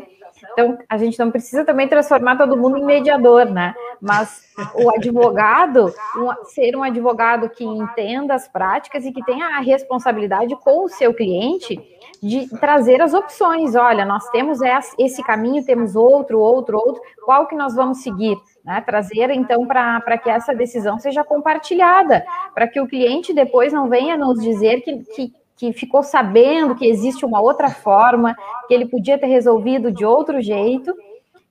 Então, 0.56 0.78
a 0.88 0.96
gente 0.96 1.18
não 1.18 1.30
precisa 1.30 1.66
também 1.66 1.86
transformar 1.86 2.38
todo 2.38 2.56
mundo 2.56 2.78
em 2.78 2.84
mediador, 2.84 3.44
né? 3.44 3.74
Mas 4.00 4.42
o 4.74 4.88
advogado, 4.88 5.92
um, 6.16 6.44
ser 6.46 6.74
um 6.74 6.82
advogado 6.82 7.50
que 7.50 7.62
entenda 7.62 8.34
as 8.34 8.48
práticas 8.48 9.04
e 9.04 9.12
que 9.12 9.22
tenha 9.22 9.44
a 9.48 9.60
responsabilidade 9.60 10.56
com 10.56 10.86
o 10.86 10.88
seu 10.88 11.12
cliente 11.12 11.78
de 12.22 12.48
trazer 12.58 13.02
as 13.02 13.12
opções. 13.12 13.74
Olha, 13.74 14.06
nós 14.06 14.30
temos 14.30 14.58
esse 14.98 15.22
caminho, 15.22 15.62
temos 15.62 15.94
outro, 15.94 16.40
outro, 16.40 16.78
outro. 16.78 17.02
Qual 17.26 17.46
que 17.46 17.54
nós 17.54 17.74
vamos 17.74 17.98
seguir? 17.98 18.38
Né, 18.64 18.80
trazer 18.80 19.30
então 19.30 19.64
para 19.66 20.18
que 20.18 20.30
essa 20.30 20.54
decisão 20.54 20.98
seja 20.98 21.22
compartilhada, 21.22 22.24
para 22.52 22.66
que 22.66 22.80
o 22.80 22.88
cliente 22.88 23.32
depois 23.32 23.72
não 23.72 23.88
venha 23.88 24.16
nos 24.16 24.40
dizer 24.40 24.80
que, 24.80 25.04
que, 25.14 25.32
que, 25.56 25.72
ficou 25.72 26.02
sabendo 26.02 26.74
que 26.74 26.86
existe 26.86 27.24
uma 27.24 27.40
outra 27.40 27.70
forma, 27.70 28.36
que 28.68 28.74
ele 28.74 28.86
podia 28.86 29.18
ter 29.18 29.26
resolvido 29.26 29.90
de 29.90 30.04
outro 30.04 30.40
jeito 30.40 30.94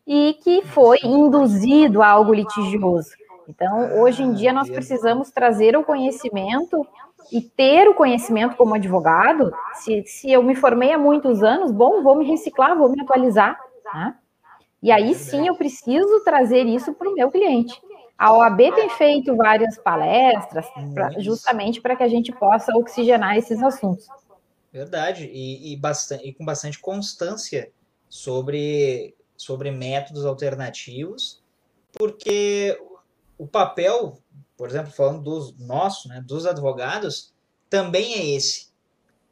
e 0.05 0.37
que 0.43 0.61
foi 0.63 0.99
induzido 1.03 2.01
a 2.01 2.07
algo 2.07 2.33
litigioso. 2.33 3.11
Então, 3.47 3.99
hoje 3.99 4.23
em 4.23 4.33
dia, 4.33 4.53
nós 4.53 4.69
precisamos 4.69 5.31
trazer 5.31 5.75
o 5.75 5.83
conhecimento 5.83 6.85
e 7.31 7.41
ter 7.41 7.87
o 7.87 7.93
conhecimento 7.93 8.55
como 8.55 8.75
advogado. 8.75 9.51
Se, 9.73 10.03
se 10.05 10.31
eu 10.31 10.43
me 10.43 10.55
formei 10.55 10.91
há 10.91 10.97
muitos 10.97 11.43
anos, 11.43 11.71
bom, 11.71 12.01
vou 12.01 12.15
me 12.15 12.25
reciclar, 12.25 12.77
vou 12.77 12.89
me 12.89 13.01
atualizar. 13.01 13.59
Né? 13.93 14.15
E 14.81 14.91
aí 14.91 15.15
sim 15.15 15.47
eu 15.47 15.55
preciso 15.55 16.23
trazer 16.23 16.65
isso 16.65 16.93
para 16.93 17.09
o 17.09 17.13
meu 17.13 17.31
cliente. 17.31 17.79
A 18.17 18.33
OAB 18.33 18.57
tem 18.73 18.89
feito 18.91 19.35
várias 19.35 19.77
palestras 19.77 20.65
pra, 20.93 21.19
justamente 21.19 21.81
para 21.81 21.95
que 21.95 22.03
a 22.03 22.07
gente 22.07 22.31
possa 22.31 22.71
oxigenar 22.75 23.37
esses 23.37 23.61
assuntos. 23.61 24.07
Verdade, 24.71 25.25
e, 25.25 25.73
e, 25.73 25.77
bastante, 25.77 26.27
e 26.27 26.33
com 26.33 26.45
bastante 26.45 26.79
constância 26.79 27.71
sobre, 28.09 29.15
sobre 29.35 29.71
métodos 29.71 30.25
alternativos, 30.25 31.41
porque 31.93 32.79
o 33.37 33.47
papel, 33.47 34.17
por 34.57 34.69
exemplo, 34.69 34.91
falando 34.91 35.21
dos 35.21 35.57
nossos, 35.57 36.05
né, 36.05 36.23
dos 36.25 36.45
advogados, 36.45 37.33
também 37.69 38.13
é 38.13 38.35
esse. 38.35 38.69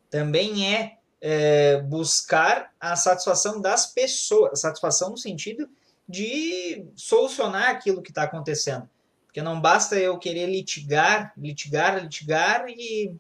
Também 0.10 0.76
é 0.76 0.98
é, 1.26 1.82
buscar 1.84 2.74
a 2.78 2.98
satisfação 2.98 3.62
das 3.62 3.86
pessoas, 3.86 4.60
satisfação 4.60 5.12
no 5.12 5.18
sentido 5.18 5.70
de 6.08 6.86
solucionar 6.96 7.70
aquilo 7.70 8.02
que 8.02 8.12
está 8.12 8.24
acontecendo. 8.24 8.90
Porque 9.26 9.42
não 9.42 9.60
basta 9.60 9.96
eu 9.96 10.18
querer 10.20 10.48
litigar, 10.48 11.34
litigar, 11.38 12.02
litigar 12.02 12.66
e 12.68 13.16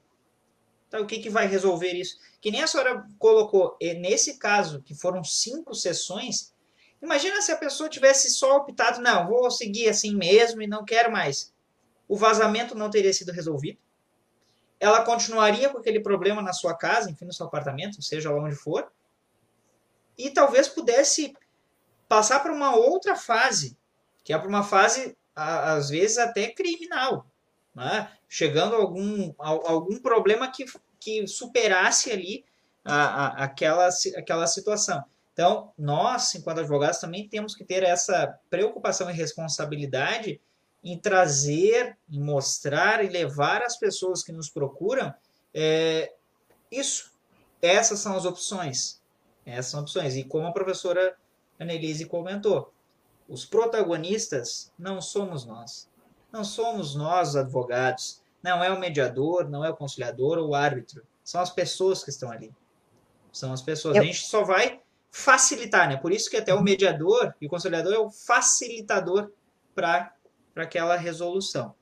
tá, 0.89 0.99
o 0.99 1.07
que, 1.07 1.19
que 1.19 1.29
vai 1.29 1.47
resolver 1.47 1.93
isso? 1.93 2.17
Que 2.39 2.51
nem 2.51 2.61
a 2.61 2.67
senhora 2.67 3.05
colocou, 3.17 3.77
nesse 3.99 4.37
caso, 4.37 4.81
que 4.81 4.93
foram 4.93 5.23
cinco 5.23 5.73
sessões, 5.73 6.53
imagina 7.01 7.41
se 7.41 7.51
a 7.51 7.57
pessoa 7.57 7.89
tivesse 7.89 8.29
só 8.29 8.57
optado, 8.57 9.01
não, 9.01 9.27
vou 9.27 9.49
seguir 9.49 9.89
assim 9.89 10.15
mesmo 10.15 10.61
e 10.61 10.67
não 10.67 10.85
quero 10.85 11.11
mais. 11.11 11.51
O 12.07 12.15
vazamento 12.15 12.75
não 12.75 12.89
teria 12.89 13.13
sido 13.13 13.31
resolvido 13.31 13.79
ela 14.83 15.05
continuaria 15.05 15.69
com 15.69 15.77
aquele 15.77 16.01
problema 16.01 16.41
na 16.41 16.51
sua 16.51 16.75
casa, 16.75 17.09
enfim, 17.09 17.23
no 17.23 17.31
seu 17.31 17.45
apartamento, 17.45 18.01
seja 18.01 18.29
lá 18.29 18.37
onde 18.37 18.53
for, 18.53 18.91
e 20.17 20.29
talvez 20.29 20.67
pudesse 20.67 21.33
passar 22.13 22.41
para 22.41 22.53
uma 22.53 22.75
outra 22.75 23.15
fase, 23.15 23.75
que 24.23 24.31
é 24.31 24.37
para 24.37 24.47
uma 24.47 24.63
fase, 24.63 25.17
às 25.35 25.89
vezes, 25.89 26.19
até 26.19 26.47
criminal, 26.49 27.25
né? 27.73 28.11
chegando 28.29 28.75
a 28.75 28.77
algum, 28.77 29.33
a, 29.39 29.49
algum 29.49 29.97
problema 29.97 30.51
que, 30.51 30.63
que 30.99 31.25
superasse 31.25 32.11
ali 32.11 32.45
a, 32.85 32.93
a, 32.93 33.27
aquela, 33.45 33.89
aquela 34.15 34.45
situação. 34.45 35.03
Então, 35.33 35.73
nós, 35.75 36.35
enquanto 36.35 36.59
advogados, 36.59 36.99
também 36.99 37.27
temos 37.27 37.55
que 37.55 37.65
ter 37.65 37.81
essa 37.81 38.39
preocupação 38.47 39.09
e 39.09 39.13
responsabilidade 39.13 40.39
em 40.83 40.99
trazer, 40.99 41.97
em 42.07 42.19
mostrar 42.19 43.03
e 43.03 43.09
levar 43.09 43.63
às 43.63 43.75
pessoas 43.75 44.21
que 44.21 44.31
nos 44.31 44.51
procuram 44.51 45.11
é, 45.51 46.13
isso. 46.71 47.11
Essas 47.59 47.99
são 48.01 48.15
as 48.15 48.25
opções. 48.25 49.01
Essas 49.43 49.71
são 49.71 49.81
opções. 49.81 50.15
E 50.15 50.23
como 50.23 50.45
a 50.45 50.51
professora 50.51 51.17
Annelise 51.63 52.05
comentou, 52.05 52.73
os 53.27 53.45
protagonistas 53.45 54.71
não 54.77 55.01
somos 55.01 55.45
nós. 55.45 55.89
Não 56.31 56.43
somos 56.43 56.95
nós 56.95 57.29
os 57.29 57.35
advogados. 57.35 58.21
Não 58.41 58.63
é 58.63 58.69
o 58.69 58.79
mediador, 58.79 59.49
não 59.49 59.63
é 59.63 59.69
o 59.69 59.75
conciliador 59.75 60.37
ou 60.37 60.49
o 60.49 60.55
árbitro. 60.55 61.03
São 61.23 61.41
as 61.41 61.49
pessoas 61.49 62.03
que 62.03 62.09
estão 62.09 62.29
ali. 62.29 62.53
São 63.31 63.53
as 63.53 63.61
pessoas. 63.61 63.95
Eu... 63.95 64.01
A 64.01 64.05
gente 64.05 64.25
só 64.25 64.43
vai 64.43 64.81
facilitar, 65.09 65.87
né? 65.87 65.95
Por 65.95 66.11
isso 66.11 66.29
que 66.29 66.37
até 66.37 66.53
o 66.53 66.61
mediador 66.61 67.33
e 67.39 67.45
o 67.45 67.49
conciliador 67.49 67.93
é 67.93 67.99
o 67.99 68.09
facilitador 68.09 69.31
para 69.73 70.13
para 70.53 70.63
aquela 70.63 70.95
resolução. 70.95 71.73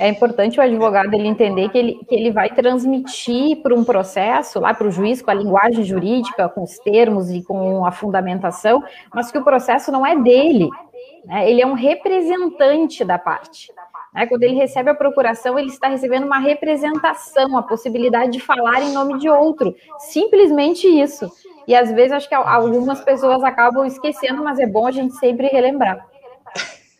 É 0.00 0.08
importante 0.08 0.58
o 0.58 0.62
advogado 0.62 1.12
ele 1.12 1.28
entender 1.28 1.68
que 1.68 1.76
ele, 1.76 2.00
que 2.08 2.14
ele 2.14 2.30
vai 2.30 2.48
transmitir 2.48 3.60
para 3.62 3.74
um 3.74 3.84
processo, 3.84 4.58
lá 4.58 4.72
para 4.72 4.88
o 4.88 4.90
juiz, 4.90 5.20
com 5.20 5.30
a 5.30 5.34
linguagem 5.34 5.84
jurídica, 5.84 6.48
com 6.48 6.62
os 6.62 6.78
termos 6.78 7.30
e 7.30 7.42
com 7.42 7.84
a 7.84 7.92
fundamentação, 7.92 8.82
mas 9.14 9.30
que 9.30 9.36
o 9.36 9.44
processo 9.44 9.92
não 9.92 10.06
é 10.06 10.16
dele. 10.16 10.70
Né? 11.26 11.50
Ele 11.50 11.60
é 11.60 11.66
um 11.66 11.74
representante 11.74 13.04
da 13.04 13.18
parte. 13.18 13.70
Né? 14.14 14.26
Quando 14.26 14.42
ele 14.42 14.54
recebe 14.54 14.88
a 14.88 14.94
procuração, 14.94 15.58
ele 15.58 15.68
está 15.68 15.88
recebendo 15.88 16.24
uma 16.24 16.38
representação, 16.38 17.58
a 17.58 17.62
possibilidade 17.62 18.32
de 18.32 18.40
falar 18.40 18.80
em 18.80 18.94
nome 18.94 19.18
de 19.18 19.28
outro. 19.28 19.76
Simplesmente 19.98 20.86
isso. 20.86 21.30
E 21.68 21.74
às 21.74 21.92
vezes 21.92 22.12
acho 22.12 22.26
que 22.26 22.34
algumas 22.34 23.02
pessoas 23.02 23.44
acabam 23.44 23.84
esquecendo, 23.84 24.42
mas 24.42 24.58
é 24.58 24.66
bom 24.66 24.86
a 24.86 24.90
gente 24.90 25.14
sempre 25.16 25.48
relembrar. 25.48 26.06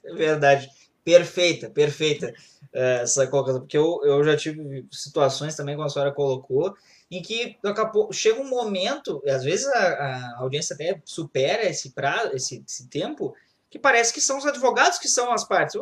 É 0.05 0.12
verdade. 0.12 0.68
Perfeita, 1.03 1.70
perfeita 1.70 2.31
essa 2.73 3.27
colocação, 3.27 3.61
porque 3.61 3.77
eu, 3.77 4.01
eu 4.05 4.23
já 4.25 4.37
tive 4.37 4.87
situações 4.93 5.57
também, 5.57 5.75
como 5.75 5.87
a 5.87 5.91
senhora 5.91 6.12
colocou, 6.12 6.75
em 7.11 7.21
que 7.21 7.59
acabou, 7.64 8.12
chega 8.12 8.41
um 8.41 8.49
momento, 8.49 9.23
às 9.27 9.43
vezes 9.43 9.66
a, 9.66 9.79
a 9.79 10.39
audiência 10.39 10.75
até 10.75 11.01
supera 11.05 11.64
esse 11.64 11.91
prazo, 11.91 12.35
esse, 12.35 12.62
esse, 12.66 12.87
tempo, 12.87 13.35
que 13.68 13.79
parece 13.79 14.12
que 14.12 14.21
são 14.21 14.39
os 14.39 14.47
advogados 14.47 14.99
que 14.99 15.09
são 15.09 15.33
as 15.33 15.45
partes. 15.45 15.81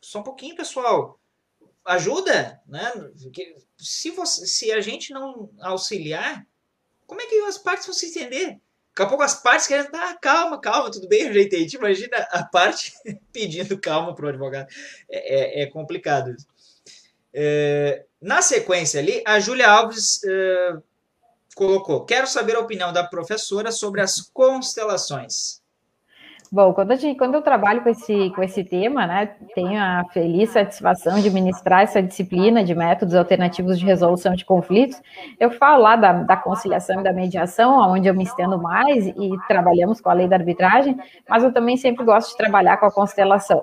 Só 0.00 0.20
um 0.20 0.22
pouquinho, 0.22 0.56
pessoal. 0.56 1.18
Ajuda, 1.84 2.62
né? 2.66 2.90
Porque 3.22 3.56
se, 3.76 4.10
você, 4.10 4.46
se 4.46 4.72
a 4.72 4.80
gente 4.80 5.12
não 5.12 5.50
auxiliar, 5.60 6.46
como 7.06 7.20
é 7.20 7.26
que 7.26 7.36
as 7.40 7.58
partes 7.58 7.86
vão 7.86 7.94
se 7.94 8.06
entender? 8.06 8.58
Daqui 8.94 9.02
a 9.02 9.06
pouco 9.06 9.24
as 9.24 9.34
partes 9.34 9.66
querem, 9.66 9.88
ah, 9.92 10.16
calma, 10.22 10.60
calma, 10.60 10.88
tudo 10.88 11.08
bem, 11.08 11.22
eu 11.22 11.42
entendi. 11.42 11.76
Imagina 11.76 12.16
a 12.30 12.44
parte 12.44 12.94
pedindo 13.32 13.76
calma 13.76 14.14
para 14.14 14.26
o 14.26 14.28
advogado. 14.28 14.68
É, 15.10 15.62
é, 15.62 15.62
é 15.62 15.66
complicado 15.66 16.30
isso. 16.30 16.46
É, 17.32 18.04
na 18.22 18.40
sequência 18.40 19.00
ali, 19.00 19.20
a 19.26 19.40
Júlia 19.40 19.68
Alves 19.68 20.22
é, 20.22 20.76
colocou: 21.56 22.04
Quero 22.04 22.28
saber 22.28 22.54
a 22.54 22.60
opinião 22.60 22.92
da 22.92 23.02
professora 23.02 23.72
sobre 23.72 24.00
as 24.00 24.20
constelações. 24.20 25.60
Bom, 26.54 26.72
quando, 26.72 26.92
a 26.92 26.94
gente, 26.94 27.18
quando 27.18 27.34
eu 27.34 27.42
trabalho 27.42 27.82
com 27.82 27.88
esse, 27.88 28.30
com 28.30 28.40
esse 28.40 28.62
tema, 28.62 29.08
né, 29.08 29.34
tenho 29.56 29.76
a 29.76 30.04
feliz 30.12 30.50
satisfação 30.50 31.18
de 31.18 31.28
ministrar 31.28 31.82
essa 31.82 32.00
disciplina 32.00 32.62
de 32.62 32.76
métodos 32.76 33.16
alternativos 33.16 33.76
de 33.76 33.84
resolução 33.84 34.36
de 34.36 34.44
conflitos, 34.44 35.02
eu 35.40 35.50
falo 35.50 35.82
lá 35.82 35.96
da, 35.96 36.12
da 36.12 36.36
conciliação 36.36 37.00
e 37.00 37.02
da 37.02 37.12
mediação, 37.12 37.80
onde 37.90 38.06
eu 38.06 38.14
me 38.14 38.22
estendo 38.22 38.56
mais 38.56 39.04
e 39.04 39.32
trabalhamos 39.48 40.00
com 40.00 40.10
a 40.10 40.12
lei 40.12 40.28
da 40.28 40.36
arbitragem, 40.36 40.96
mas 41.28 41.42
eu 41.42 41.52
também 41.52 41.76
sempre 41.76 42.04
gosto 42.04 42.30
de 42.30 42.36
trabalhar 42.36 42.76
com 42.76 42.86
a 42.86 42.92
constelação, 42.92 43.60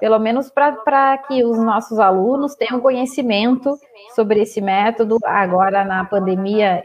pelo 0.00 0.18
menos 0.18 0.50
para 0.50 1.16
que 1.18 1.44
os 1.44 1.58
nossos 1.58 2.00
alunos 2.00 2.56
tenham 2.56 2.80
conhecimento 2.80 3.78
sobre 4.12 4.42
esse 4.42 4.60
método. 4.60 5.18
Agora, 5.24 5.84
na 5.84 6.04
pandemia, 6.04 6.84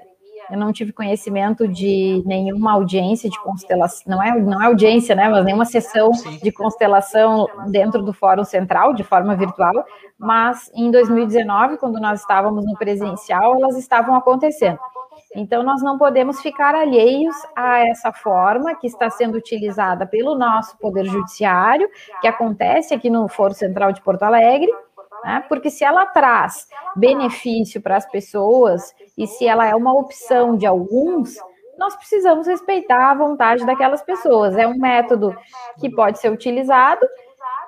eu 0.52 0.58
não 0.58 0.72
tive 0.72 0.92
conhecimento 0.92 1.68
de 1.68 2.24
nenhuma 2.26 2.74
audiência 2.74 3.30
de 3.30 3.40
constelação, 3.42 4.04
não 4.08 4.24
é, 4.24 4.40
não 4.40 4.62
é 4.62 4.66
audiência, 4.66 5.16
né, 5.16 5.30
mas 5.30 5.46
nenhuma 5.46 5.66
sessão 5.66 6.12
de 6.42 6.52
constelação 6.52 7.48
dentro 7.68 8.02
do 8.02 8.14
Fórum 8.14 8.44
Central, 8.44 8.94
de 8.94 9.04
forma 9.04 9.36
virtual, 9.36 9.74
mas 10.18 10.72
em 10.76 10.92
2019, 10.92 11.78
quando 11.78 12.00
nós 12.00 12.22
estávamos 12.22 12.66
no 12.66 12.78
presencial, 12.78 13.56
elas 13.56 13.78
estavam 13.78 14.16
acontecendo. 14.16 14.80
Então, 15.36 15.62
nós 15.62 15.82
não 15.84 15.98
podemos 15.98 16.42
ficar 16.42 16.74
alheios 16.74 17.36
a 17.56 17.88
essa 17.88 18.12
forma 18.12 18.76
que 18.76 18.88
está 18.88 19.10
sendo 19.12 19.38
utilizada 19.38 20.06
pelo 20.08 20.36
nosso 20.36 20.76
Poder 20.80 21.06
Judiciário, 21.06 21.88
que 22.20 22.28
acontece 22.28 22.96
aqui 22.96 23.10
no 23.10 23.28
Foro 23.28 23.54
Central 23.54 23.92
de 23.92 24.02
Porto 24.02 24.24
Alegre, 24.24 24.72
né? 25.24 25.44
porque 25.48 25.70
se 25.70 25.84
ela 25.84 26.06
traz 26.06 26.68
benefício 26.96 27.82
para 27.82 27.98
as 27.98 28.10
pessoas 28.10 28.94
e 29.18 29.28
se 29.28 29.48
ela 29.48 29.66
é 29.68 29.76
uma 29.76 29.94
opção 29.94 30.56
de 30.56 30.66
alguns, 30.66 31.36
nós 31.78 31.96
precisamos 31.96 32.46
respeitar 32.46 33.12
a 33.12 33.16
vontade 33.16 33.66
daquelas 33.66 34.02
pessoas. 34.02 34.58
É 34.58 34.68
um 34.68 34.78
método 34.78 35.36
que 35.80 35.90
pode 35.90 36.20
ser 36.20 36.32
utilizado. 36.32 37.06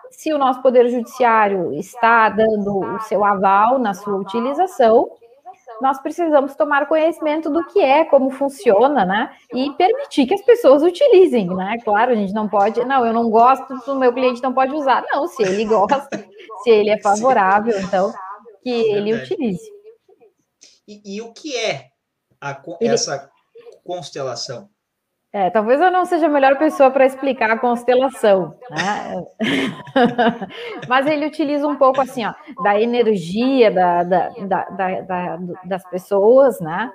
Se 0.10 0.34
o 0.34 0.38
nosso 0.38 0.62
Poder 0.62 0.90
Judiciário 0.90 1.74
está 1.74 2.28
dando 2.30 2.80
o 2.80 3.00
seu 3.00 3.24
aval 3.24 3.80
na 3.80 3.94
sua 3.94 4.18
utilização, 4.18 5.10
nós 5.82 6.02
precisamos 6.02 6.56
tomar 6.56 6.88
conhecimento 6.88 7.50
do 7.50 7.66
que 7.66 7.80
é, 7.80 8.06
como 8.06 8.30
funciona, 8.30 9.04
né? 9.04 9.36
E 9.54 9.72
permitir 9.74 10.26
que 10.28 10.34
as 10.34 10.42
pessoas 10.44 10.84
utilizem, 10.84 11.48
né? 11.48 11.78
Claro, 11.84 12.12
a 12.12 12.16
gente 12.16 12.34
não 12.34 12.48
pode, 12.48 12.84
não, 12.86 13.06
eu 13.06 13.14
não 13.14 13.30
gosto, 13.30 13.74
o 13.92 13.96
meu 13.96 14.14
cliente 14.14 14.42
não 14.42 14.54
pode 14.54 14.74
usar. 14.74 15.04
Não, 15.12 15.28
se 15.28 15.44
ele 15.44 15.66
gosta, 15.66 16.26
se 16.64 16.70
ele 16.70 16.90
é 16.90 17.00
favorável, 17.02 17.78
então 17.80 18.14
que 18.64 18.70
ele 18.70 19.14
utilize. 19.14 19.70
E, 20.88 21.16
e 21.16 21.22
o 21.22 21.34
que 21.34 21.58
é 21.58 21.90
a, 22.40 22.62
essa 22.82 23.30
constelação? 23.84 24.70
É, 25.34 25.50
talvez 25.50 25.80
eu 25.80 25.90
não 25.90 26.04
seja 26.04 26.26
a 26.26 26.30
melhor 26.30 26.58
pessoa 26.58 26.92
para 26.92 27.06
explicar 27.06 27.50
a 27.50 27.58
constelação, 27.58 28.54
né? 28.70 29.24
mas 30.90 31.08
ele 31.08 31.26
utiliza 31.26 31.66
um 31.66 31.78
pouco 31.78 32.02
assim, 32.02 32.26
ó, 32.26 32.34
da 32.62 32.80
energia 32.80 33.72
da, 33.72 34.04
da, 34.04 34.30
da, 34.42 34.70
da 35.02 35.40
das 35.64 35.90
pessoas, 35.90 36.60
né? 36.60 36.92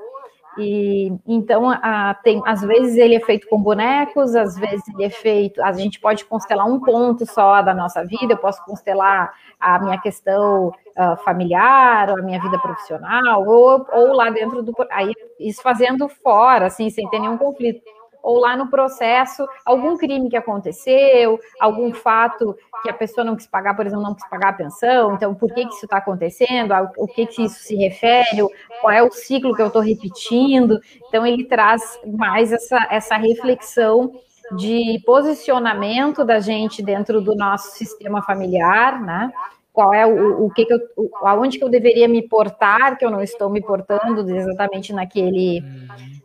E 0.59 1.13
então 1.27 1.71
a, 1.71 2.15
tem, 2.23 2.43
às 2.47 2.61
vezes 2.61 2.97
ele 2.97 3.15
é 3.15 3.21
feito 3.21 3.49
com 3.49 3.61
bonecos, 3.61 4.35
às 4.35 4.55
vezes 4.59 4.87
ele 4.89 5.05
é 5.05 5.11
feito, 5.11 5.63
a 5.63 5.73
gente 5.73 5.99
pode 5.99 6.25
constelar 6.27 6.67
um 6.67 6.79
ponto 6.81 7.25
só 7.25 7.63
da 7.63 7.73
nossa 7.73 8.05
vida, 8.05 8.35
eu 8.35 8.39
posso 8.39 8.63
constelar 8.67 9.33
a 9.59 9.79
minha 9.79 9.99
questão 9.99 10.69
uh, 10.69 11.17
familiar, 11.25 12.11
a 12.11 12.23
minha 12.23 12.41
vida 12.41 12.59
profissional, 12.59 13.47
ou, 13.47 13.87
ou 13.93 14.13
lá 14.13 14.29
dentro 14.29 14.63
do 14.63 14.75
aí 14.91 15.13
isso 15.41 15.63
fazendo 15.63 16.07
fora, 16.09 16.67
assim, 16.67 16.91
sem 16.91 17.09
ter 17.09 17.19
nenhum 17.19 17.39
conflito 17.39 17.83
ou 18.27 18.41
lá 18.41 18.57
no 18.57 18.69
processo 18.69 19.47
algum 19.65 19.97
crime 19.97 20.29
que 20.29 20.37
aconteceu, 20.37 21.39
algum 21.61 21.95
fato 21.95 22.57
que 22.83 22.91
a 22.91 22.93
pessoa 22.93 23.25
não 23.25 23.37
quis 23.37 23.47
pagar, 23.47 23.77
por 23.77 23.87
exemplo, 23.87 24.03
não 24.03 24.17
quis 24.17 24.29
pagar 24.29 24.49
a 24.49 24.53
pensão, 24.53 25.15
então 25.15 25.33
por 25.33 25.55
que, 25.55 25.65
que 25.65 25.75
isso 25.75 25.87
está 25.87 25.99
acontecendo, 25.99 26.75
o 26.99 27.07
que, 27.07 27.25
que 27.25 27.45
isso 27.45 27.61
se 27.61 27.77
refere, 27.77 28.45
qual 28.81 28.93
é 28.93 29.01
o 29.01 29.13
ciclo 29.13 29.55
que 29.55 29.63
eu 29.63 29.69
estou 29.69 29.81
repetindo. 29.81 30.81
Então 31.07 31.25
ele 31.25 31.45
traz 31.45 32.01
mais 32.05 32.53
essa, 32.53 32.85
essa 32.91 33.17
reflexão 33.17 34.13
de 34.57 35.01
posicionamento 35.07 36.25
da 36.25 36.41
gente 36.41 36.83
dentro 36.83 37.21
do 37.21 37.37
nosso 37.37 37.77
sistema 37.77 38.23
familiar, 38.23 39.01
né? 39.01 39.31
Qual 39.77 39.93
é 39.93 40.07
o, 40.07 40.47
o 40.47 40.51
que, 40.51 40.65
que 40.65 40.73
eu, 40.73 40.81
aonde 41.23 41.59
que 41.59 41.65
eu 41.65 41.69
deveria 41.69 42.09
me 42.09 42.27
portar, 42.27 42.97
que 42.97 43.05
eu 43.05 43.11
não 43.11 43.21
estou 43.21 43.51
me 43.51 43.61
portando 43.61 44.27
exatamente 44.35 44.91
naquele, 44.91 45.63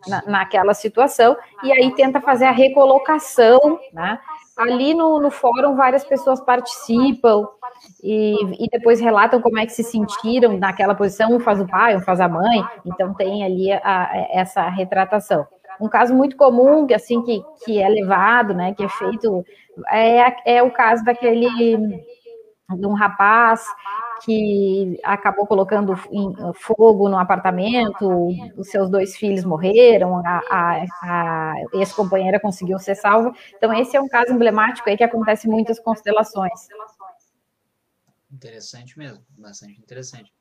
na, 0.08 0.24
naquela 0.26 0.74
situação, 0.74 1.36
e 1.62 1.70
aí 1.74 1.93
tenta 1.93 2.22
fazer 2.22 2.45
a 2.45 2.52
recolocação, 2.52 3.78
né? 3.91 4.18
Ali 4.56 4.93
no, 4.93 5.20
no 5.20 5.30
fórum, 5.30 5.76
várias 5.76 6.06
pessoas 6.06 6.39
participam 6.39 7.45
e, 8.02 8.64
e, 8.64 8.70
depois 8.70 9.02
relatam 9.02 9.41
como 9.41 9.60
é 9.60 9.66
que 9.66 9.74
se 9.74 9.84
sentiram 9.84 10.58
naquela 10.58 10.95
posição, 10.95 11.36
um 11.36 11.39
faz 11.41 11.60
o 11.60 11.68
pai, 11.68 11.97
um 11.97 12.02
faz 12.02 12.22
a 12.22 12.30
mãe, 12.30 12.64
então 12.86 13.14
tem 13.14 13.43
ali 13.43 13.70
a, 13.70 13.82
a, 13.84 14.28
essa 14.32 14.66
retratação. 14.70 15.45
Um 15.78 15.89
caso 15.89 16.16
muito 16.16 16.38
comum, 16.38 16.88
que 16.88 16.93
assim, 16.93 17.22
que, 17.22 17.43
que 17.66 17.82
é 17.82 17.89
levado, 17.89 18.54
né, 18.54 18.74
que 18.74 18.84
é 18.84 18.88
feito, 18.88 19.43
é, 19.89 20.56
é 20.60 20.64
o 20.64 20.72
caso 20.72 21.04
daquele 21.04 21.49
de 22.78 22.86
um 22.86 22.93
rapaz 22.93 23.65
que 24.24 24.99
acabou 25.03 25.47
colocando 25.47 25.95
fogo 26.55 27.09
no 27.09 27.17
apartamento, 27.17 28.30
os 28.55 28.69
seus 28.69 28.89
dois 28.89 29.15
filhos 29.15 29.43
morreram, 29.43 30.17
a, 30.26 30.41
a, 30.49 30.84
a 31.01 31.53
ex-companheira 31.74 32.39
conseguiu 32.39 32.78
ser 32.78 32.95
salva. 32.95 33.34
Então, 33.55 33.74
esse 33.74 33.97
é 33.97 34.01
um 34.01 34.07
caso 34.07 34.32
emblemático 34.32 34.88
aí 34.89 34.95
que 34.95 35.03
acontece 35.03 35.47
em 35.47 35.51
muitas 35.51 35.80
constelações. 35.80 36.67
Interessante 38.32 38.97
mesmo, 38.97 39.24
bastante 39.38 39.80
interessante. 39.80 40.32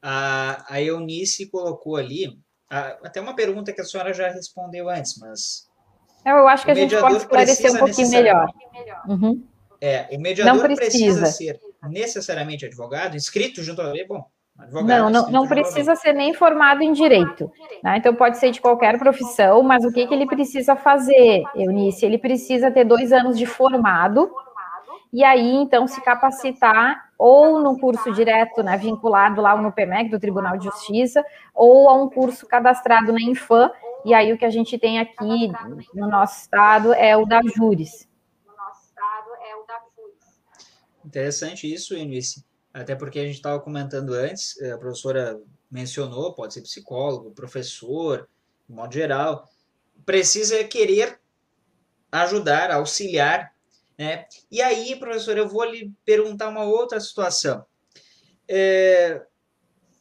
A, 0.00 0.64
a 0.72 0.80
Eunice 0.80 1.50
colocou 1.50 1.96
ali, 1.96 2.38
até 2.68 3.20
uma 3.20 3.34
pergunta 3.34 3.72
que 3.72 3.80
a 3.80 3.84
senhora 3.84 4.14
já 4.14 4.28
respondeu 4.28 4.88
antes, 4.88 5.18
mas. 5.18 5.68
Eu 6.24 6.46
acho 6.46 6.64
que 6.64 6.70
a 6.70 6.74
gente 6.74 6.98
pode 6.98 7.16
esclarecer 7.16 7.72
um 7.72 7.78
pouquinho 7.78 8.10
melhor. 8.10 8.48
Uhum. 9.08 9.49
É, 9.80 10.08
o 10.12 10.20
mediador 10.20 10.62
precisa. 10.62 11.20
precisa. 11.20 11.26
ser 11.26 11.60
necessariamente 11.88 12.66
advogado, 12.66 13.16
inscrito 13.16 13.62
junto 13.62 13.80
a 13.80 13.86
lei, 13.86 14.06
bom. 14.06 14.24
Advogado, 14.58 14.88
não, 14.88 15.10
não, 15.10 15.30
não 15.30 15.48
precisa 15.48 15.96
ser 15.96 16.12
nem 16.12 16.34
formado 16.34 16.82
em 16.82 16.92
direito. 16.92 17.50
Né? 17.82 17.96
Então, 17.96 18.14
pode 18.14 18.36
ser 18.36 18.50
de 18.50 18.60
qualquer 18.60 18.98
profissão, 18.98 19.62
mas 19.62 19.84
o 19.84 19.90
que, 19.90 20.06
que 20.06 20.12
ele 20.12 20.26
precisa 20.26 20.76
fazer, 20.76 21.42
Eunice? 21.54 22.04
Ele 22.04 22.18
precisa 22.18 22.70
ter 22.70 22.84
dois 22.84 23.10
anos 23.10 23.38
de 23.38 23.46
formado, 23.46 24.30
e 25.12 25.24
aí, 25.24 25.56
então, 25.56 25.86
se 25.88 26.00
capacitar 26.02 27.10
ou 27.18 27.58
no 27.60 27.78
curso 27.78 28.12
direto, 28.12 28.62
né, 28.62 28.76
vinculado 28.76 29.40
lá 29.40 29.56
no 29.56 29.72
PMEC, 29.72 30.08
do 30.08 30.20
Tribunal 30.20 30.56
de 30.56 30.64
Justiça, 30.64 31.24
ou 31.54 31.88
a 31.88 31.94
um 31.94 32.08
curso 32.08 32.46
cadastrado 32.46 33.12
na 33.12 33.20
Infam, 33.20 33.70
e 34.04 34.14
aí 34.14 34.32
o 34.32 34.38
que 34.38 34.44
a 34.44 34.50
gente 34.50 34.78
tem 34.78 34.98
aqui 34.98 35.50
no 35.94 36.08
nosso 36.08 36.42
estado 36.42 36.94
é 36.94 37.16
o 37.16 37.26
da 37.26 37.40
Júris. 37.42 38.08
Interessante 41.10 41.72
isso, 41.72 41.92
Eunice. 41.92 42.44
Até 42.72 42.94
porque 42.94 43.18
a 43.18 43.26
gente 43.26 43.34
estava 43.34 43.58
comentando 43.58 44.14
antes, 44.14 44.56
eh, 44.60 44.70
a 44.70 44.78
professora 44.78 45.40
mencionou, 45.68 46.32
pode 46.34 46.54
ser 46.54 46.62
psicólogo, 46.62 47.32
professor, 47.32 48.28
de 48.68 48.72
modo 48.72 48.94
geral, 48.94 49.44
precisa 50.06 50.62
querer 50.62 51.20
ajudar, 52.12 52.70
auxiliar, 52.70 53.52
né? 53.98 54.24
E 54.48 54.62
aí, 54.62 54.94
professor, 55.00 55.36
eu 55.36 55.48
vou 55.48 55.64
lhe 55.64 55.92
perguntar 56.04 56.48
uma 56.48 56.62
outra 56.62 57.00
situação. 57.00 57.66
É, 58.48 59.20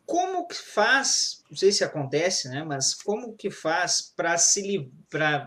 como 0.05 0.47
que 0.47 0.55
faz, 0.55 1.43
não 1.49 1.57
sei 1.57 1.71
se 1.71 1.83
acontece, 1.83 2.49
né? 2.49 2.63
Mas 2.63 2.93
como 2.93 3.35
que 3.35 3.49
faz 3.49 4.13
para 4.15 4.37
se, 4.37 4.91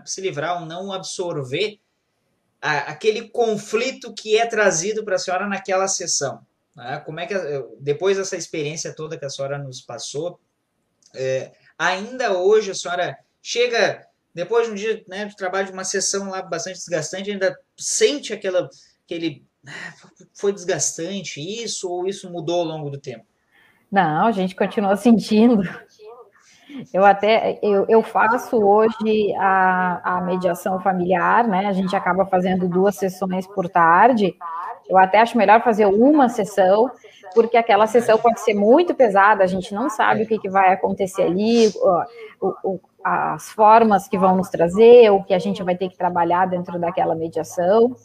se 0.05 0.19
livrar 0.19 0.59
ou 0.59 0.65
não 0.65 0.91
absorver 0.91 1.79
a, 2.63 2.91
aquele 2.91 3.27
conflito 3.27 4.13
que 4.13 4.37
é 4.37 4.45
trazido 4.45 5.03
para 5.03 5.17
a 5.17 5.19
senhora 5.19 5.45
naquela 5.45 5.85
sessão. 5.85 6.39
Né? 6.73 7.01
Como 7.05 7.19
é 7.19 7.27
que, 7.27 7.35
depois 7.81 8.15
dessa 8.15 8.37
experiência 8.37 8.95
toda 8.95 9.17
que 9.17 9.25
a 9.25 9.29
senhora 9.29 9.57
nos 9.57 9.81
passou, 9.81 10.39
é, 11.13 11.51
ainda 11.77 12.31
hoje 12.37 12.71
a 12.71 12.75
senhora 12.75 13.17
chega, 13.41 14.07
depois 14.33 14.65
de 14.65 14.71
um 14.71 14.75
dia 14.75 15.03
né, 15.09 15.25
de 15.25 15.35
trabalho 15.35 15.67
de 15.67 15.73
uma 15.73 15.83
sessão 15.83 16.29
lá 16.29 16.41
bastante 16.41 16.77
desgastante, 16.77 17.29
ainda 17.29 17.53
sente 17.77 18.31
aquela, 18.31 18.69
aquele. 19.05 19.45
Ah, 19.67 19.93
foi 20.33 20.53
desgastante 20.53 21.41
isso 21.41 21.89
ou 21.89 22.07
isso 22.07 22.31
mudou 22.31 22.61
ao 22.61 22.65
longo 22.65 22.89
do 22.89 22.97
tempo? 22.97 23.25
Não, 23.91 24.25
a 24.25 24.31
gente 24.31 24.55
continua 24.55 24.95
sentindo. 24.95 25.63
Eu 26.93 27.05
até 27.05 27.59
eu, 27.61 27.85
eu 27.87 28.01
faço 28.01 28.57
hoje 28.57 29.33
a, 29.37 30.17
a 30.17 30.21
mediação 30.21 30.79
familiar, 30.79 31.47
né? 31.47 31.67
A 31.67 31.73
gente 31.73 31.95
acaba 31.95 32.25
fazendo 32.25 32.67
duas 32.67 32.95
sessões 32.95 33.45
por 33.47 33.69
tarde. 33.69 34.35
Eu 34.89 34.97
até 34.97 35.19
acho 35.19 35.37
melhor 35.37 35.61
fazer 35.63 35.85
uma 35.85 36.29
sessão, 36.29 36.91
porque 37.33 37.57
aquela 37.57 37.87
sessão 37.87 38.17
pode 38.17 38.41
ser 38.41 38.53
muito 38.53 38.93
pesada, 38.93 39.43
a 39.43 39.47
gente 39.47 39.73
não 39.73 39.89
sabe 39.89 40.23
o 40.23 40.27
que, 40.27 40.37
que 40.37 40.49
vai 40.49 40.73
acontecer 40.73 41.23
ali, 41.23 41.71
o, 42.41 42.53
o, 42.63 42.79
as 43.03 43.49
formas 43.51 44.07
que 44.07 44.17
vão 44.17 44.35
nos 44.35 44.49
trazer, 44.49 45.09
o 45.09 45.23
que 45.23 45.33
a 45.33 45.39
gente 45.39 45.63
vai 45.63 45.75
ter 45.75 45.89
que 45.89 45.97
trabalhar 45.97 46.47
dentro 46.47 46.79
daquela 46.79 47.15
mediação. 47.15 47.95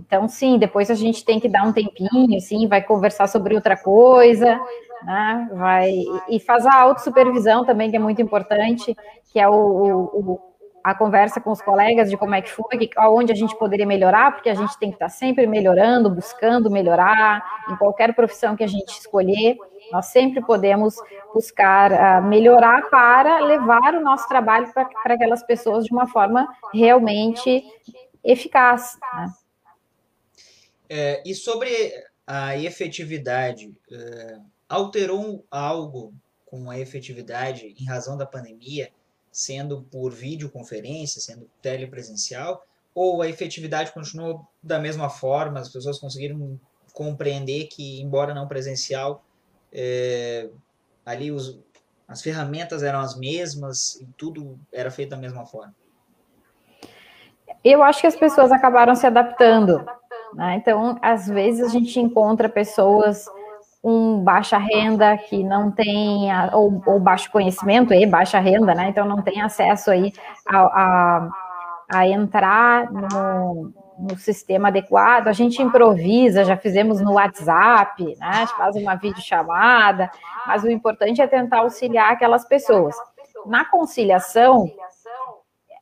Então, 0.00 0.26
sim, 0.26 0.58
depois 0.58 0.90
a 0.90 0.94
gente 0.94 1.24
tem 1.24 1.38
que 1.38 1.48
dar 1.48 1.62
um 1.62 1.72
tempinho, 1.72 2.36
assim, 2.36 2.66
vai 2.66 2.82
conversar 2.82 3.26
sobre 3.26 3.54
outra 3.54 3.76
coisa, 3.76 4.58
né? 5.04 5.48
Vai 5.52 5.92
e 6.28 6.40
faz 6.40 6.64
a 6.66 6.74
autossupervisão 6.80 7.64
também, 7.64 7.90
que 7.90 7.96
é 7.96 8.00
muito 8.00 8.22
importante, 8.22 8.96
que 9.30 9.38
é 9.38 9.48
o, 9.48 9.54
o, 9.54 10.40
a 10.82 10.94
conversa 10.94 11.40
com 11.40 11.50
os 11.50 11.60
colegas 11.60 12.08
de 12.08 12.16
como 12.16 12.34
é 12.34 12.40
que 12.40 12.50
foi, 12.50 12.88
onde 13.08 13.30
a 13.30 13.34
gente 13.34 13.56
poderia 13.58 13.86
melhorar, 13.86 14.32
porque 14.32 14.48
a 14.48 14.54
gente 14.54 14.78
tem 14.78 14.88
que 14.88 14.96
estar 14.96 15.10
sempre 15.10 15.46
melhorando, 15.46 16.08
buscando 16.08 16.70
melhorar, 16.70 17.44
em 17.70 17.76
qualquer 17.76 18.14
profissão 18.14 18.56
que 18.56 18.64
a 18.64 18.68
gente 18.68 18.88
escolher, 18.88 19.56
nós 19.92 20.06
sempre 20.06 20.40
podemos 20.40 20.94
buscar 21.34 21.92
uh, 21.92 22.22
melhorar 22.26 22.88
para 22.88 23.40
levar 23.40 23.94
o 23.94 24.00
nosso 24.00 24.26
trabalho 24.28 24.72
para 24.72 25.14
aquelas 25.14 25.42
pessoas 25.42 25.84
de 25.84 25.92
uma 25.92 26.06
forma 26.06 26.48
realmente 26.72 27.62
eficaz. 28.24 28.98
Né? 29.14 29.26
É, 30.92 31.22
e 31.24 31.36
sobre 31.36 31.70
a 32.26 32.58
efetividade, 32.58 33.72
é, 33.92 34.38
alterou 34.68 35.46
algo 35.48 36.12
com 36.44 36.68
a 36.68 36.78
efetividade 36.78 37.76
em 37.78 37.84
razão 37.86 38.16
da 38.16 38.26
pandemia 38.26 38.90
sendo 39.30 39.82
por 39.82 40.10
videoconferência, 40.10 41.20
sendo 41.20 41.48
telepresencial, 41.62 42.66
ou 42.92 43.22
a 43.22 43.28
efetividade 43.28 43.92
continuou 43.92 44.44
da 44.60 44.80
mesma 44.80 45.08
forma, 45.08 45.60
as 45.60 45.68
pessoas 45.68 46.00
conseguiram 46.00 46.58
compreender 46.92 47.68
que, 47.68 48.00
embora 48.00 48.34
não 48.34 48.48
presencial, 48.48 49.24
é, 49.72 50.50
ali 51.06 51.30
os, 51.30 51.60
as 52.08 52.20
ferramentas 52.20 52.82
eram 52.82 52.98
as 52.98 53.16
mesmas 53.16 53.94
e 54.00 54.06
tudo 54.16 54.58
era 54.72 54.90
feito 54.90 55.10
da 55.10 55.16
mesma 55.16 55.46
forma? 55.46 55.72
Eu 57.62 57.82
acho 57.84 58.00
que 58.00 58.06
as 58.08 58.16
pessoas 58.16 58.50
acabaram 58.50 58.96
se 58.96 59.06
adaptando. 59.06 59.86
Né? 60.34 60.56
Então, 60.56 60.98
às 61.02 61.26
vezes 61.26 61.64
a 61.64 61.68
gente 61.68 61.98
encontra 61.98 62.48
pessoas 62.48 63.26
com 63.82 64.22
baixa 64.22 64.58
renda 64.58 65.16
que 65.16 65.42
não 65.42 65.70
tem 65.70 66.28
ou, 66.52 66.82
ou, 66.84 67.00
baixo 67.00 67.30
conhecimento 67.30 67.94
e 67.94 68.04
baixa 68.06 68.38
renda, 68.38 68.74
né? 68.74 68.88
Então 68.88 69.06
não 69.06 69.22
tem 69.22 69.40
acesso 69.40 69.90
aí 69.90 70.12
a, 70.46 70.58
a, 70.58 71.30
a 71.88 72.06
entrar 72.06 72.90
no, 72.92 73.72
no, 73.98 74.18
sistema 74.18 74.68
adequado. 74.68 75.28
A 75.28 75.32
gente 75.32 75.62
improvisa, 75.62 76.44
já 76.44 76.58
fizemos 76.58 77.00
no 77.00 77.14
WhatsApp, 77.14 78.04
né? 78.04 78.28
A 78.28 78.40
gente 78.40 78.56
faz 78.56 78.76
uma 78.76 78.96
videochamada, 78.96 80.10
mas 80.46 80.62
o 80.62 80.70
importante 80.70 81.22
é 81.22 81.26
tentar 81.26 81.60
auxiliar 81.60 82.12
aquelas 82.12 82.44
pessoas. 82.44 82.94
Na 83.46 83.64
conciliação, 83.64 84.70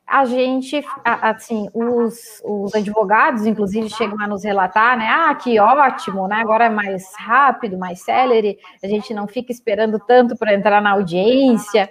a 0.09 0.25
gente, 0.25 0.83
assim, 1.05 1.69
os, 1.71 2.41
os 2.43 2.73
advogados, 2.73 3.45
inclusive, 3.45 3.89
chegam 3.89 4.19
a 4.19 4.27
nos 4.27 4.43
relatar, 4.43 4.97
né? 4.97 5.07
Ah, 5.07 5.35
que 5.35 5.59
ótimo, 5.59 6.27
né? 6.27 6.37
Agora 6.37 6.65
é 6.65 6.69
mais 6.69 7.13
rápido, 7.15 7.77
mais 7.77 8.01
célere, 8.01 8.57
a 8.83 8.87
gente 8.87 9.13
não 9.13 9.27
fica 9.27 9.51
esperando 9.51 9.99
tanto 9.99 10.35
para 10.35 10.55
entrar 10.55 10.81
na 10.81 10.93
audiência, 10.93 11.89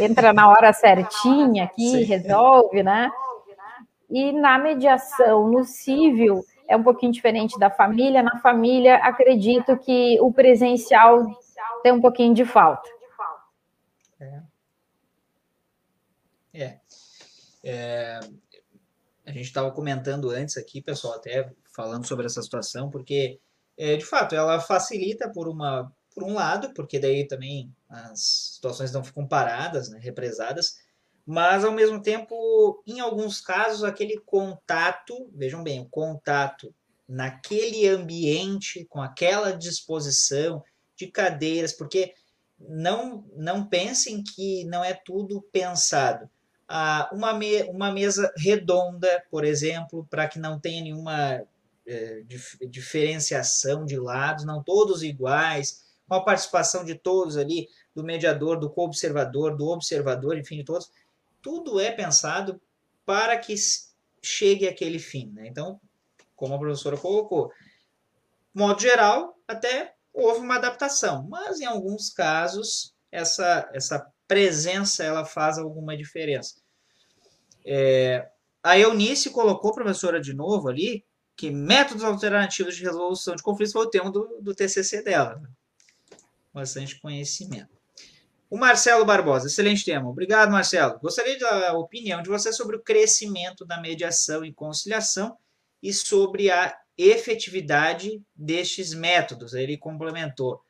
entra 0.00 0.32
na 0.32 0.48
hora 0.48 0.72
certinha 0.72 1.64
aqui, 1.64 1.90
Sim. 1.90 2.02
resolve, 2.02 2.82
né? 2.82 3.10
E 4.10 4.32
na 4.32 4.58
mediação, 4.58 5.48
no 5.48 5.62
civil, 5.62 6.44
é 6.66 6.76
um 6.76 6.82
pouquinho 6.82 7.12
diferente 7.12 7.56
da 7.56 7.70
família. 7.70 8.20
Na 8.20 8.38
família, 8.40 8.96
acredito 8.96 9.76
que 9.76 10.18
o 10.20 10.32
presencial 10.32 11.24
tem 11.84 11.92
um 11.92 12.00
pouquinho 12.00 12.34
de 12.34 12.44
falta. 12.44 12.88
É. 14.20 14.40
É. 16.52 16.80
É, 17.62 18.20
a 19.26 19.32
gente 19.32 19.46
estava 19.46 19.70
comentando 19.70 20.30
antes 20.30 20.56
aqui, 20.56 20.80
pessoal, 20.80 21.14
até 21.14 21.52
falando 21.74 22.06
sobre 22.06 22.26
essa 22.26 22.42
situação, 22.42 22.90
porque 22.90 23.38
é, 23.76 23.96
de 23.96 24.04
fato 24.04 24.34
ela 24.34 24.60
facilita 24.60 25.30
por 25.30 25.48
uma 25.48 25.92
por 26.12 26.24
um 26.24 26.34
lado, 26.34 26.74
porque 26.74 26.98
daí 26.98 27.26
também 27.26 27.72
as 27.88 28.52
situações 28.54 28.90
não 28.92 29.04
ficam 29.04 29.26
paradas, 29.26 29.88
né, 29.88 29.98
represadas, 30.02 30.78
mas 31.24 31.64
ao 31.64 31.70
mesmo 31.70 32.02
tempo, 32.02 32.82
em 32.84 32.98
alguns 32.98 33.40
casos, 33.40 33.84
aquele 33.84 34.18
contato, 34.26 35.30
vejam 35.32 35.62
bem, 35.62 35.80
o 35.80 35.88
contato 35.88 36.74
naquele 37.08 37.86
ambiente, 37.86 38.84
com 38.86 39.00
aquela 39.00 39.52
disposição 39.52 40.64
de 40.96 41.06
cadeiras, 41.06 41.72
porque 41.72 42.12
não, 42.58 43.24
não 43.36 43.64
pensem 43.64 44.22
que 44.22 44.64
não 44.64 44.84
é 44.84 44.92
tudo 44.92 45.40
pensado 45.52 46.28
uma, 47.12 47.34
me, 47.34 47.62
uma 47.64 47.90
mesa 47.90 48.32
redonda, 48.36 49.24
por 49.30 49.44
exemplo, 49.44 50.06
para 50.08 50.28
que 50.28 50.38
não 50.38 50.58
tenha 50.58 50.82
nenhuma 50.82 51.42
é, 51.86 52.22
dif, 52.24 52.56
diferenciação 52.68 53.84
de 53.84 53.98
lados, 53.98 54.44
não 54.44 54.62
todos 54.62 55.02
iguais, 55.02 55.84
com 56.08 56.14
a 56.14 56.24
participação 56.24 56.84
de 56.84 56.94
todos 56.94 57.36
ali, 57.36 57.68
do 57.94 58.04
mediador, 58.04 58.58
do 58.58 58.70
co-observador, 58.70 59.56
do 59.56 59.66
observador, 59.68 60.38
enfim, 60.38 60.58
de 60.58 60.64
todos. 60.64 60.90
Tudo 61.42 61.80
é 61.80 61.90
pensado 61.90 62.60
para 63.04 63.36
que 63.36 63.54
chegue 64.22 64.68
àquele 64.68 64.98
fim. 64.98 65.32
Né? 65.34 65.48
Então, 65.48 65.80
como 66.36 66.54
a 66.54 66.58
professora 66.58 66.96
colocou, 66.96 67.52
modo 68.54 68.80
geral, 68.80 69.36
até 69.48 69.94
houve 70.12 70.40
uma 70.40 70.56
adaptação, 70.56 71.26
mas 71.28 71.60
em 71.60 71.66
alguns 71.66 72.10
casos 72.10 72.94
essa, 73.10 73.68
essa 73.72 74.06
presença 74.28 75.02
ela 75.02 75.24
faz 75.24 75.58
alguma 75.58 75.96
diferença. 75.96 76.59
É, 77.64 78.28
a 78.62 78.78
Eunice 78.78 79.30
colocou, 79.30 79.72
professora, 79.72 80.20
de 80.20 80.34
novo 80.34 80.68
ali, 80.68 81.04
que 81.36 81.50
métodos 81.50 82.04
alternativos 82.04 82.76
de 82.76 82.82
resolução 82.82 83.34
de 83.34 83.42
conflitos 83.42 83.72
foi 83.72 83.86
o 83.86 83.90
tema 83.90 84.10
do, 84.10 84.38
do 84.42 84.54
TCC 84.54 85.02
dela. 85.02 85.36
Né? 85.36 85.48
Bastante 86.52 87.00
conhecimento. 87.00 87.80
O 88.50 88.58
Marcelo 88.58 89.04
Barbosa, 89.04 89.46
excelente 89.46 89.84
tema. 89.84 90.08
Obrigado, 90.08 90.50
Marcelo. 90.50 90.98
Gostaria 90.98 91.38
da 91.38 91.72
opinião 91.74 92.20
de 92.20 92.28
você 92.28 92.52
sobre 92.52 92.76
o 92.76 92.82
crescimento 92.82 93.64
da 93.64 93.80
mediação 93.80 94.44
e 94.44 94.52
conciliação 94.52 95.38
e 95.82 95.92
sobre 95.92 96.50
a 96.50 96.76
efetividade 96.98 98.20
destes 98.34 98.92
métodos. 98.92 99.54
Ele 99.54 99.78
complementou 99.78 100.60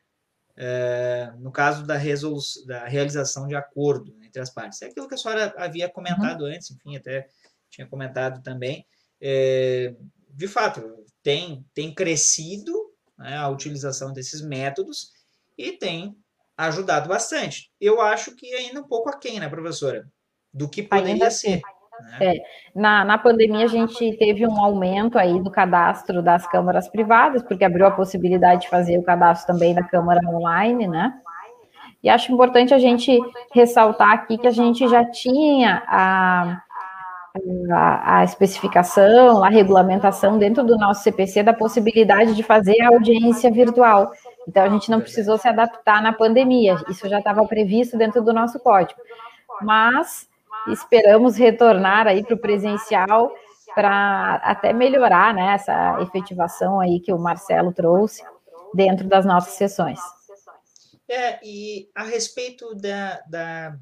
é, 0.55 1.33
no 1.39 1.51
caso 1.51 1.85
da, 1.85 1.95
da 2.65 2.85
realização 2.85 3.47
de 3.47 3.55
acordo 3.55 4.15
entre 4.31 4.41
as 4.41 4.49
partes. 4.49 4.81
É 4.81 4.87
aquilo 4.87 5.07
que 5.07 5.13
a 5.13 5.17
senhora 5.17 5.53
havia 5.57 5.89
comentado 5.89 6.41
uhum. 6.41 6.47
antes, 6.47 6.71
enfim, 6.71 6.95
até 6.95 7.27
tinha 7.69 7.85
comentado 7.85 8.41
também. 8.41 8.85
É, 9.21 9.93
de 10.29 10.47
fato, 10.47 10.81
tem, 11.21 11.65
tem 11.73 11.93
crescido 11.93 12.73
né, 13.17 13.37
a 13.37 13.49
utilização 13.49 14.13
desses 14.13 14.41
métodos 14.41 15.11
e 15.57 15.73
tem 15.73 16.15
ajudado 16.57 17.09
bastante. 17.09 17.71
Eu 17.79 18.01
acho 18.01 18.35
que 18.35 18.53
ainda 18.53 18.81
um 18.81 18.87
pouco 18.87 19.09
aquém, 19.09 19.39
né, 19.39 19.49
professora? 19.49 20.07
Do 20.53 20.69
que 20.69 20.83
poderia 20.83 21.13
ainda 21.13 21.29
ser. 21.29 21.61
Né? 22.01 22.17
É, 22.19 22.33
na, 22.75 23.05
na 23.05 23.17
pandemia, 23.17 23.65
a 23.65 23.69
gente 23.69 24.17
teve 24.17 24.45
um 24.47 24.59
aumento 24.59 25.17
aí 25.17 25.41
do 25.41 25.51
cadastro 25.51 26.21
das 26.21 26.47
câmaras 26.47 26.89
privadas, 26.89 27.43
porque 27.43 27.63
abriu 27.63 27.85
a 27.85 27.91
possibilidade 27.91 28.61
de 28.61 28.69
fazer 28.69 28.97
o 28.97 29.03
cadastro 29.03 29.53
também 29.53 29.73
da 29.73 29.83
câmara 29.83 30.19
online, 30.27 30.87
né? 30.87 31.13
E 32.03 32.09
acho 32.09 32.31
importante 32.31 32.73
a 32.73 32.79
gente 32.79 33.19
ressaltar 33.53 34.11
aqui 34.11 34.37
que 34.37 34.47
a 34.47 34.51
gente 34.51 34.87
já 34.87 35.05
tinha 35.05 35.83
a, 35.87 36.61
a, 37.71 38.17
a, 38.17 38.23
especificação, 38.23 39.43
a 39.43 39.49
regulamentação 39.49 40.39
dentro 40.39 40.63
do 40.63 40.77
nosso 40.77 41.03
CPC 41.03 41.43
da 41.43 41.53
possibilidade 41.53 42.35
de 42.35 42.41
fazer 42.41 42.81
a 42.81 42.89
audiência 42.89 43.51
virtual. 43.51 44.11
Então, 44.47 44.63
a 44.63 44.69
gente 44.69 44.89
não 44.89 44.99
precisou 44.99 45.37
se 45.37 45.47
adaptar 45.47 46.01
na 46.01 46.11
pandemia, 46.11 46.75
isso 46.89 47.07
já 47.07 47.19
estava 47.19 47.45
previsto 47.45 47.97
dentro 47.97 48.23
do 48.23 48.33
nosso 48.33 48.59
código. 48.59 48.99
Mas 49.61 50.27
esperamos 50.67 51.37
retornar 51.37 52.07
aí 52.07 52.23
para 52.23 52.35
o 52.35 52.39
presencial 52.39 53.31
para 53.75 54.41
até 54.43 54.73
melhorar 54.73 55.33
né, 55.33 55.53
essa 55.53 56.01
efetivação 56.01 56.79
aí 56.79 56.99
que 56.99 57.13
o 57.13 57.19
Marcelo 57.19 57.71
trouxe 57.71 58.23
dentro 58.73 59.07
das 59.07 59.25
nossas 59.25 59.53
sessões. 59.53 59.99
É, 61.11 61.45
e 61.45 61.89
a 61.93 62.05
respeito 62.05 62.73
da, 62.73 63.19
da, 63.27 63.77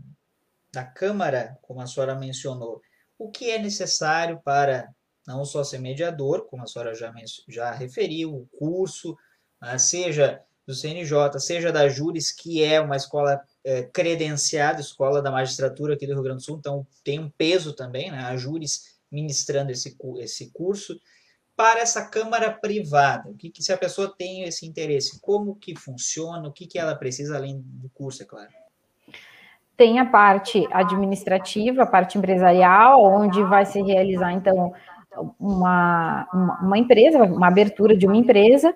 da 0.73 0.83
Câmara, 0.83 1.55
como 1.61 1.79
a 1.79 1.85
senhora 1.85 2.15
mencionou, 2.15 2.81
o 3.19 3.29
que 3.29 3.51
é 3.51 3.59
necessário 3.59 4.41
para 4.43 4.89
não 5.27 5.45
só 5.45 5.63
ser 5.63 5.77
mediador, 5.77 6.47
como 6.47 6.63
a 6.63 6.65
senhora 6.65 6.95
já, 6.95 7.13
já 7.47 7.71
referiu, 7.71 8.33
o 8.33 8.47
curso, 8.57 9.15
né, 9.61 9.77
seja 9.77 10.41
do 10.65 10.73
CNJ, 10.73 11.39
seja 11.39 11.71
da 11.71 11.87
Júris, 11.87 12.31
que 12.31 12.63
é 12.63 12.81
uma 12.81 12.95
escola 12.95 13.39
é, 13.63 13.83
credenciada, 13.83 14.81
escola 14.81 15.21
da 15.21 15.29
magistratura 15.29 15.93
aqui 15.93 16.07
do 16.07 16.13
Rio 16.13 16.23
Grande 16.23 16.39
do 16.39 16.45
Sul, 16.45 16.57
então 16.57 16.87
tem 17.03 17.19
um 17.19 17.29
peso 17.29 17.73
também, 17.73 18.09
né, 18.09 18.23
a 18.23 18.35
Júris 18.37 18.97
ministrando 19.11 19.71
esse, 19.71 19.95
esse 20.17 20.49
curso, 20.49 20.99
para 21.59 21.81
essa 21.81 22.05
câmara 22.05 22.49
privada, 22.49 23.29
o 23.29 23.35
que, 23.35 23.49
que 23.49 23.61
se 23.61 23.73
a 23.73 23.77
pessoa 23.77 24.15
tem 24.17 24.43
esse 24.43 24.65
interesse, 24.65 25.19
como 25.19 25.57
que 25.57 25.77
funciona, 25.77 26.47
o 26.47 26.53
que, 26.53 26.65
que 26.65 26.79
ela 26.79 26.95
precisa 26.95 27.35
além 27.35 27.61
do 27.61 27.89
curso, 27.89 28.23
é 28.23 28.25
claro. 28.25 28.47
Tem 29.75 29.99
a 29.99 30.05
parte 30.05 30.65
administrativa, 30.71 31.83
a 31.83 31.85
parte 31.85 32.17
empresarial, 32.17 33.03
onde 33.03 33.43
vai 33.43 33.65
se 33.65 33.81
realizar, 33.81 34.31
então, 34.31 34.71
uma, 35.37 36.29
uma, 36.61 36.77
empresa, 36.77 37.23
uma 37.23 37.49
abertura 37.49 37.93
de 37.93 38.05
uma 38.05 38.15
empresa, 38.15 38.73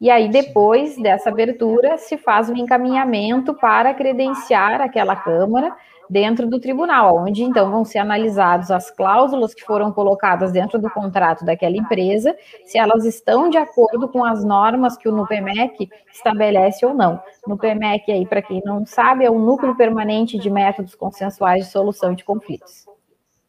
e 0.00 0.10
aí, 0.10 0.30
depois 0.30 0.96
dessa 0.96 1.28
abertura, 1.28 1.98
se 1.98 2.16
faz 2.16 2.48
um 2.48 2.56
encaminhamento 2.56 3.52
para 3.52 3.92
credenciar 3.92 4.80
aquela 4.80 5.14
Câmara 5.14 5.76
dentro 6.12 6.46
do 6.46 6.60
tribunal, 6.60 7.16
onde 7.16 7.42
então 7.42 7.70
vão 7.70 7.86
ser 7.86 7.98
analisadas 7.98 8.70
as 8.70 8.90
cláusulas 8.90 9.54
que 9.54 9.64
foram 9.64 9.90
colocadas 9.90 10.52
dentro 10.52 10.78
do 10.78 10.90
contrato 10.90 11.42
daquela 11.42 11.74
empresa, 11.74 12.36
se 12.66 12.76
elas 12.76 13.06
estão 13.06 13.48
de 13.48 13.56
acordo 13.56 14.06
com 14.06 14.22
as 14.22 14.44
normas 14.44 14.94
que 14.94 15.08
o 15.08 15.12
NUPEMEC 15.12 15.88
estabelece 16.12 16.84
ou 16.84 16.92
não. 16.92 17.18
NUPEMEC, 17.46 18.12
aí, 18.12 18.26
para 18.26 18.42
quem 18.42 18.60
não 18.62 18.84
sabe, 18.84 19.24
é 19.24 19.30
o 19.30 19.38
Núcleo 19.38 19.74
Permanente 19.74 20.38
de 20.38 20.50
Métodos 20.50 20.94
Consensuais 20.94 21.64
de 21.64 21.72
Solução 21.72 22.14
de 22.14 22.24
Conflitos. 22.24 22.84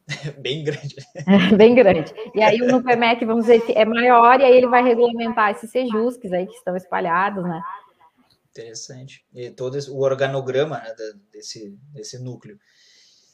Bem 0.39 0.64
grande. 0.64 0.95
bem 1.57 1.76
grande. 1.76 2.14
E 2.34 2.41
aí 2.41 2.61
o 2.61 2.68
NUPEMEC, 2.68 3.26
vamos 3.26 3.45
dizer, 3.45 3.64
é 3.76 3.84
maior, 3.84 4.39
e 4.39 4.43
aí 4.45 4.55
ele 4.55 4.68
vai 4.68 4.84
regulamentar 4.84 5.51
esses 5.51 5.70
sejusques 5.70 6.32
aí 6.32 6.45
que 6.45 6.55
estão 6.55 6.76
espalhados, 6.78 7.43
né? 7.43 7.61
Interessante. 8.54 9.26
E 9.34 9.49
todo 9.49 9.78
esse, 9.80 9.89
o 9.89 9.97
organograma 9.97 10.78
né, 10.78 10.93
desse, 11.32 11.76
desse 11.91 12.20
núcleo. 12.20 12.60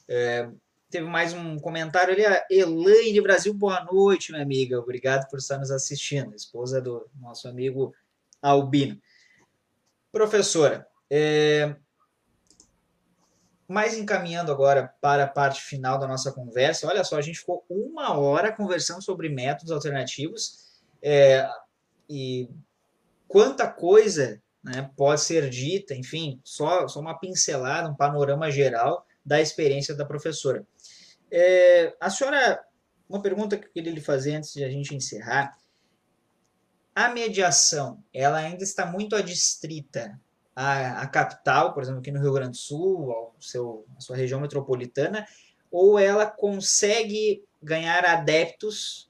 É, 0.08 0.48
teve 0.88 1.06
mais 1.06 1.34
um 1.34 1.58
comentário 1.58 2.14
ali, 2.14 2.24
a 2.24 2.46
Elaine 2.50 3.20
Brasil, 3.20 3.52
boa 3.52 3.84
noite, 3.84 4.32
minha 4.32 4.42
amiga. 4.42 4.80
Obrigado 4.80 5.28
por 5.28 5.38
estar 5.38 5.58
nos 5.58 5.70
assistindo, 5.70 6.34
esposa 6.34 6.80
do 6.80 7.06
nosso 7.20 7.46
amigo 7.46 7.94
Albino. 8.40 8.98
Professora, 10.10 10.88
é, 11.10 11.76
mais 13.68 13.96
encaminhando 13.98 14.50
agora 14.50 14.94
para 15.02 15.24
a 15.24 15.28
parte 15.28 15.60
final 15.60 15.98
da 15.98 16.08
nossa 16.08 16.32
conversa, 16.32 16.88
olha 16.88 17.04
só, 17.04 17.18
a 17.18 17.22
gente 17.22 17.40
ficou 17.40 17.62
uma 17.68 18.18
hora 18.18 18.50
conversando 18.50 19.02
sobre 19.02 19.28
métodos 19.28 19.70
alternativos 19.70 20.80
é, 21.02 21.46
e 22.08 22.48
quanta 23.28 23.68
coisa 23.68 24.42
né, 24.62 24.90
pode 24.96 25.22
ser 25.22 25.48
dita, 25.48 25.94
enfim, 25.94 26.40
só, 26.44 26.86
só 26.86 27.00
uma 27.00 27.18
pincelada, 27.18 27.88
um 27.88 27.94
panorama 27.94 28.50
geral 28.50 29.06
da 29.24 29.40
experiência 29.40 29.94
da 29.94 30.04
professora. 30.04 30.66
É, 31.30 31.94
a 32.00 32.10
senhora, 32.10 32.62
uma 33.08 33.22
pergunta 33.22 33.56
que 33.56 33.66
eu 33.66 33.72
queria 33.72 33.92
lhe 33.92 34.00
fazer 34.00 34.34
antes 34.34 34.52
de 34.52 34.64
a 34.64 34.68
gente 34.68 34.94
encerrar, 34.94 35.56
a 36.94 37.08
mediação, 37.08 38.02
ela 38.12 38.38
ainda 38.38 38.62
está 38.62 38.84
muito 38.84 39.16
adstrita 39.16 40.20
à, 40.54 41.02
à 41.02 41.06
capital, 41.06 41.72
por 41.72 41.82
exemplo, 41.82 42.00
aqui 42.00 42.10
no 42.10 42.20
Rio 42.20 42.32
Grande 42.32 42.52
do 42.52 42.56
Sul, 42.56 43.12
ao 43.12 43.36
seu, 43.40 43.86
à 43.96 44.00
sua 44.00 44.16
região 44.16 44.40
metropolitana, 44.40 45.26
ou 45.70 45.98
ela 45.98 46.26
consegue 46.26 47.44
ganhar 47.62 48.04
adeptos 48.04 49.08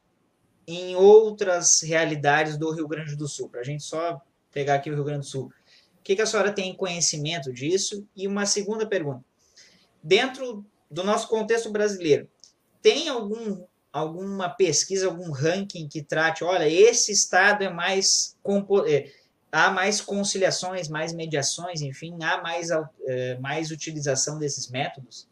em 0.66 0.94
outras 0.94 1.80
realidades 1.80 2.56
do 2.56 2.70
Rio 2.70 2.86
Grande 2.86 3.16
do 3.16 3.26
Sul? 3.26 3.48
Para 3.48 3.60
a 3.60 3.64
gente 3.64 3.82
só 3.82 4.20
pegar 4.52 4.74
aqui 4.74 4.90
o 4.90 4.94
Rio 4.94 5.04
Grande 5.04 5.20
do 5.20 5.26
Sul. 5.26 5.46
O 5.98 6.02
que, 6.02 6.16
que 6.16 6.22
a 6.22 6.26
senhora 6.26 6.52
tem 6.52 6.74
conhecimento 6.74 7.52
disso? 7.52 8.06
E 8.16 8.26
uma 8.26 8.46
segunda 8.46 8.86
pergunta. 8.86 9.24
Dentro 10.02 10.64
do 10.90 11.04
nosso 11.04 11.28
contexto 11.28 11.70
brasileiro, 11.70 12.28
tem 12.82 13.08
algum 13.08 13.62
alguma 13.92 14.48
pesquisa, 14.48 15.06
algum 15.06 15.32
ranking 15.32 15.88
que 15.88 16.02
trate, 16.02 16.44
olha, 16.44 16.68
esse 16.68 17.10
estado 17.10 17.64
é 17.64 17.68
mais 17.68 18.36
é, 18.86 19.10
há 19.50 19.70
mais 19.70 20.00
conciliações, 20.00 20.88
mais 20.88 21.12
mediações, 21.12 21.82
enfim, 21.82 22.16
há 22.22 22.40
mais, 22.40 22.68
é, 23.06 23.36
mais 23.38 23.70
utilização 23.70 24.38
desses 24.38 24.70
métodos? 24.70 25.28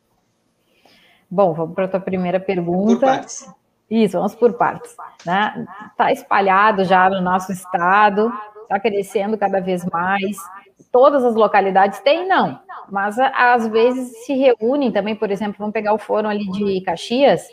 Bom, 1.31 1.53
vamos 1.53 1.75
para 1.75 1.85
a 1.85 1.89
tua 1.89 2.01
primeira 2.01 2.41
pergunta. 2.41 2.95
Por 2.95 3.01
partes. 3.01 3.49
Isso, 3.91 4.19
vamos 4.19 4.35
por 4.35 4.55
partes. 4.55 4.95
Né? 5.25 5.66
Tá 5.97 6.12
espalhado 6.12 6.85
já 6.85 7.09
no 7.09 7.21
nosso 7.21 7.53
estado, 7.53 8.33
está 8.69 8.79
crescendo 8.79 9.39
cada 9.39 9.61
vez 9.61 9.85
mais. 9.87 10.37
Todas 10.93 11.25
as 11.25 11.35
localidades 11.35 12.01
têm, 12.01 12.29
não, 12.29 12.61
mas 12.91 13.19
às 13.19 13.66
vezes 13.66 14.25
se 14.25 14.35
reúnem 14.35 14.93
também, 14.93 15.16
por 15.16 15.31
exemplo, 15.31 15.57
vamos 15.59 15.73
pegar 15.73 15.93
o 15.93 15.99
fórum 15.99 16.29
ali 16.29 16.49
de 16.51 16.81
Caxias, 16.83 17.49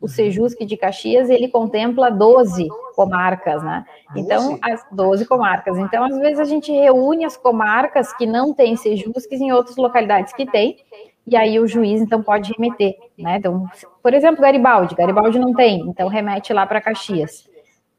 o 0.00 0.08
Sejusc 0.08 0.58
de 0.64 0.76
Caxias, 0.76 1.28
ele 1.28 1.48
contempla 1.48 2.10
12 2.10 2.68
comarcas, 2.96 3.62
né? 3.62 3.84
Então, 4.16 4.58
as 4.62 4.84
12 4.90 5.26
comarcas. 5.26 5.76
Então, 5.76 6.04
às 6.04 6.18
vezes 6.18 6.40
a 6.40 6.44
gente 6.44 6.72
reúne 6.72 7.24
as 7.24 7.36
comarcas 7.36 8.12
que 8.14 8.26
não 8.26 8.54
têm 8.54 8.76
Sejuscs 8.76 9.40
em 9.40 9.52
outras 9.52 9.76
localidades 9.76 10.32
que 10.32 10.46
tem, 10.46 10.78
e 11.26 11.36
aí 11.36 11.60
o 11.60 11.66
juiz 11.66 12.00
então 12.00 12.22
pode 12.22 12.52
remeter, 12.52 12.96
né? 13.18 13.36
Então, 13.36 13.66
por 14.02 14.14
exemplo, 14.14 14.40
Garibaldi, 14.40 14.94
Garibaldi 14.94 15.38
não 15.38 15.52
tem, 15.52 15.80
então 15.80 16.08
remete 16.08 16.52
lá 16.52 16.66
para 16.66 16.80
Caxias. 16.80 17.49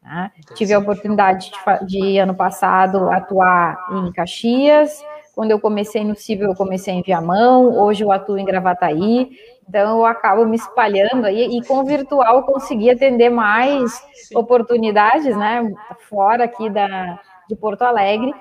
Tá? 0.01 0.31
Tive 0.55 0.73
a 0.73 0.79
oportunidade 0.79 1.51
de, 1.51 1.85
de, 1.85 2.17
ano 2.17 2.33
passado 2.33 3.09
atuar 3.11 3.77
em 3.91 4.11
Caxias. 4.11 5.03
Quando 5.35 5.51
eu 5.51 5.59
comecei 5.59 6.03
no 6.03 6.15
Civil, 6.15 6.49
eu 6.49 6.55
comecei 6.55 6.93
em 6.93 7.01
Viamão. 7.01 7.77
Hoje 7.77 8.03
eu 8.03 8.11
atuo 8.11 8.37
em 8.37 8.45
Gravataí. 8.45 9.29
Então, 9.71 9.99
eu 9.99 10.05
acabo 10.05 10.45
me 10.45 10.57
espalhando 10.57 11.25
aí, 11.25 11.57
e 11.57 11.65
com 11.65 11.79
o 11.79 11.85
virtual 11.85 12.37
eu 12.37 12.43
consegui 12.43 12.89
atender 12.89 13.29
mais 13.29 14.03
oportunidades, 14.35 15.33
né, 15.37 15.65
fora 16.09 16.43
aqui 16.43 16.69
da, 16.69 17.17
de 17.47 17.55
Porto 17.55 17.83
Alegre, 17.83 18.33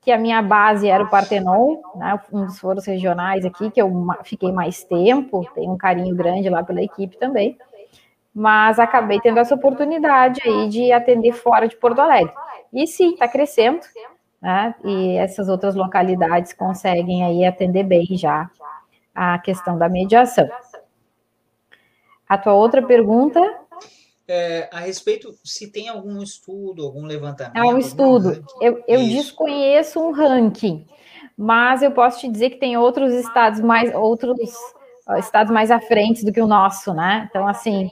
que 0.00 0.12
a 0.12 0.16
minha 0.16 0.40
base 0.40 0.88
era 0.88 1.02
o 1.02 1.10
Partenon, 1.10 1.78
né, 1.96 2.20
um 2.32 2.46
dos 2.46 2.60
foros 2.60 2.86
regionais 2.86 3.44
aqui, 3.44 3.68
que 3.68 3.82
eu 3.82 3.90
fiquei 4.22 4.52
mais 4.52 4.84
tempo, 4.84 5.44
tenho 5.56 5.72
um 5.72 5.76
carinho 5.76 6.14
grande 6.14 6.48
lá 6.48 6.62
pela 6.62 6.80
equipe 6.80 7.18
também, 7.18 7.58
mas 8.34 8.78
acabei 8.78 9.20
tendo 9.20 9.38
essa 9.38 9.54
oportunidade 9.54 10.40
aí 10.44 10.68
de 10.68 10.92
atender 10.92 11.32
fora 11.32 11.68
de 11.68 11.76
Porto 11.76 12.00
Alegre. 12.00 12.32
E 12.72 12.86
sim, 12.86 13.10
está 13.12 13.26
crescendo, 13.26 13.80
né, 14.40 14.74
e 14.84 15.16
essas 15.16 15.48
outras 15.48 15.74
localidades 15.74 16.52
conseguem 16.52 17.24
aí 17.24 17.44
atender 17.44 17.82
bem 17.82 18.06
já 18.12 18.50
a 19.14 19.38
questão 19.38 19.76
da 19.76 19.88
mediação. 19.88 20.48
A 22.28 22.38
tua 22.38 22.54
outra 22.54 22.80
pergunta? 22.80 23.40
É, 24.28 24.70
a 24.72 24.78
respeito, 24.78 25.34
se 25.42 25.72
tem 25.72 25.88
algum 25.88 26.22
estudo, 26.22 26.84
algum 26.84 27.04
levantamento. 27.04 27.56
É 27.56 27.64
um 27.64 27.76
estudo. 27.76 28.44
Eu, 28.60 28.84
eu 28.86 29.00
desconheço 29.00 29.98
um 29.98 30.12
ranking, 30.12 30.86
mas 31.36 31.82
eu 31.82 31.90
posso 31.90 32.20
te 32.20 32.28
dizer 32.28 32.50
que 32.50 32.60
tem 32.60 32.76
outros 32.76 33.12
estados 33.12 33.60
mais, 33.60 33.92
outros 33.92 34.38
estados 35.18 35.52
mais 35.52 35.72
à 35.72 35.80
frente 35.80 36.24
do 36.24 36.32
que 36.32 36.40
o 36.40 36.46
nosso, 36.46 36.94
né? 36.94 37.26
Então, 37.28 37.48
assim, 37.48 37.90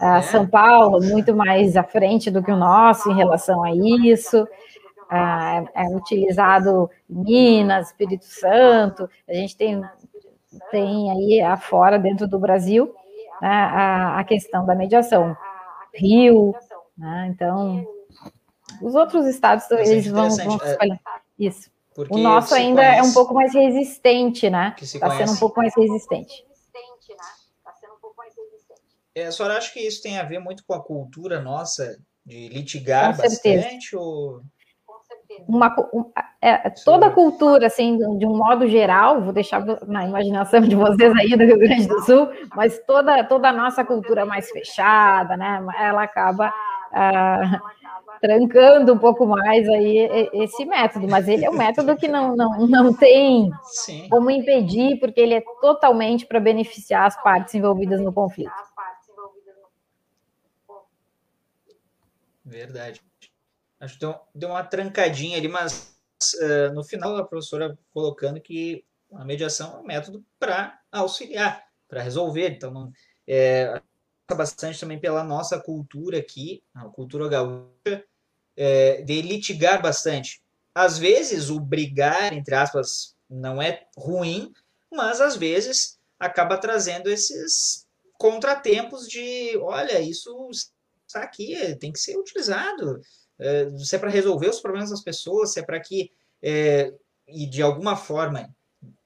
é. 0.00 0.22
São 0.22 0.46
Paulo 0.46 1.00
muito 1.02 1.34
mais 1.34 1.76
à 1.76 1.82
frente 1.82 2.30
do 2.30 2.42
que 2.42 2.50
o 2.50 2.56
nosso 2.56 3.10
em 3.10 3.16
relação 3.16 3.62
a 3.62 3.70
isso. 3.72 4.46
É, 5.10 5.84
é 5.84 5.96
utilizado 5.96 6.90
Minas, 7.08 7.88
Espírito 7.88 8.24
Santo, 8.24 9.08
a 9.28 9.34
gente 9.34 9.56
tem 9.56 9.82
tem 10.70 11.10
aí 11.10 11.40
afora, 11.40 11.98
dentro 11.98 12.26
do 12.26 12.38
Brasil, 12.38 12.94
né, 13.40 13.48
a, 13.48 14.18
a 14.20 14.24
questão 14.24 14.64
da 14.64 14.74
mediação. 14.74 15.36
Rio, 15.92 16.54
né, 16.96 17.28
então, 17.32 17.86
os 18.82 18.94
outros 18.94 19.26
estados, 19.26 19.70
eles 19.70 20.06
vão, 20.06 20.28
vão 20.30 20.58
é, 20.62 20.98
Isso. 21.38 21.70
o 21.96 22.18
nosso 22.18 22.54
ainda 22.54 22.82
conhece, 22.82 22.98
é 22.98 23.02
um 23.02 23.12
pouco 23.12 23.34
mais 23.34 23.54
resistente, 23.54 24.50
né? 24.50 24.74
Está 24.80 25.10
sendo 25.16 25.32
um 25.32 25.36
pouco 25.36 25.60
mais 25.60 25.74
resistente. 25.76 26.44
É, 29.14 29.26
a 29.26 29.32
senhora 29.32 29.56
acha 29.56 29.72
que 29.72 29.80
isso 29.80 30.02
tem 30.02 30.18
a 30.18 30.24
ver 30.24 30.40
muito 30.40 30.64
com 30.66 30.74
a 30.74 30.82
cultura 30.82 31.40
nossa 31.40 31.96
de 32.26 32.48
litigar 32.48 33.16
bastante? 33.16 33.96
Ou 33.96 34.42
uma, 35.48 35.74
um, 35.92 36.10
é, 36.40 36.70
toda 36.84 37.06
a 37.06 37.10
cultura, 37.10 37.66
assim, 37.66 37.98
de 38.18 38.26
um 38.26 38.36
modo 38.36 38.68
geral, 38.68 39.20
vou 39.20 39.32
deixar 39.32 39.64
na 39.86 40.06
imaginação 40.06 40.60
de 40.60 40.74
vocês 40.76 41.12
aí 41.16 41.30
do 41.30 41.44
Rio 41.44 41.58
Grande 41.58 41.88
do 41.88 42.00
Sul, 42.02 42.28
mas 42.54 42.78
toda, 42.86 43.24
toda 43.24 43.48
a 43.48 43.52
nossa 43.52 43.84
cultura 43.84 44.24
mais 44.24 44.50
fechada, 44.50 45.36
né, 45.36 45.64
ela 45.78 46.02
acaba 46.02 46.52
ah, 46.92 47.60
trancando 48.20 48.94
um 48.94 48.98
pouco 48.98 49.26
mais 49.26 49.68
aí 49.68 50.30
esse 50.32 50.64
método, 50.64 51.08
mas 51.08 51.28
ele 51.28 51.44
é 51.44 51.50
um 51.50 51.56
método 51.56 51.96
que 51.96 52.08
não, 52.08 52.34
não, 52.36 52.66
não 52.66 52.94
tem 52.94 53.50
Sim. 53.64 54.08
como 54.08 54.30
impedir, 54.30 54.98
porque 54.98 55.20
ele 55.20 55.34
é 55.34 55.42
totalmente 55.60 56.26
para 56.26 56.40
beneficiar 56.40 57.06
as 57.06 57.22
partes 57.22 57.54
envolvidas 57.54 58.00
no 58.00 58.12
conflito. 58.12 58.52
Verdade. 62.44 63.02
Acho 63.80 63.94
que 63.94 64.00
deu, 64.00 64.20
deu 64.34 64.48
uma 64.50 64.62
trancadinha 64.62 65.38
ali, 65.38 65.48
mas 65.48 65.96
uh, 66.34 66.72
no 66.74 66.84
final 66.84 67.16
a 67.16 67.26
professora 67.26 67.78
colocando 67.92 68.40
que 68.40 68.84
a 69.12 69.24
mediação 69.24 69.76
é 69.76 69.80
um 69.80 69.84
método 69.84 70.24
para 70.38 70.80
auxiliar, 70.92 71.64
para 71.88 72.02
resolver. 72.02 72.50
Então, 72.50 72.70
não, 72.70 72.92
é, 73.26 73.80
bastante 74.32 74.80
também 74.80 74.98
pela 74.98 75.22
nossa 75.22 75.58
cultura 75.60 76.18
aqui, 76.18 76.62
a 76.74 76.84
cultura 76.88 77.28
gaúcha, 77.28 78.04
é, 78.56 79.02
de 79.02 79.22
litigar 79.22 79.82
bastante. 79.82 80.42
Às 80.74 80.98
vezes, 80.98 81.50
o 81.50 81.60
brigar, 81.60 82.32
entre 82.32 82.54
aspas, 82.54 83.14
não 83.28 83.60
é 83.60 83.86
ruim, 83.96 84.52
mas 84.90 85.20
às 85.20 85.36
vezes 85.36 85.98
acaba 86.18 86.58
trazendo 86.58 87.08
esses 87.10 87.86
contratempos 88.18 89.08
de, 89.08 89.56
olha, 89.58 90.00
isso 90.00 90.48
está 91.14 91.22
aqui, 91.22 91.76
tem 91.76 91.92
que 91.92 91.98
ser 91.98 92.16
utilizado. 92.16 93.00
É, 93.38 93.68
se 93.78 93.96
é 93.96 93.98
para 93.98 94.10
resolver 94.10 94.48
os 94.48 94.60
problemas 94.60 94.90
das 94.90 95.02
pessoas, 95.02 95.52
se 95.52 95.60
é 95.60 95.62
para 95.62 95.80
que, 95.80 96.10
é, 96.42 96.92
e 97.28 97.46
de 97.46 97.62
alguma 97.62 97.96
forma, 97.96 98.54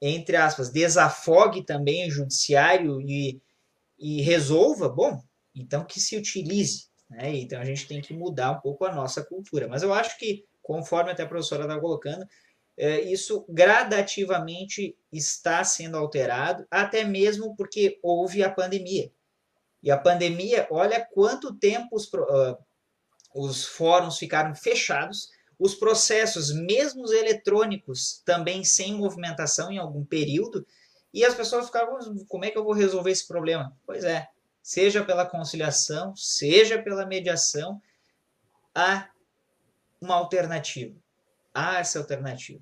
entre 0.00 0.36
aspas, 0.36 0.70
desafogue 0.70 1.64
também 1.64 2.08
o 2.08 2.10
judiciário 2.10 3.00
e, 3.00 3.40
e 3.98 4.22
resolva, 4.22 4.88
bom, 4.88 5.22
então 5.54 5.84
que 5.84 6.00
se 6.00 6.16
utilize. 6.16 6.88
Né? 7.08 7.36
Então 7.36 7.60
a 7.60 7.64
gente 7.64 7.86
tem 7.86 8.00
que 8.00 8.14
mudar 8.14 8.52
um 8.52 8.60
pouco 8.60 8.84
a 8.84 8.94
nossa 8.94 9.24
cultura. 9.24 9.68
Mas 9.68 9.82
eu 9.82 9.92
acho 9.92 10.18
que, 10.18 10.44
conforme 10.62 11.10
até 11.10 11.22
a 11.22 11.28
professora 11.28 11.62
está 11.62 11.78
colocando, 11.78 12.26
é, 12.76 13.00
isso 13.00 13.44
gradativamente 13.48 14.96
está 15.10 15.64
sendo 15.64 15.96
alterado, 15.96 16.64
até 16.70 17.02
mesmo 17.02 17.56
porque 17.56 17.98
houve 18.02 18.42
a 18.42 18.50
pandemia. 18.50 19.10
E 19.82 19.90
a 19.90 19.98
pandemia, 19.98 20.66
olha 20.70 21.06
quanto 21.14 21.54
tempo 21.54 21.96
os, 21.96 22.04
uh, 22.12 22.58
os 23.34 23.64
fóruns 23.64 24.18
ficaram 24.18 24.54
fechados, 24.54 25.28
os 25.58 25.74
processos, 25.74 26.52
mesmo 26.52 27.02
os 27.02 27.10
eletrônicos, 27.10 28.22
também 28.24 28.64
sem 28.64 28.94
movimentação 28.94 29.72
em 29.72 29.78
algum 29.78 30.04
período, 30.04 30.64
E 31.12 31.24
as 31.24 31.34
pessoas 31.34 31.66
ficavam, 31.66 31.98
como 32.26 32.44
é 32.44 32.50
que 32.50 32.58
eu 32.58 32.64
vou 32.64 32.72
resolver 32.72 33.10
esse 33.10 33.26
problema? 33.26 33.74
Pois 33.86 34.04
é, 34.04 34.28
seja 34.62 35.02
pela 35.02 35.24
conciliação, 35.26 36.14
seja 36.14 36.80
pela 36.80 37.06
mediação, 37.06 37.80
há 38.74 39.08
uma 40.00 40.14
alternativa. 40.14 40.94
Há 41.54 41.78
essa 41.78 41.98
alternativa. 41.98 42.60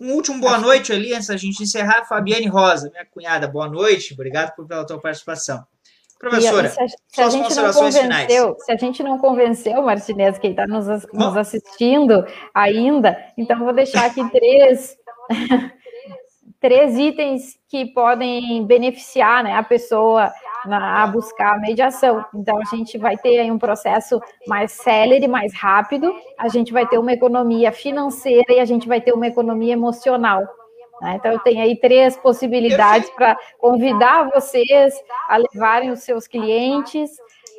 Um 0.00 0.12
último 0.12 0.40
boa 0.40 0.58
noite 0.58 0.92
ali, 0.92 1.12
antes 1.12 1.26
da 1.26 1.36
gente 1.36 1.62
encerrar. 1.62 2.06
Fabiane 2.06 2.46
Rosa, 2.46 2.88
minha 2.88 3.04
cunhada, 3.04 3.48
boa 3.48 3.68
noite. 3.68 4.14
Obrigado 4.14 4.54
pela 4.66 4.86
tua 4.86 5.00
participação. 5.00 5.66
Professora, 6.18 6.68
se 6.68 6.80
a, 6.82 6.88
se 6.88 7.20
a 7.22 7.30
gente 7.30 7.54
não 7.54 7.72
convenceu, 7.72 8.56
se 8.58 8.72
a 8.72 8.76
gente 8.76 9.02
não 9.04 9.18
convenceu, 9.18 9.82
Martinez, 9.82 10.38
quem 10.38 10.50
está 10.50 10.66
nos, 10.66 10.86
nos 11.12 11.36
assistindo 11.36 12.26
ainda, 12.52 13.16
então 13.36 13.58
vou 13.60 13.72
deixar 13.72 14.06
aqui 14.06 14.28
três, 14.30 14.96
três 16.60 16.98
itens 16.98 17.56
que 17.68 17.86
podem 17.92 18.66
beneficiar 18.66 19.44
né, 19.44 19.54
a 19.54 19.62
pessoa 19.62 20.32
na, 20.66 21.04
a 21.04 21.06
buscar 21.06 21.54
a 21.54 21.58
mediação. 21.60 22.24
Então, 22.34 22.58
a 22.58 22.76
gente 22.76 22.98
vai 22.98 23.16
ter 23.16 23.38
aí 23.38 23.50
um 23.50 23.58
processo 23.58 24.20
mais 24.46 24.72
célere, 24.72 25.28
mais 25.28 25.54
rápido, 25.54 26.12
a 26.36 26.48
gente 26.48 26.72
vai 26.72 26.86
ter 26.86 26.98
uma 26.98 27.12
economia 27.12 27.70
financeira 27.70 28.52
e 28.52 28.58
a 28.58 28.64
gente 28.64 28.88
vai 28.88 29.00
ter 29.00 29.12
uma 29.12 29.26
economia 29.26 29.72
emocional. 29.72 30.42
Né? 31.00 31.16
Então, 31.16 31.32
eu 31.32 31.38
tenho 31.40 31.62
aí 31.62 31.78
três 31.78 32.16
possibilidades 32.16 33.08
para 33.10 33.36
convidar 33.58 34.30
vocês 34.30 34.94
a 35.28 35.36
levarem 35.36 35.90
os 35.90 36.00
seus 36.00 36.26
clientes 36.26 37.10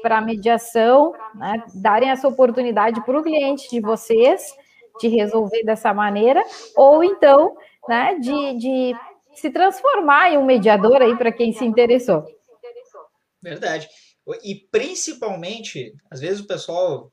para 0.02 0.18
a 0.18 0.22
mediação, 0.22 1.14
né? 1.36 1.64
darem 1.76 2.10
essa 2.10 2.28
oportunidade 2.28 3.04
para 3.06 3.20
o 3.20 3.24
cliente 3.24 3.70
de 3.70 3.80
vocês 3.80 4.56
de 5.00 5.08
resolver 5.08 5.64
dessa 5.64 5.94
maneira, 5.94 6.44
ou 6.76 7.04
então 7.04 7.56
né, 7.88 8.16
de, 8.20 8.54
de 8.58 8.96
se 9.34 9.50
transformar 9.50 10.32
em 10.32 10.38
um 10.38 10.46
mediador 10.46 11.02
aí 11.02 11.16
para 11.18 11.32
quem 11.32 11.54
se 11.54 11.66
interessou. 11.66 12.26
Verdade. 13.42 13.88
E 14.44 14.56
principalmente, 14.56 15.96
às 16.12 16.20
vezes 16.20 16.42
o 16.42 16.48
pessoal 16.48 17.12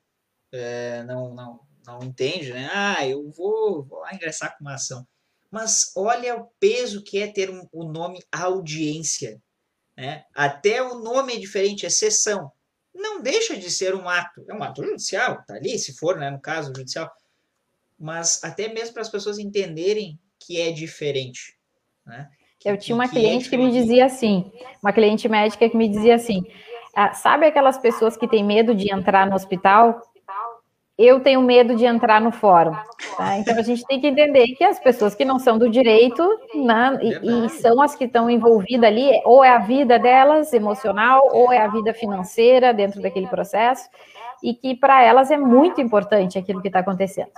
é, 0.52 1.02
não, 1.04 1.32
não, 1.34 1.60
não 1.86 2.02
entende, 2.02 2.52
né? 2.52 2.68
Ah, 2.72 3.06
eu 3.06 3.30
vou, 3.30 3.84
vou 3.84 4.00
lá 4.00 4.12
ingressar 4.12 4.56
com 4.56 4.64
uma 4.64 4.74
ação. 4.74 5.06
Mas 5.50 5.92
olha 5.96 6.36
o 6.36 6.48
peso 6.58 7.02
que 7.02 7.18
é 7.18 7.26
ter 7.26 7.50
um, 7.50 7.66
o 7.72 7.84
nome 7.84 8.22
audiência. 8.32 9.40
Né? 9.96 10.24
Até 10.34 10.82
o 10.82 11.00
nome 11.00 11.34
é 11.34 11.38
diferente, 11.38 11.86
é 11.86 11.90
sessão. 11.90 12.50
Não 12.94 13.20
deixa 13.20 13.56
de 13.56 13.70
ser 13.70 13.94
um 13.94 14.08
ato. 14.08 14.44
É 14.48 14.54
um 14.54 14.62
ato 14.62 14.84
judicial, 14.84 15.42
tá 15.46 15.54
ali, 15.54 15.78
se 15.78 15.94
for, 15.96 16.18
né, 16.18 16.30
no 16.30 16.40
caso 16.40 16.72
judicial. 16.74 17.10
Mas 17.98 18.42
até 18.42 18.68
mesmo 18.68 18.94
para 18.94 19.02
as 19.02 19.08
pessoas 19.08 19.38
entenderem 19.38 20.18
que 20.38 20.60
é 20.60 20.70
diferente. 20.70 21.56
Né? 22.04 22.28
Eu 22.64 22.76
tinha 22.76 22.94
uma 22.94 23.08
cliente 23.08 23.48
que 23.48 23.56
me 23.56 23.70
dizia 23.70 24.06
assim, 24.06 24.50
uma 24.82 24.92
cliente 24.92 25.28
médica 25.28 25.68
que 25.68 25.76
me 25.76 25.88
dizia 25.88 26.14
assim, 26.14 26.42
ah, 26.94 27.12
sabe 27.12 27.46
aquelas 27.46 27.78
pessoas 27.78 28.16
que 28.16 28.26
têm 28.26 28.42
medo 28.42 28.74
de 28.74 28.92
entrar 28.92 29.26
no 29.26 29.34
hospital? 29.34 30.00
Eu 30.98 31.20
tenho 31.20 31.42
medo 31.42 31.76
de 31.76 31.84
entrar 31.84 32.20
no 32.20 32.32
fórum. 32.32 32.74
Tá? 33.16 33.38
Então 33.38 33.58
a 33.58 33.62
gente 33.62 33.84
tem 33.86 34.00
que 34.00 34.06
entender 34.06 34.46
que 34.54 34.64
as 34.64 34.78
pessoas 34.78 35.14
que 35.14 35.24
não 35.24 35.38
são 35.38 35.58
do 35.58 35.68
direito 35.68 36.22
né, 36.54 36.98
e, 37.02 37.46
e, 37.46 37.48
são 37.50 37.82
as 37.82 37.94
que 37.94 38.04
estão 38.04 38.30
envolvidas 38.30 38.88
ali, 38.88 39.10
ou 39.24 39.44
é 39.44 39.50
a 39.50 39.58
vida 39.58 39.98
delas 39.98 40.52
emocional, 40.52 41.20
ou 41.32 41.52
é 41.52 41.58
a 41.58 41.68
vida 41.68 41.92
financeira 41.92 42.72
dentro 42.72 43.02
daquele 43.02 43.26
processo, 43.28 43.88
e 44.42 44.54
que 44.54 44.74
para 44.74 45.02
elas 45.02 45.30
é 45.30 45.36
muito 45.36 45.80
importante 45.80 46.38
aquilo 46.38 46.62
que 46.62 46.68
está 46.68 46.80
acontecendo 46.80 47.30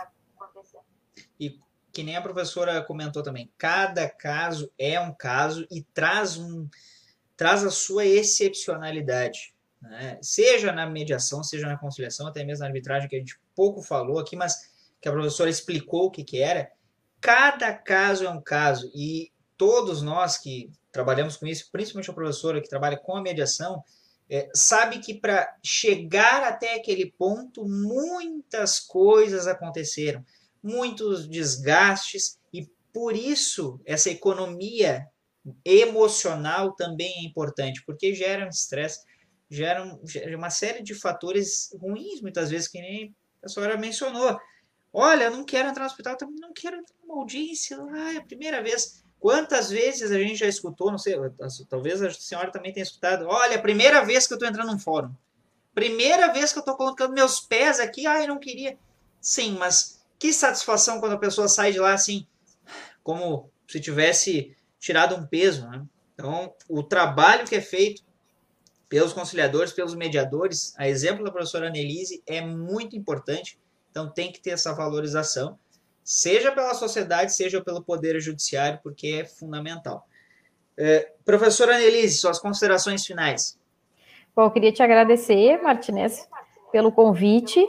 que 1.98 2.04
nem 2.04 2.14
a 2.14 2.22
professora 2.22 2.80
comentou 2.80 3.24
também, 3.24 3.50
cada 3.58 4.08
caso 4.08 4.70
é 4.78 5.00
um 5.00 5.12
caso 5.12 5.66
e 5.68 5.82
traz 5.82 6.38
um 6.38 6.68
traz 7.36 7.64
a 7.64 7.70
sua 7.72 8.06
excepcionalidade, 8.06 9.52
né? 9.80 10.18
seja 10.22 10.72
na 10.72 10.86
mediação, 10.86 11.42
seja 11.42 11.66
na 11.66 11.78
conciliação, 11.78 12.26
até 12.26 12.44
mesmo 12.44 12.60
na 12.60 12.66
arbitragem 12.66 13.08
que 13.08 13.16
a 13.16 13.18
gente 13.18 13.38
pouco 13.54 13.82
falou 13.82 14.18
aqui, 14.18 14.36
mas 14.36 14.70
que 15.00 15.08
a 15.08 15.12
professora 15.12 15.50
explicou 15.50 16.06
o 16.06 16.10
que, 16.10 16.24
que 16.24 16.40
era. 16.40 16.70
Cada 17.20 17.72
caso 17.72 18.24
é 18.24 18.30
um 18.30 18.40
caso 18.40 18.90
e 18.94 19.32
todos 19.56 20.02
nós 20.02 20.38
que 20.38 20.70
trabalhamos 20.92 21.36
com 21.36 21.46
isso, 21.46 21.68
principalmente 21.70 22.10
a 22.10 22.14
professora 22.14 22.60
que 22.60 22.68
trabalha 22.68 22.96
com 22.96 23.16
a 23.16 23.22
mediação, 23.22 23.82
é, 24.30 24.48
sabe 24.54 24.98
que 24.98 25.14
para 25.14 25.56
chegar 25.64 26.42
até 26.42 26.74
aquele 26.74 27.10
ponto 27.12 27.66
muitas 27.66 28.78
coisas 28.78 29.46
aconteceram 29.46 30.24
muitos 30.62 31.26
desgastes 31.26 32.38
e 32.52 32.68
por 32.92 33.16
isso 33.16 33.80
essa 33.86 34.10
economia 34.10 35.06
emocional 35.64 36.74
também 36.74 37.12
é 37.18 37.24
importante, 37.24 37.82
porque 37.86 38.14
gera 38.14 38.44
um 38.44 38.50
estresse, 38.50 39.00
gera, 39.50 39.98
gera 40.04 40.36
uma 40.36 40.50
série 40.50 40.82
de 40.82 40.94
fatores 40.94 41.70
ruins, 41.80 42.20
muitas 42.20 42.50
vezes, 42.50 42.68
que 42.68 42.80
nem 42.80 43.14
a 43.42 43.48
senhora 43.48 43.76
mencionou. 43.76 44.38
Olha, 44.92 45.30
não 45.30 45.44
quero 45.44 45.68
entrar 45.68 45.84
no 45.84 45.90
hospital, 45.90 46.16
também 46.16 46.36
não 46.40 46.52
quero 46.52 46.76
entrar 46.76 46.96
numa 47.02 47.20
audiência, 47.20 47.78
ah, 47.92 48.14
é 48.14 48.16
a 48.18 48.22
primeira 48.22 48.62
vez. 48.62 49.04
Quantas 49.20 49.70
vezes 49.70 50.10
a 50.10 50.18
gente 50.18 50.36
já 50.36 50.46
escutou, 50.46 50.90
não 50.90 50.98
sei, 50.98 51.16
talvez 51.68 52.00
a 52.02 52.10
senhora 52.10 52.52
também 52.52 52.72
tenha 52.72 52.84
escutado, 52.84 53.26
olha, 53.26 53.56
a 53.56 53.60
primeira 53.60 54.04
vez 54.04 54.26
que 54.26 54.32
eu 54.32 54.36
estou 54.36 54.48
entrando 54.48 54.70
num 54.70 54.78
fórum, 54.78 55.12
primeira 55.74 56.32
vez 56.32 56.52
que 56.52 56.58
eu 56.58 56.60
estou 56.60 56.76
colocando 56.76 57.12
meus 57.12 57.40
pés 57.40 57.80
aqui, 57.80 58.06
ah, 58.06 58.20
eu 58.22 58.28
não 58.28 58.38
queria. 58.38 58.78
Sim, 59.20 59.56
mas 59.58 60.04
que 60.18 60.32
satisfação 60.32 61.00
quando 61.00 61.12
a 61.12 61.18
pessoa 61.18 61.48
sai 61.48 61.72
de 61.72 61.78
lá 61.78 61.92
assim, 61.92 62.26
como 63.02 63.50
se 63.66 63.80
tivesse 63.80 64.56
tirado 64.78 65.14
um 65.14 65.26
peso. 65.26 65.68
Né? 65.68 65.84
Então, 66.14 66.52
o 66.68 66.82
trabalho 66.82 67.46
que 67.46 67.54
é 67.54 67.60
feito 67.60 68.02
pelos 68.88 69.12
conciliadores, 69.12 69.72
pelos 69.72 69.94
mediadores, 69.94 70.74
a 70.78 70.88
exemplo 70.88 71.24
da 71.24 71.30
professora 71.30 71.68
Annelise, 71.68 72.22
é 72.26 72.40
muito 72.40 72.96
importante. 72.96 73.58
Então, 73.90 74.10
tem 74.10 74.32
que 74.32 74.40
ter 74.40 74.50
essa 74.50 74.72
valorização, 74.72 75.58
seja 76.02 76.52
pela 76.52 76.72
sociedade, 76.74 77.34
seja 77.34 77.62
pelo 77.62 77.82
Poder 77.82 78.18
Judiciário, 78.20 78.80
porque 78.82 79.20
é 79.22 79.24
fundamental. 79.24 80.06
É, 80.76 81.12
professora 81.24 81.76
Annelise, 81.76 82.18
suas 82.18 82.38
considerações 82.38 83.04
finais. 83.04 83.58
Bom, 84.34 84.44
eu 84.44 84.50
queria 84.50 84.72
te 84.72 84.82
agradecer, 84.82 85.60
Martinez, 85.60 86.28
pelo 86.70 86.92
convite 86.92 87.66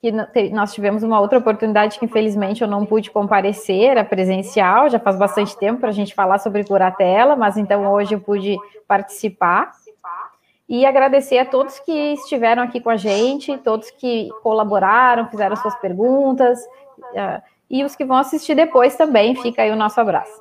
que 0.00 0.10
nós 0.50 0.72
tivemos 0.72 1.02
uma 1.02 1.20
outra 1.20 1.38
oportunidade 1.38 1.98
que 1.98 2.06
infelizmente 2.06 2.62
eu 2.62 2.68
não 2.68 2.86
pude 2.86 3.10
comparecer, 3.10 3.90
era 3.90 4.04
presencial, 4.04 4.88
já 4.88 4.98
faz 4.98 5.16
bastante 5.18 5.56
tempo 5.58 5.80
para 5.80 5.90
a 5.90 5.92
gente 5.92 6.14
falar 6.14 6.38
sobre 6.38 6.64
curatela, 6.64 7.36
mas 7.36 7.58
então 7.58 7.86
hoje 7.92 8.14
eu 8.14 8.20
pude 8.20 8.56
participar. 8.88 9.72
E 10.66 10.86
agradecer 10.86 11.38
a 11.38 11.44
todos 11.44 11.80
que 11.80 11.92
estiveram 12.14 12.62
aqui 12.62 12.80
com 12.80 12.90
a 12.90 12.96
gente, 12.96 13.58
todos 13.58 13.90
que 13.90 14.28
colaboraram, 14.42 15.28
fizeram 15.28 15.56
suas 15.56 15.74
perguntas, 15.80 16.58
uh, 17.12 17.42
e 17.68 17.84
os 17.84 17.94
que 17.94 18.04
vão 18.04 18.16
assistir 18.16 18.54
depois 18.54 18.96
também, 18.96 19.34
fica 19.34 19.62
aí 19.62 19.70
o 19.70 19.76
nosso 19.76 20.00
abraço. 20.00 20.32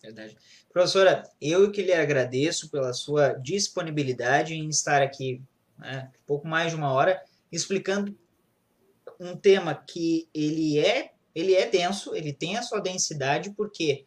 Verdade. 0.00 0.36
Professora, 0.72 1.24
eu 1.40 1.70
que 1.70 1.82
lhe 1.82 1.92
agradeço 1.92 2.70
pela 2.70 2.92
sua 2.92 3.34
disponibilidade 3.34 4.54
em 4.54 4.68
estar 4.68 5.02
aqui 5.02 5.42
né, 5.78 6.08
pouco 6.26 6.46
mais 6.46 6.70
de 6.70 6.76
uma 6.76 6.92
hora, 6.92 7.20
explicando 7.50 8.16
um 9.24 9.36
tema 9.36 9.74
que 9.74 10.28
ele 10.34 10.78
é, 10.78 11.12
ele 11.34 11.54
é 11.54 11.66
denso, 11.66 12.14
ele 12.14 12.32
tem 12.32 12.56
a 12.56 12.62
sua 12.62 12.80
densidade, 12.80 13.50
porque 13.56 14.06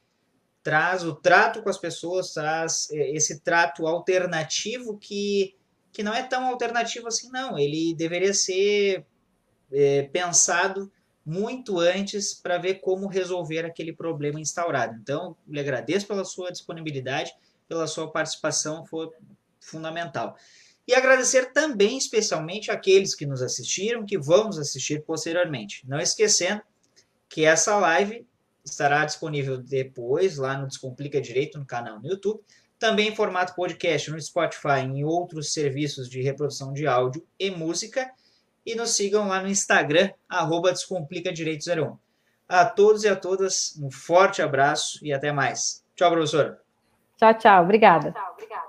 traz 0.63 1.03
o 1.03 1.15
trato 1.15 1.61
com 1.61 1.70
as 1.70 1.78
pessoas, 1.78 2.34
traz 2.34 2.89
é, 2.91 3.11
esse 3.11 3.39
trato 3.41 3.88
alternativo 3.88 4.97
que, 4.97 5.55
que 5.91 6.03
não 6.03 6.13
é 6.13 6.24
tão 6.24 6.45
alternativo 6.45 7.07
assim, 7.07 7.30
não. 7.32 7.57
Ele 7.57 7.95
deveria 7.95 8.34
ser 8.34 9.05
é, 9.72 10.03
pensado 10.03 10.91
muito 11.26 11.80
antes 11.80 12.34
para 12.34 12.57
ver 12.57 12.76
como 12.76 13.07
resolver 13.07 13.65
aquele 13.65 13.91
problema 13.91 14.39
instaurado. 14.39 14.97
Então, 15.01 15.36
lhe 15.47 15.59
agradeço 15.59 16.07
pela 16.07 16.24
sua 16.24 16.51
disponibilidade, 16.51 17.34
pela 17.68 17.88
sua 17.88 18.11
participação, 18.11 18.86
foi 18.86 19.09
fundamental. 19.59 20.38
E 20.88 20.96
agradecer 20.96 21.52
também 21.52 21.98
especialmente 21.98 22.72
aqueles 22.72 23.14
que 23.14 23.26
nos 23.26 23.42
assistiram, 23.42 24.06
que 24.06 24.18
vão 24.18 24.46
nos 24.46 24.58
assistir 24.58 25.04
posteriormente. 25.04 25.84
Não 25.88 26.00
esquecendo 26.00 26.62
que 27.28 27.44
essa 27.44 27.76
live 27.78 28.26
estará 28.64 29.04
disponível 29.06 29.58
depois 29.58 30.38
lá 30.38 30.58
no 30.58 30.68
Descomplica 30.68 31.20
Direito 31.20 31.60
no 31.60 31.66
canal 31.66 32.00
no 32.00 32.08
YouTube, 32.08 32.42
também 32.80 33.10
em 33.10 33.16
formato 33.16 33.56
podcast 33.56 34.12
no 34.12 34.22
Spotify 34.22 34.82
e 34.82 35.00
em 35.00 35.04
outros 35.04 35.52
serviços 35.52 36.10
de 36.10 36.22
reprodução 36.22 36.72
de 36.72 36.88
áudio 36.88 37.26
e 37.40 37.50
música. 37.50 38.10
E 38.66 38.76
nos 38.76 38.92
sigam 38.92 39.28
lá 39.28 39.42
no 39.42 39.48
Instagram, 39.48 40.12
arroba 40.28 40.72
Descomplica 40.72 41.32
Direito 41.32 41.70
01. 41.70 41.98
A 42.48 42.66
todos 42.66 43.04
e 43.04 43.10
a 43.10 43.16
todas, 43.16 43.78
um 43.82 43.90
forte 43.92 44.42
abraço 44.42 45.00
e 45.06 45.12
até 45.12 45.32
mais. 45.32 45.84
Tchau, 45.96 46.12
professora. 46.12 46.62
Tchau, 47.18 47.34
tchau. 47.38 47.64
Obrigada. 47.64 48.12
Tchau, 48.12 48.32
obrigada. 48.34 48.66